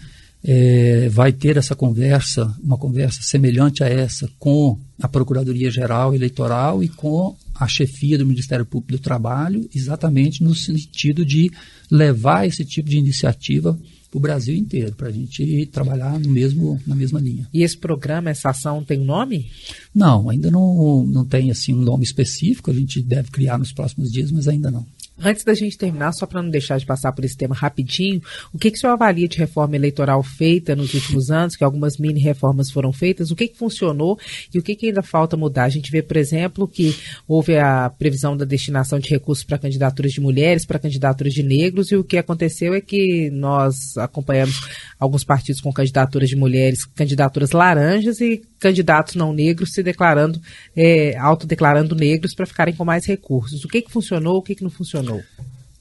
é, 0.43 1.09
vai 1.09 1.31
ter 1.31 1.57
essa 1.57 1.75
conversa, 1.75 2.53
uma 2.63 2.77
conversa 2.77 3.21
semelhante 3.21 3.83
a 3.83 3.87
essa 3.87 4.29
com 4.39 4.79
a 5.01 5.07
Procuradoria-Geral 5.07 6.13
Eleitoral 6.13 6.83
e 6.83 6.87
com 6.87 7.35
a 7.59 7.67
chefia 7.67 8.17
do 8.17 8.25
Ministério 8.25 8.65
Público 8.65 8.93
do 8.93 9.03
Trabalho, 9.03 9.67
exatamente 9.73 10.43
no 10.43 10.53
sentido 10.53 11.25
de 11.25 11.51
levar 11.89 12.47
esse 12.47 12.63
tipo 12.63 12.89
de 12.89 12.97
iniciativa 12.97 13.77
para 14.09 14.17
o 14.17 14.21
Brasil 14.21 14.55
inteiro, 14.55 14.95
para 14.95 15.09
a 15.09 15.11
gente 15.11 15.65
trabalhar 15.67 16.19
no 16.19 16.29
mesmo, 16.29 16.79
na 16.87 16.95
mesma 16.95 17.19
linha. 17.19 17.47
E 17.53 17.61
esse 17.61 17.77
programa, 17.77 18.29
essa 18.29 18.49
ação 18.49 18.83
tem 18.83 18.99
um 18.99 19.05
nome? 19.05 19.49
Não, 19.93 20.29
ainda 20.29 20.49
não, 20.49 21.05
não 21.05 21.25
tem 21.25 21.51
assim 21.51 21.73
um 21.73 21.81
nome 21.81 22.03
específico, 22.03 22.71
a 22.71 22.73
gente 22.73 23.01
deve 23.01 23.29
criar 23.31 23.57
nos 23.57 23.71
próximos 23.71 24.11
dias, 24.11 24.31
mas 24.31 24.47
ainda 24.47 24.71
não. 24.71 24.85
Antes 25.19 25.43
da 25.43 25.53
gente 25.53 25.77
terminar, 25.77 26.11
só 26.13 26.27
para 26.27 26.43
não 26.43 26.49
deixar 26.49 26.77
de 26.77 26.85
passar 26.85 27.11
por 27.11 27.25
esse 27.25 27.35
tema 27.35 27.55
rapidinho, 27.55 28.21
o 28.53 28.57
que, 28.57 28.69
que 28.69 28.77
o 28.77 28.79
senhor 28.79 28.93
avalia 28.93 29.27
de 29.27 29.37
reforma 29.37 29.75
eleitoral 29.75 30.21
feita 30.21 30.75
nos 30.75 30.93
últimos 30.93 31.31
anos, 31.31 31.55
que 31.55 31.63
algumas 31.63 31.97
mini 31.97 32.19
reformas 32.19 32.69
foram 32.69 32.93
feitas, 32.93 33.31
o 33.31 33.35
que, 33.35 33.47
que 33.47 33.57
funcionou 33.57 34.19
e 34.53 34.59
o 34.59 34.63
que, 34.63 34.75
que 34.75 34.87
ainda 34.87 35.01
falta 35.01 35.35
mudar? 35.35 35.63
A 35.63 35.69
gente 35.69 35.91
vê, 35.91 36.03
por 36.03 36.17
exemplo, 36.17 36.67
que 36.67 36.95
houve 37.27 37.57
a 37.57 37.89
previsão 37.89 38.37
da 38.37 38.45
destinação 38.45 38.99
de 38.99 39.09
recursos 39.09 39.43
para 39.43 39.57
candidaturas 39.57 40.11
de 40.11 40.21
mulheres, 40.21 40.65
para 40.65 40.77
candidaturas 40.77 41.33
de 41.33 41.41
negros, 41.41 41.91
e 41.91 41.95
o 41.95 42.03
que 42.03 42.17
aconteceu 42.17 42.75
é 42.75 42.81
que 42.81 43.31
nós 43.31 43.97
acompanhamos 43.97 44.67
alguns 44.99 45.23
partidos 45.23 45.61
com 45.61 45.73
candidaturas 45.73 46.29
de 46.29 46.35
mulheres, 46.35 46.85
candidaturas 46.85 47.51
laranjas 47.51 48.21
e 48.21 48.41
candidatos 48.59 49.15
não 49.15 49.33
negros 49.33 49.73
se 49.73 49.83
declarando, 49.83 50.41
é, 50.75 51.17
autodeclarando 51.17 51.95
negros 51.95 52.33
para 52.33 52.45
ficarem 52.45 52.73
com 52.73 52.85
mais 52.85 53.05
recursos. 53.05 53.63
O 53.63 53.67
que, 53.67 53.81
que 53.81 53.91
funcionou, 53.91 54.37
o 54.37 54.41
que, 54.41 54.55
que 54.55 54.63
não 54.63 54.69
funcionou? 54.69 55.21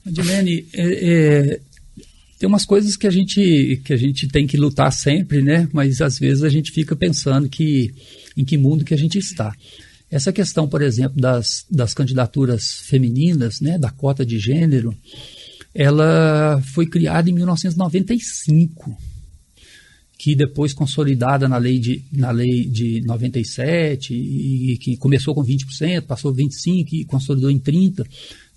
Adilene, 0.06 0.66
é, 0.72 0.82
é, 0.82 1.60
tem 2.38 2.48
umas 2.48 2.64
coisas 2.64 2.96
que 2.96 3.06
a, 3.06 3.10
gente, 3.10 3.80
que 3.84 3.92
a 3.92 3.96
gente 3.96 4.28
tem 4.28 4.46
que 4.46 4.56
lutar 4.56 4.92
sempre, 4.92 5.42
né? 5.42 5.68
mas 5.72 6.00
às 6.00 6.18
vezes 6.18 6.42
a 6.42 6.48
gente 6.48 6.70
fica 6.70 6.94
pensando 6.94 7.48
que 7.48 7.92
em 8.36 8.44
que 8.44 8.58
mundo 8.58 8.84
que 8.84 8.94
a 8.94 8.98
gente 8.98 9.18
está. 9.18 9.52
Essa 10.10 10.32
questão, 10.32 10.68
por 10.68 10.82
exemplo, 10.82 11.20
das, 11.20 11.64
das 11.70 11.92
candidaturas 11.92 12.80
femininas, 12.82 13.60
né, 13.60 13.76
da 13.76 13.90
cota 13.90 14.24
de 14.24 14.38
gênero, 14.38 14.94
ela 15.74 16.62
foi 16.74 16.86
criada 16.86 17.28
em 17.28 17.32
1995 17.32 18.96
que 20.26 20.34
depois 20.34 20.74
consolidada 20.74 21.46
na 21.46 21.56
lei 21.56 21.78
de, 21.78 22.02
na 22.10 22.32
lei 22.32 22.64
de 22.64 23.00
97, 23.02 24.12
e 24.12 24.76
que 24.76 24.96
começou 24.96 25.32
com 25.32 25.44
20%, 25.44 26.02
passou 26.02 26.34
25% 26.34 26.88
e 26.94 27.04
consolidou 27.04 27.48
em 27.48 27.60
30%, 27.60 28.04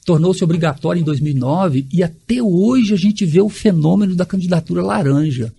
tornou-se 0.04 0.44
obrigatório 0.44 1.00
em 1.00 1.04
2009 1.04 1.86
e 1.94 2.02
até 2.02 2.42
hoje 2.42 2.96
a 2.96 2.98
gente 2.98 3.24
vê 3.24 3.40
o 3.40 3.50
fenômeno 3.50 4.16
da 4.16 4.26
candidatura 4.26 4.82
laranja, 4.82 5.54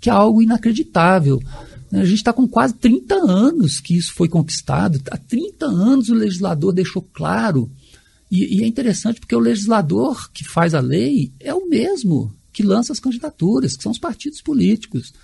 que 0.00 0.10
é 0.10 0.12
algo 0.12 0.42
inacreditável. 0.42 1.40
A 1.92 2.04
gente 2.04 2.16
está 2.16 2.32
com 2.32 2.48
quase 2.48 2.74
30 2.74 3.14
anos 3.14 3.78
que 3.78 3.96
isso 3.96 4.12
foi 4.14 4.28
conquistado. 4.28 5.00
Há 5.12 5.16
30 5.16 5.64
anos 5.64 6.08
o 6.08 6.14
legislador 6.14 6.72
deixou 6.72 7.02
claro. 7.02 7.70
E, 8.28 8.58
e 8.58 8.64
é 8.64 8.66
interessante 8.66 9.20
porque 9.20 9.36
o 9.36 9.38
legislador 9.38 10.28
que 10.32 10.42
faz 10.42 10.74
a 10.74 10.80
lei 10.80 11.30
é 11.38 11.54
o 11.54 11.68
mesmo 11.68 12.34
que 12.52 12.64
lança 12.64 12.92
as 12.92 12.98
candidaturas, 12.98 13.76
que 13.76 13.82
são 13.84 13.92
os 13.92 13.98
partidos 13.98 14.40
políticos 14.40 15.14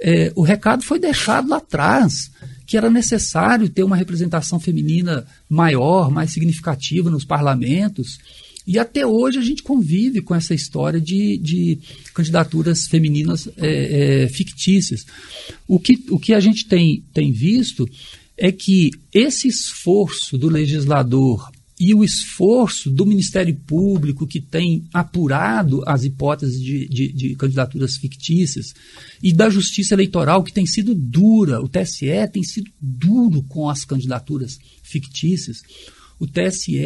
é, 0.00 0.32
o 0.34 0.42
recado 0.42 0.82
foi 0.82 0.98
deixado 0.98 1.48
lá 1.48 1.58
atrás, 1.58 2.30
que 2.66 2.76
era 2.76 2.90
necessário 2.90 3.68
ter 3.68 3.84
uma 3.84 3.96
representação 3.96 4.58
feminina 4.58 5.26
maior, 5.48 6.10
mais 6.10 6.32
significativa 6.32 7.10
nos 7.10 7.24
parlamentos. 7.24 8.18
E 8.66 8.78
até 8.78 9.06
hoje 9.06 9.38
a 9.38 9.42
gente 9.42 9.62
convive 9.62 10.20
com 10.20 10.34
essa 10.34 10.52
história 10.52 11.00
de, 11.00 11.38
de 11.38 11.78
candidaturas 12.12 12.86
femininas 12.86 13.48
é, 13.56 14.24
é, 14.24 14.28
fictícias. 14.28 15.06
O 15.68 15.78
que, 15.78 16.04
o 16.10 16.18
que 16.18 16.34
a 16.34 16.40
gente 16.40 16.66
tem, 16.66 17.04
tem 17.14 17.30
visto 17.30 17.88
é 18.36 18.50
que 18.50 18.90
esse 19.14 19.46
esforço 19.48 20.36
do 20.36 20.48
legislador 20.48 21.50
e 21.78 21.94
o 21.94 22.02
esforço 22.02 22.90
do 22.90 23.04
Ministério 23.04 23.54
Público, 23.54 24.26
que 24.26 24.40
tem 24.40 24.88
apurado 24.94 25.82
as 25.86 26.04
hipóteses 26.04 26.60
de, 26.60 26.88
de, 26.88 27.12
de, 27.12 27.34
candidaturas 27.36 27.96
fictícias, 27.96 28.74
e 29.22 29.32
da 29.32 29.50
Justiça 29.50 29.94
Eleitoral, 29.94 30.42
que 30.42 30.52
tem 30.52 30.64
sido 30.64 30.94
dura, 30.94 31.60
o 31.60 31.68
TSE 31.68 32.28
tem 32.32 32.42
sido 32.42 32.70
duro 32.80 33.42
com 33.42 33.68
as 33.68 33.84
candidaturas 33.84 34.58
fictícias. 34.82 35.62
O 36.18 36.26
TSE 36.26 36.78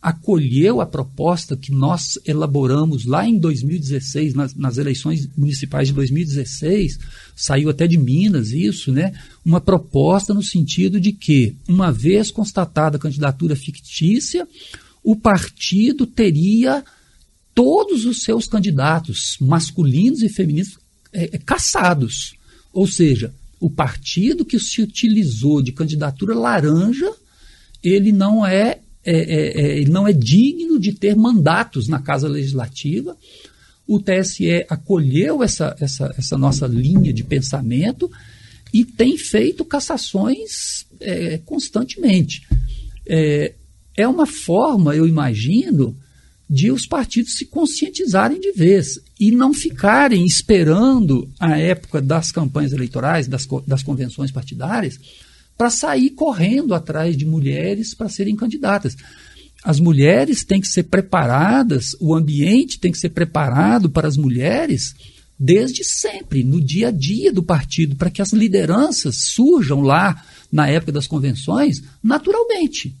acolheu 0.00 0.80
a 0.80 0.86
proposta 0.86 1.56
que 1.56 1.72
nós 1.72 2.18
elaboramos 2.24 3.04
lá 3.04 3.26
em 3.26 3.36
2016, 3.36 4.32
nas, 4.32 4.54
nas, 4.54 4.78
eleições 4.78 5.28
municipais 5.36 5.88
de 5.88 5.94
2016, 5.94 6.98
saiu 7.34 7.68
até 7.68 7.86
de 7.86 7.98
Minas 7.98 8.52
isso, 8.52 8.92
né? 8.92 9.12
Uma 9.44 9.60
proposta 9.60 10.32
no 10.32 10.42
sentido 10.42 11.00
de 11.00 11.12
que, 11.12 11.56
uma 11.68 11.90
vez 11.90 12.30
constatada 12.30 12.96
a 12.96 13.00
candidatura 13.00 13.56
fictícia, 13.56 14.46
o 15.02 15.16
partido 15.16 16.06
teria 16.06 16.84
todos 17.52 18.04
os 18.04 18.22
seus 18.22 18.46
candidatos, 18.46 19.36
masculinos 19.40 20.22
e 20.22 20.28
femininos, 20.28 20.78
é, 21.12 21.24
é, 21.24 21.38
caçados. 21.38 22.34
Ou 22.72 22.86
seja, 22.86 23.34
o 23.58 23.68
partido 23.68 24.44
que 24.44 24.60
se 24.60 24.80
utilizou 24.80 25.60
de 25.60 25.72
candidatura 25.72 26.36
laranja, 26.36 27.12
ele 27.82 28.12
não 28.12 28.46
é 28.46 28.78
é, 29.04 29.12
é, 29.12 29.82
é, 29.82 29.84
não 29.86 30.06
é 30.06 30.12
digno 30.12 30.78
de 30.78 30.92
ter 30.92 31.16
mandatos 31.16 31.88
na 31.88 32.00
Casa 32.00 32.28
Legislativa. 32.28 33.16
O 33.86 34.00
TSE 34.00 34.66
acolheu 34.68 35.42
essa, 35.42 35.74
essa, 35.80 36.14
essa 36.18 36.36
nossa 36.36 36.66
linha 36.66 37.12
de 37.12 37.24
pensamento 37.24 38.10
e 38.72 38.84
tem 38.84 39.16
feito 39.16 39.64
cassações 39.64 40.86
é, 41.00 41.38
constantemente. 41.38 42.46
É, 43.06 43.54
é 43.96 44.06
uma 44.06 44.26
forma, 44.26 44.94
eu 44.94 45.06
imagino, 45.08 45.96
de 46.48 46.70
os 46.70 46.86
partidos 46.86 47.36
se 47.36 47.46
conscientizarem 47.46 48.40
de 48.40 48.52
vez 48.52 48.98
e 49.18 49.30
não 49.30 49.52
ficarem 49.52 50.24
esperando 50.24 51.28
a 51.38 51.58
época 51.58 52.00
das 52.00 52.32
campanhas 52.32 52.72
eleitorais, 52.72 53.26
das, 53.26 53.46
das 53.66 53.82
convenções 53.82 54.30
partidárias, 54.30 54.98
para 55.58 55.70
sair 55.70 56.10
correndo 56.10 56.72
atrás 56.72 57.16
de 57.16 57.26
mulheres 57.26 57.92
para 57.92 58.08
serem 58.08 58.36
candidatas. 58.36 58.96
As 59.64 59.80
mulheres 59.80 60.44
têm 60.44 60.60
que 60.60 60.68
ser 60.68 60.84
preparadas, 60.84 61.96
o 62.00 62.14
ambiente 62.14 62.78
tem 62.78 62.92
que 62.92 62.98
ser 62.98 63.08
preparado 63.08 63.90
para 63.90 64.06
as 64.06 64.16
mulheres 64.16 64.94
desde 65.36 65.84
sempre, 65.84 66.44
no 66.44 66.60
dia 66.60 66.88
a 66.88 66.90
dia 66.92 67.32
do 67.32 67.42
partido, 67.42 67.96
para 67.96 68.10
que 68.10 68.22
as 68.22 68.32
lideranças 68.32 69.16
surjam 69.16 69.80
lá 69.80 70.24
na 70.50 70.68
época 70.68 70.92
das 70.92 71.06
convenções 71.06 71.82
naturalmente. 72.02 72.94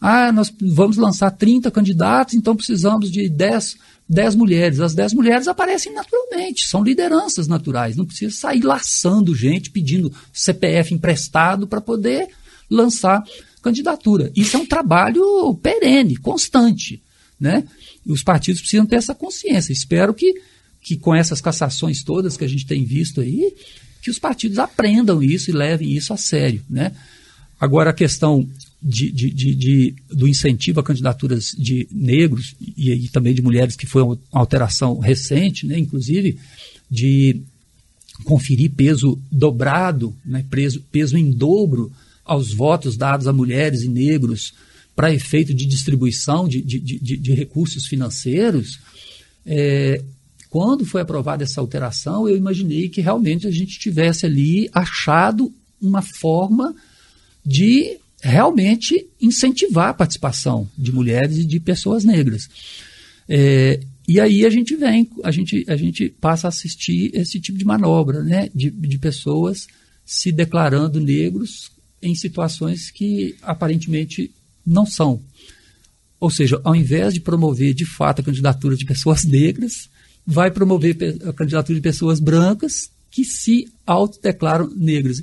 Ah, 0.00 0.30
nós 0.30 0.52
vamos 0.60 0.96
lançar 0.96 1.30
30 1.30 1.70
candidatos, 1.70 2.34
então 2.34 2.54
precisamos 2.54 3.10
de 3.10 3.28
10 3.28 3.76
dez 4.08 4.34
mulheres. 4.34 4.80
As 4.80 4.94
dez 4.94 5.12
mulheres 5.12 5.46
aparecem 5.46 5.92
naturalmente, 5.92 6.66
são 6.66 6.82
lideranças 6.82 7.46
naturais. 7.46 7.96
Não 7.96 8.06
precisa 8.06 8.34
sair 8.34 8.62
laçando 8.62 9.34
gente, 9.34 9.70
pedindo 9.70 10.12
CPF 10.32 10.94
emprestado 10.94 11.66
para 11.66 11.80
poder 11.80 12.28
lançar 12.70 13.22
candidatura. 13.62 14.32
Isso 14.34 14.56
é 14.56 14.60
um 14.60 14.66
trabalho 14.66 15.54
perene, 15.62 16.16
constante. 16.16 17.02
Né? 17.38 17.64
E 18.04 18.10
os 18.10 18.22
partidos 18.22 18.60
precisam 18.60 18.86
ter 18.86 18.96
essa 18.96 19.14
consciência. 19.14 19.72
Espero 19.72 20.14
que, 20.14 20.40
que 20.80 20.96
com 20.96 21.14
essas 21.14 21.40
cassações 21.40 22.02
todas 22.02 22.36
que 22.36 22.44
a 22.44 22.48
gente 22.48 22.66
tem 22.66 22.84
visto 22.84 23.20
aí, 23.20 23.54
que 24.02 24.10
os 24.10 24.18
partidos 24.18 24.58
aprendam 24.58 25.22
isso 25.22 25.50
e 25.50 25.52
levem 25.52 25.92
isso 25.92 26.12
a 26.12 26.16
sério. 26.16 26.64
Né? 26.68 26.92
Agora, 27.60 27.90
a 27.90 27.94
questão 27.94 28.48
de, 28.80 29.10
de, 29.10 29.30
de, 29.30 29.54
de, 29.54 29.94
do 30.08 30.28
incentivo 30.28 30.80
a 30.80 30.84
candidaturas 30.84 31.54
de 31.58 31.88
negros 31.90 32.54
e, 32.60 32.92
e, 32.92 33.08
também 33.08 33.34
de 33.34 33.42
mulheres, 33.42 33.76
que 33.76 33.86
foi 33.86 34.02
uma 34.02 34.18
alteração 34.30 34.98
recente, 34.98 35.66
né, 35.66 35.78
inclusive, 35.78 36.38
de 36.90 37.40
conferir 38.24 38.70
peso 38.72 39.18
dobrado, 39.30 40.14
né, 40.24 40.44
peso, 40.48 40.80
peso 40.92 41.16
em 41.16 41.30
dobro 41.30 41.92
aos 42.24 42.52
votos 42.52 42.96
dados 42.96 43.26
a 43.26 43.32
mulheres 43.32 43.82
e 43.82 43.88
negros 43.88 44.52
para 44.94 45.14
efeito 45.14 45.54
de 45.54 45.66
distribuição 45.66 46.48
de, 46.48 46.60
de, 46.60 46.78
de, 46.78 47.16
de 47.16 47.32
recursos 47.32 47.86
financeiros. 47.86 48.80
É, 49.46 50.02
quando 50.50 50.84
foi 50.84 51.00
aprovada 51.00 51.44
essa 51.44 51.60
alteração, 51.60 52.28
eu 52.28 52.36
imaginei 52.36 52.88
que 52.88 53.00
realmente 53.00 53.46
a 53.46 53.50
gente 53.50 53.78
tivesse 53.78 54.26
ali 54.26 54.68
achado 54.72 55.52
uma 55.80 56.02
forma 56.02 56.74
de 57.44 57.98
realmente 58.22 59.08
incentivar 59.20 59.90
a 59.90 59.94
participação 59.94 60.68
de 60.76 60.92
mulheres 60.92 61.38
e 61.38 61.44
de 61.44 61.60
pessoas 61.60 62.04
negras. 62.04 62.48
É, 63.28 63.80
e 64.06 64.18
aí 64.18 64.46
a 64.46 64.50
gente 64.50 64.74
vem, 64.74 65.08
a 65.22 65.30
gente, 65.30 65.64
a 65.68 65.76
gente 65.76 66.08
passa 66.08 66.46
a 66.46 66.48
assistir 66.48 67.10
esse 67.14 67.38
tipo 67.38 67.58
de 67.58 67.64
manobra, 67.64 68.22
né? 68.22 68.48
De, 68.54 68.70
de 68.70 68.98
pessoas 68.98 69.66
se 70.04 70.32
declarando 70.32 70.98
negros 70.98 71.70
em 72.00 72.14
situações 72.14 72.90
que 72.90 73.36
aparentemente 73.42 74.30
não 74.64 74.86
são. 74.86 75.20
Ou 76.18 76.30
seja, 76.30 76.60
ao 76.64 76.74
invés 76.74 77.14
de 77.14 77.20
promover 77.20 77.74
de 77.74 77.84
fato 77.84 78.20
a 78.20 78.24
candidatura 78.24 78.76
de 78.76 78.84
pessoas 78.84 79.24
negras, 79.26 79.90
vai 80.26 80.50
promover 80.50 80.96
a 81.26 81.32
candidatura 81.32 81.76
de 81.76 81.82
pessoas 81.82 82.18
brancas 82.20 82.90
que 83.10 83.24
se 83.24 83.68
autodeclaram 83.86 84.70
negras. 84.74 85.22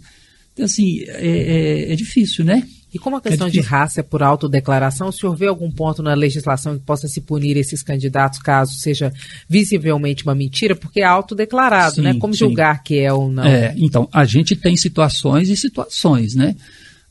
Então, 0.53 0.65
assim, 0.65 1.01
é, 1.07 1.87
é, 1.87 1.91
é 1.91 1.95
difícil, 1.95 2.45
né? 2.45 2.67
E 2.95 2.97
como 2.97 3.17
a 3.17 3.21
questão 3.21 3.47
é 3.47 3.49
de 3.49 3.59
raça 3.59 3.99
é 3.99 4.03
por 4.03 4.23
autodeclaração, 4.23 5.09
o 5.09 5.11
senhor 5.11 5.35
vê 5.35 5.47
algum 5.47 5.69
ponto 5.69 6.01
na 6.01 6.13
legislação 6.13 6.79
que 6.79 6.85
possa 6.85 7.09
se 7.09 7.19
punir 7.19 7.57
esses 7.57 7.83
candidatos 7.83 8.39
caso 8.39 8.73
seja 8.75 9.11
visivelmente 9.49 10.23
uma 10.23 10.33
mentira? 10.33 10.77
Porque 10.77 11.01
é 11.01 11.03
autodeclarado, 11.03 12.01
né? 12.01 12.11
sim, 12.11 12.15
né? 12.15 12.21
Como 12.21 12.33
sim. 12.33 12.39
julgar 12.39 12.81
que 12.83 12.97
é 12.97 13.11
ou 13.11 13.29
não? 13.29 13.43
É, 13.43 13.75
então, 13.75 14.07
a 14.13 14.23
gente 14.23 14.55
tem 14.55 14.77
situações 14.77 15.49
e 15.49 15.57
situações, 15.57 16.35
né? 16.35 16.55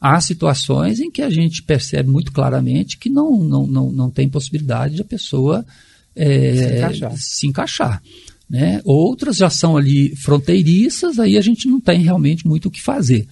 Há 0.01 0.19
situações 0.23 1.01
em 1.01 1.11
que 1.11 1.21
a 1.21 1.29
gente 1.29 1.63
percebe 1.63 2.09
muito 2.09 2.33
claramente 2.33 2.97
que 2.97 3.11
não, 3.11 3.37
não, 3.37 3.67
não, 3.67 3.93
não 3.93 4.11
tem 4.11 4.27
possibilidade 4.27 4.95
de 4.95 5.03
a 5.03 5.05
pessoa 5.05 5.67
é, 6.17 6.55
se 6.55 6.77
encaixar. 6.77 7.13
Se 7.15 7.47
encaixar 7.47 8.03
né? 8.49 8.81
Outras 8.87 9.37
já 9.37 9.51
são 9.51 9.77
ali 9.77 10.17
fronteiriças, 10.17 11.19
aí 11.19 11.37
a 11.37 11.43
gente 11.43 11.69
não 11.69 11.79
tem 11.79 12.01
realmente 12.01 12.47
muito 12.47 12.69
o 12.69 12.71
que 12.71 12.81
fazer 12.81 13.27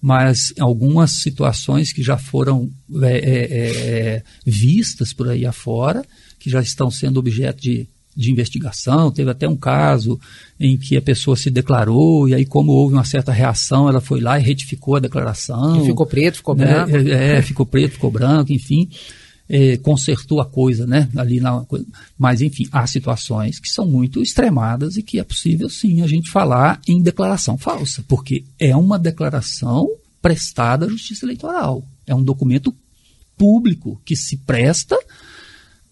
mas 0.00 0.52
algumas 0.58 1.22
situações 1.22 1.92
que 1.92 2.02
já 2.02 2.16
foram 2.16 2.70
é, 3.02 3.18
é, 3.18 3.42
é, 4.16 4.22
vistas 4.46 5.12
por 5.12 5.28
aí 5.28 5.44
afora, 5.44 6.04
que 6.38 6.48
já 6.48 6.60
estão 6.60 6.90
sendo 6.90 7.18
objeto 7.18 7.60
de, 7.60 7.88
de 8.16 8.30
investigação. 8.30 9.10
Teve 9.10 9.30
até 9.30 9.48
um 9.48 9.56
caso 9.56 10.18
em 10.58 10.76
que 10.76 10.96
a 10.96 11.02
pessoa 11.02 11.36
se 11.36 11.50
declarou, 11.50 12.28
e 12.28 12.34
aí, 12.34 12.44
como 12.44 12.72
houve 12.72 12.94
uma 12.94 13.04
certa 13.04 13.32
reação, 13.32 13.88
ela 13.88 14.00
foi 14.00 14.20
lá 14.20 14.38
e 14.38 14.42
retificou 14.42 14.96
a 14.96 15.00
declaração. 15.00 15.82
E 15.82 15.86
ficou 15.86 16.06
preto, 16.06 16.36
ficou 16.36 16.54
né? 16.54 16.66
branco. 16.66 16.96
É, 16.96 17.38
é, 17.38 17.42
ficou 17.42 17.66
preto, 17.66 17.92
ficou 17.92 18.10
branco, 18.10 18.52
enfim. 18.52 18.88
É, 19.50 19.78
consertou 19.78 20.42
a 20.42 20.44
coisa, 20.44 20.86
né? 20.86 21.08
Ali 21.16 21.40
na, 21.40 21.64
mas, 22.18 22.42
enfim, 22.42 22.68
há 22.70 22.86
situações 22.86 23.58
que 23.58 23.68
são 23.68 23.86
muito 23.86 24.20
extremadas 24.20 24.96
e 24.98 25.02
que 25.02 25.18
é 25.18 25.24
possível, 25.24 25.70
sim, 25.70 26.02
a 26.02 26.06
gente 26.06 26.30
falar 26.30 26.80
em 26.86 27.00
declaração 27.00 27.56
falsa, 27.56 28.04
porque 28.06 28.44
é 28.58 28.76
uma 28.76 28.98
declaração 28.98 29.88
prestada 30.20 30.84
à 30.84 30.88
Justiça 30.88 31.24
Eleitoral. 31.24 31.82
É 32.06 32.14
um 32.14 32.22
documento 32.22 32.74
público 33.38 34.00
que 34.04 34.16
se 34.16 34.36
presta 34.36 34.98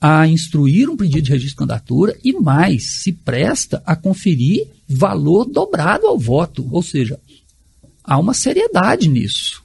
a 0.00 0.26
instruir 0.26 0.90
um 0.90 0.96
pedido 0.96 1.22
de 1.22 1.30
registro 1.30 1.52
de 1.52 1.56
candidatura 1.56 2.18
e 2.22 2.32
mais, 2.32 3.02
se 3.02 3.12
presta 3.12 3.82
a 3.86 3.96
conferir 3.96 4.66
valor 4.86 5.46
dobrado 5.46 6.06
ao 6.06 6.18
voto. 6.18 6.68
Ou 6.70 6.82
seja, 6.82 7.18
há 8.04 8.18
uma 8.18 8.34
seriedade 8.34 9.08
nisso, 9.08 9.62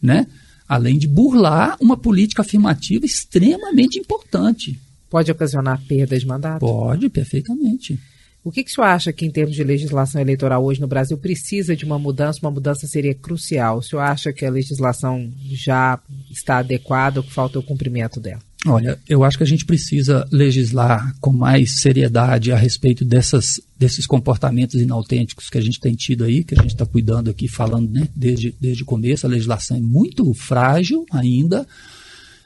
né? 0.00 0.26
Além 0.68 0.98
de 0.98 1.06
burlar 1.06 1.76
uma 1.80 1.96
política 1.96 2.42
afirmativa 2.42 3.06
extremamente 3.06 3.98
importante. 3.98 4.78
Pode 5.08 5.30
ocasionar 5.30 5.80
perda 5.86 6.18
de 6.18 6.26
mandato? 6.26 6.60
Pode, 6.60 7.08
perfeitamente. 7.08 7.98
O 8.46 8.50
que, 8.52 8.62
que 8.62 8.70
o 8.70 8.74
senhor 8.74 8.86
acha 8.86 9.12
que, 9.12 9.26
em 9.26 9.30
termos 9.30 9.56
de 9.56 9.64
legislação 9.64 10.20
eleitoral 10.20 10.64
hoje 10.64 10.80
no 10.80 10.86
Brasil, 10.86 11.18
precisa 11.18 11.74
de 11.74 11.84
uma 11.84 11.98
mudança? 11.98 12.38
Uma 12.40 12.50
mudança 12.52 12.86
seria 12.86 13.12
crucial. 13.12 13.78
O 13.78 13.82
senhor 13.82 14.02
acha 14.02 14.32
que 14.32 14.44
a 14.44 14.50
legislação 14.50 15.32
já 15.50 15.98
está 16.30 16.58
adequada 16.58 17.18
ou 17.18 17.24
que 17.24 17.32
falta 17.32 17.58
o 17.58 17.62
cumprimento 17.62 18.20
dela? 18.20 18.45
Olha, 18.64 18.98
eu 19.08 19.22
acho 19.22 19.36
que 19.36 19.44
a 19.44 19.46
gente 19.46 19.64
precisa 19.64 20.26
legislar 20.32 21.14
com 21.20 21.32
mais 21.32 21.80
seriedade 21.80 22.50
a 22.50 22.56
respeito 22.56 23.04
dessas, 23.04 23.60
desses 23.78 24.06
comportamentos 24.06 24.80
inautênticos 24.80 25.50
que 25.50 25.58
a 25.58 25.60
gente 25.60 25.78
tem 25.78 25.94
tido 25.94 26.24
aí, 26.24 26.42
que 26.42 26.54
a 26.54 26.62
gente 26.62 26.72
está 26.72 26.86
cuidando 26.86 27.30
aqui, 27.30 27.48
falando 27.48 27.90
né, 27.90 28.08
desde, 28.14 28.54
desde 28.60 28.82
o 28.82 28.86
começo. 28.86 29.26
A 29.26 29.30
legislação 29.30 29.76
é 29.76 29.80
muito 29.80 30.32
frágil 30.34 31.04
ainda. 31.12 31.66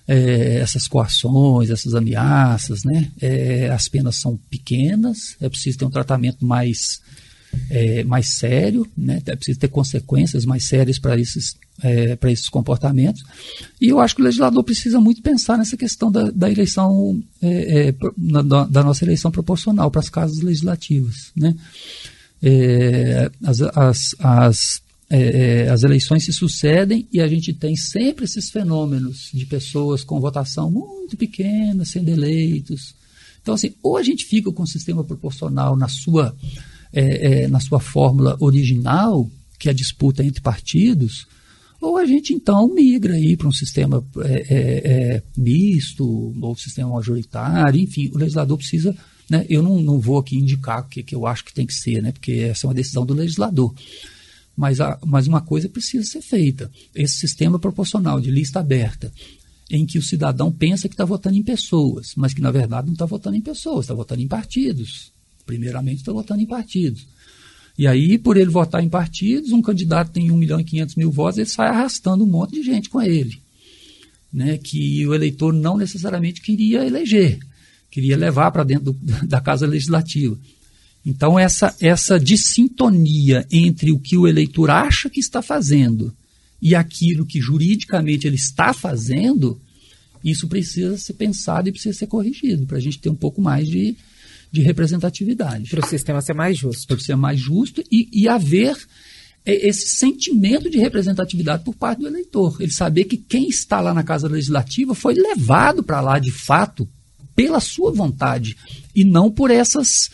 É, 0.09 0.57
essas 0.57 0.89
coações, 0.89 1.71
essas 1.71 1.95
ameaças, 1.95 2.83
né? 2.83 3.13
É, 3.21 3.71
as 3.71 3.87
penas 3.87 4.17
são 4.17 4.37
pequenas, 4.51 5.37
é 5.41 5.49
preciso 5.49 5.79
ter 5.79 5.85
um 5.85 5.91
tratamento 5.91 6.45
mais 6.45 7.01
é, 7.69 8.05
mais 8.05 8.29
sério, 8.29 8.87
né? 8.97 9.21
é 9.27 9.37
preciso 9.37 9.59
ter 9.59 9.69
consequências 9.69 10.45
mais 10.45 10.65
sérias 10.65 10.99
para 10.99 11.19
esses, 11.19 11.57
é, 11.83 12.17
para 12.17 12.31
esses 12.31 12.49
comportamentos. 12.49 13.23
E 13.81 13.89
eu 13.89 14.01
acho 14.01 14.15
que 14.15 14.23
o 14.23 14.25
legislador 14.25 14.63
precisa 14.65 15.01
muito 15.01 15.23
pensar 15.23 15.59
nessa 15.59 15.77
questão 15.77 16.11
da, 16.11 16.31
da 16.31 16.51
eleição, 16.51 17.23
é, 17.43 17.89
é 17.89 17.95
na, 18.17 18.43
da 18.43 18.83
nossa 18.83 19.05
eleição 19.05 19.31
proporcional 19.31 19.91
para 19.91 20.01
as 20.01 20.09
casas 20.09 20.41
legislativas. 20.41 21.33
Né? 21.37 21.55
É, 22.43 23.31
as, 23.45 23.61
as, 23.61 24.15
as, 24.19 24.83
é, 25.09 25.69
as 25.69 25.83
eleições 25.83 26.25
se 26.25 26.33
sucedem 26.33 27.07
e 27.13 27.21
a 27.21 27.29
gente 27.29 27.53
tem 27.53 27.77
sempre 27.77 28.25
esses 28.25 28.51
fenômenos 28.51 29.31
de 29.33 29.47
pessoas 29.47 30.05
com 30.05 30.21
votação 30.21 30.71
muito 30.71 31.17
pequena 31.17 31.85
sendo 31.85 32.09
eleitos. 32.09 32.95
Então, 33.43 33.55
assim, 33.55 33.73
ou 33.83 33.97
a 33.97 34.03
gente 34.03 34.25
fica 34.25 34.53
com 34.53 34.63
o 34.63 34.67
sistema 34.67 35.03
proporcional 35.03 35.77
na 35.77 35.89
sua 35.89 36.35
é, 36.93 37.43
é, 37.43 37.49
na 37.49 37.61
sua 37.61 37.79
fórmula 37.79 38.37
original, 38.41 39.31
que 39.59 39.69
é 39.69 39.71
a 39.71 39.75
disputa 39.75 40.25
entre 40.25 40.41
partidos, 40.41 41.27
ou 41.81 41.97
a 41.97 42.05
gente 42.05 42.35
então 42.35 42.73
migra 42.73 43.15
aí 43.15 43.37
para 43.37 43.49
um 43.49 43.53
sistema 43.53 44.05
é, 44.19 44.33
é, 44.33 44.93
é, 45.15 45.23
misto, 45.37 46.35
ou 46.41 46.57
sistema 46.57 46.91
majoritário, 46.91 47.81
enfim, 47.81 48.11
o 48.13 48.19
legislador 48.19 48.59
precisa. 48.59 48.97
Né, 49.29 49.47
eu 49.49 49.63
não, 49.63 49.81
não 49.81 50.01
vou 50.01 50.19
aqui 50.19 50.37
indicar 50.37 50.81
o 50.81 50.89
que, 50.89 51.05
que 51.05 51.15
eu 51.15 51.25
acho 51.25 51.45
que 51.45 51.55
tem 51.55 51.65
que 51.65 51.73
ser, 51.73 52.03
né, 52.03 52.11
porque 52.11 52.33
essa 52.33 52.67
é 52.67 52.69
uma 52.69 52.75
decisão 52.75 53.07
do 53.07 53.15
legislador. 53.15 53.73
Mas, 54.57 54.81
a, 54.81 54.99
mas 55.07 55.29
uma 55.29 55.41
coisa 55.41 55.69
precisa 55.69 56.05
ser 56.05 56.21
feita: 56.21 56.71
esse 56.95 57.15
sistema 57.15 57.59
proporcional 57.59 58.21
de 58.21 58.31
lista 58.31 58.61
aberta, 58.61 59.13
em 59.71 59.87
que 59.87 59.99
o 59.99 60.03
cidadão 60.03 60.51
pensa 60.53 60.89
que 60.89 60.95
está 60.95 61.05
votando 61.05 61.37
em 61.37 61.43
pessoas, 61.43 62.13
mas 62.17 62.35
que 62.35 62.43
na 62.43 62.51
verdade 62.51 62.89
não 62.89 62.95
está 62.95 63.07
votando 63.07 63.37
em 63.37 63.41
pessoas, 63.41 63.85
está 63.85 63.95
votando 63.95 64.21
em 64.21 64.29
partidos 64.29 65.13
primeiramente 65.51 65.97
está 65.97 66.13
votando 66.13 66.41
em 66.41 66.47
partidos. 66.47 67.09
E 67.79 67.87
aí, 67.87 68.19
por 68.19 68.37
ele 68.37 68.51
votar 68.51 68.83
em 68.83 68.89
partidos, 68.89 69.53
um 69.53 69.63
candidato 69.63 70.13
tem 70.13 70.31
1 70.31 70.37
milhão 70.37 70.61
e 70.61 70.65
500 70.65 70.95
mil 70.97 71.11
votos, 71.11 71.39
ele 71.39 71.49
sai 71.49 71.69
arrastando 71.69 72.25
um 72.25 72.27
monte 72.27 72.53
de 72.53 72.63
gente 72.63 72.89
com 72.89 73.01
ele. 73.01 73.41
Né, 74.33 74.59
que 74.59 75.05
o 75.09 75.13
eleitor 75.13 75.53
não 75.53 75.77
necessariamente 75.77 76.41
queria 76.41 76.87
eleger, 76.87 77.41
queria 77.91 78.17
levar 78.17 78.53
para 78.53 78.63
dentro 78.63 78.93
do, 78.93 78.97
da 79.27 79.41
Casa 79.41 79.67
Legislativa. 79.67 80.39
Então, 81.05 81.39
essa, 81.39 81.75
essa 81.81 82.21
dissintonia 82.21 83.47
entre 83.51 83.91
o 83.91 83.99
que 83.99 84.17
o 84.17 84.29
eleitor 84.29 84.71
acha 84.71 85.09
que 85.09 85.19
está 85.19 85.43
fazendo 85.43 86.15
e 86.61 86.75
aquilo 86.75 87.25
que 87.25 87.41
juridicamente 87.41 88.27
ele 88.27 88.37
está 88.37 88.73
fazendo, 88.73 89.59
isso 90.23 90.47
precisa 90.47 90.99
ser 90.99 91.15
pensado 91.15 91.69
e 91.69 91.73
precisa 91.73 91.99
ser 91.99 92.07
corrigido, 92.07 92.67
para 92.67 92.77
a 92.77 92.81
gente 92.81 92.99
ter 92.99 93.09
um 93.09 93.15
pouco 93.15 93.41
mais 93.41 93.67
de, 93.67 93.97
de 94.51 94.63
representatividade. 94.63 95.71
Para 95.71 95.85
o 95.85 95.89
sistema 95.89 96.21
ser 96.21 96.35
mais 96.35 96.59
justo. 96.59 96.87
Para 96.87 96.99
ser 96.99 97.17
mais 97.17 97.39
justo 97.39 97.83
e, 97.91 98.09
e 98.13 98.29
haver 98.29 98.77
é, 99.45 99.69
esse 99.69 99.89
sentimento 99.89 100.69
de 100.69 100.79
representatividade 100.79 101.65
por 101.65 101.75
parte 101.75 102.01
do 102.01 102.09
eleitor. 102.09 102.57
Ele 102.61 102.73
saber 102.73 103.05
que 103.05 103.17
quem 103.17 103.49
está 103.49 103.81
lá 103.81 103.95
na 103.95 104.03
Casa 104.03 104.29
Legislativa 104.29 104.95
foi 104.95 105.15
levado 105.15 105.83
para 105.83 106.01
lá 106.01 106.19
de 106.19 106.31
fato 106.31 106.89
pela 107.35 107.61
sua 107.61 107.93
vontade 107.93 108.57
e 108.95 109.05
não 109.05 109.31
por 109.31 109.51
essas. 109.51 110.11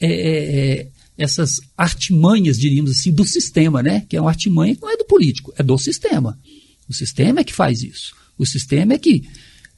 É, 0.00 0.06
é, 0.06 0.80
é, 0.80 0.88
essas 1.18 1.60
artimanhas, 1.76 2.58
diríamos 2.58 2.90
assim, 2.90 3.12
do 3.12 3.24
sistema, 3.24 3.82
né? 3.82 4.04
Que 4.08 4.16
é 4.16 4.20
uma 4.20 4.30
artimanha 4.30 4.74
que 4.74 4.80
não 4.80 4.90
é 4.90 4.96
do 4.96 5.04
político, 5.04 5.52
é 5.56 5.62
do 5.62 5.76
sistema. 5.78 6.38
O 6.88 6.94
sistema 6.94 7.40
é 7.40 7.44
que 7.44 7.54
faz 7.54 7.82
isso. 7.82 8.14
O 8.36 8.46
sistema 8.46 8.94
é 8.94 8.98
que 8.98 9.22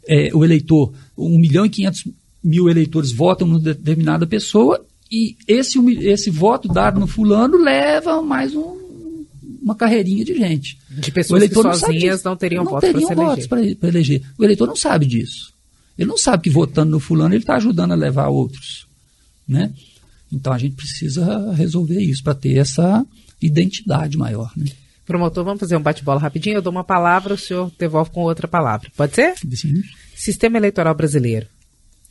é, 0.07 0.31
o 0.35 0.45
eleitor, 0.45 0.95
1 1.19 1.39
milhão 1.39 1.67
e 1.67 1.71
500 1.71 2.05
mil 2.45 2.69
eleitores 2.69 3.11
votam 3.11 3.49
numa 3.49 3.59
determinada 3.59 4.27
pessoa 4.27 4.85
e 5.11 5.37
esse, 5.49 5.79
esse 6.03 6.31
voto 6.31 6.69
dado 6.69 7.01
no 7.01 7.07
fulano 7.07 7.57
leva 7.57 8.21
mais 8.21 8.55
um, 8.55 9.25
uma 9.63 9.75
carreirinha 9.75 10.25
de 10.25 10.35
gente. 10.35 10.79
De 10.91 11.11
pessoas 11.11 11.49
que 11.49 11.55
sozinhas 11.55 12.23
não, 12.23 12.33
não 12.33 12.37
teriam, 12.37 12.65
não 12.65 12.71
voto 12.71 12.83
teriam 12.83 13.15
votos 13.15 13.47
para 13.47 13.89
eleger. 13.89 14.23
O 14.39 14.45
eleitor 14.45 14.67
não 14.67 14.77
sabe 14.77 15.07
disso. 15.07 15.55
Ele 15.99 16.09
não 16.09 16.19
sabe 16.19 16.43
que 16.43 16.51
votando 16.51 16.91
no 16.91 17.01
fulano 17.01 17.35
ele 17.35 17.43
está 17.43 17.57
ajudando 17.57 17.93
a 17.93 17.97
levar 17.97 18.29
outros. 18.29 18.87
Né? 19.49 19.73
Então 20.31 20.53
a 20.53 20.59
gente 20.59 20.75
precisa 20.75 21.53
resolver 21.53 22.01
isso 22.01 22.23
para 22.23 22.35
ter 22.35 22.57
essa 22.59 23.07
identidade 23.41 24.19
maior. 24.19 24.53
Né? 24.57 24.67
Promotor, 25.07 25.45
vamos 25.45 25.61
fazer 25.61 25.77
um 25.77 25.83
bate-bola 25.83 26.21
rapidinho. 26.21 26.57
Eu 26.57 26.63
dou 26.63 26.73
uma 26.73 26.85
palavra, 26.85 27.35
o 27.35 27.39
senhor 27.39 27.71
devolve 27.79 28.11
com 28.11 28.23
outra 28.23 28.49
palavra. 28.49 28.91
Pode 28.97 29.15
ser? 29.15 29.35
Sim. 29.39 29.83
Sistema 30.15 30.57
eleitoral 30.57 30.95
brasileiro. 30.95 31.47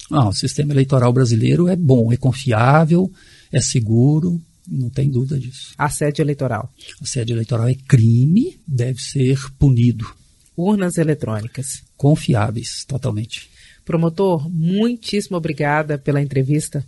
Não, 0.10 0.30
o 0.30 0.34
sistema 0.34 0.74
eleitoral 0.74 1.12
brasileiro 1.12 1.68
é 1.68 1.76
bom, 1.76 2.12
é 2.12 2.18
confiável, 2.18 3.12
é 3.52 3.62
seguro, 3.62 4.42
não 4.68 4.90
tem 4.90 5.10
dúvida 5.10 5.40
disso. 5.40 5.74
Assédio 5.78 6.22
eleitoral. 6.22 6.72
Assédio 7.02 7.34
eleitoral 7.34 7.68
é 7.68 7.76
crime, 7.76 8.60
deve 8.68 9.02
ser 9.02 9.40
punido. 9.58 10.06
Urnas 10.56 10.98
eletrônicas. 10.98 11.84
Confiáveis, 11.98 12.86
totalmente. 12.86 13.50
Promotor, 13.84 14.50
muitíssimo 14.50 15.38
obrigada 15.38 15.98
pela 15.98 16.22
entrevista. 16.22 16.86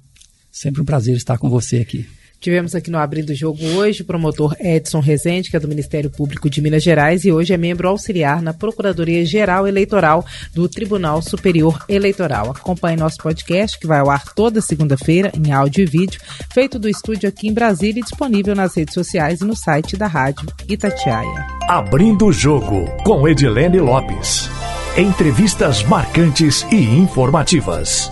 Sempre 0.52 0.82
um 0.82 0.86
prazer 0.86 1.18
estar 1.18 1.38
com 1.38 1.50
você 1.50 1.78
aqui. 1.78 2.06
Tivemos 2.46 2.76
aqui 2.76 2.92
no 2.92 3.00
Abrindo 3.00 3.32
o 3.32 3.34
Jogo 3.34 3.66
hoje 3.76 4.04
o 4.04 4.06
promotor 4.06 4.56
Edson 4.60 5.00
Rezende, 5.00 5.50
que 5.50 5.58
é 5.58 5.60
do 5.60 5.68
Ministério 5.68 6.12
Público 6.12 6.48
de 6.48 6.62
Minas 6.62 6.84
Gerais 6.84 7.26
e 7.26 7.32
hoje 7.32 7.56
é 7.56 7.58
membro 7.58 7.88
auxiliar 7.88 8.40
na 8.40 8.54
Procuradoria 8.54 9.26
Geral 9.26 9.68
Eleitoral 9.68 10.24
do 10.54 10.70
Tribunal 10.70 11.24
Superior 11.24 11.84
Eleitoral. 11.90 12.52
Acompanhe 12.52 12.98
nosso 12.98 13.18
podcast, 13.18 13.80
que 13.80 13.88
vai 13.88 13.98
ao 13.98 14.12
ar 14.12 14.32
toda 14.36 14.62
segunda-feira, 14.62 15.32
em 15.34 15.52
áudio 15.52 15.82
e 15.82 15.88
vídeo, 15.88 16.22
feito 16.54 16.78
do 16.78 16.88
estúdio 16.88 17.28
aqui 17.28 17.48
em 17.48 17.54
Brasília 17.54 18.00
e 18.00 18.04
disponível 18.04 18.54
nas 18.54 18.78
redes 18.78 18.94
sociais 18.94 19.42
e 19.42 19.44
no 19.44 19.58
site 19.58 19.98
da 19.98 20.06
Rádio 20.06 20.48
Itatiaia. 20.70 21.48
Abrindo 21.68 22.28
o 22.28 22.32
Jogo, 22.32 22.86
com 23.04 23.28
Edilene 23.28 23.80
Lopes. 23.80 24.52
Entrevistas 24.96 25.82
marcantes 25.82 26.64
e 26.72 26.76
informativas. 26.76 28.12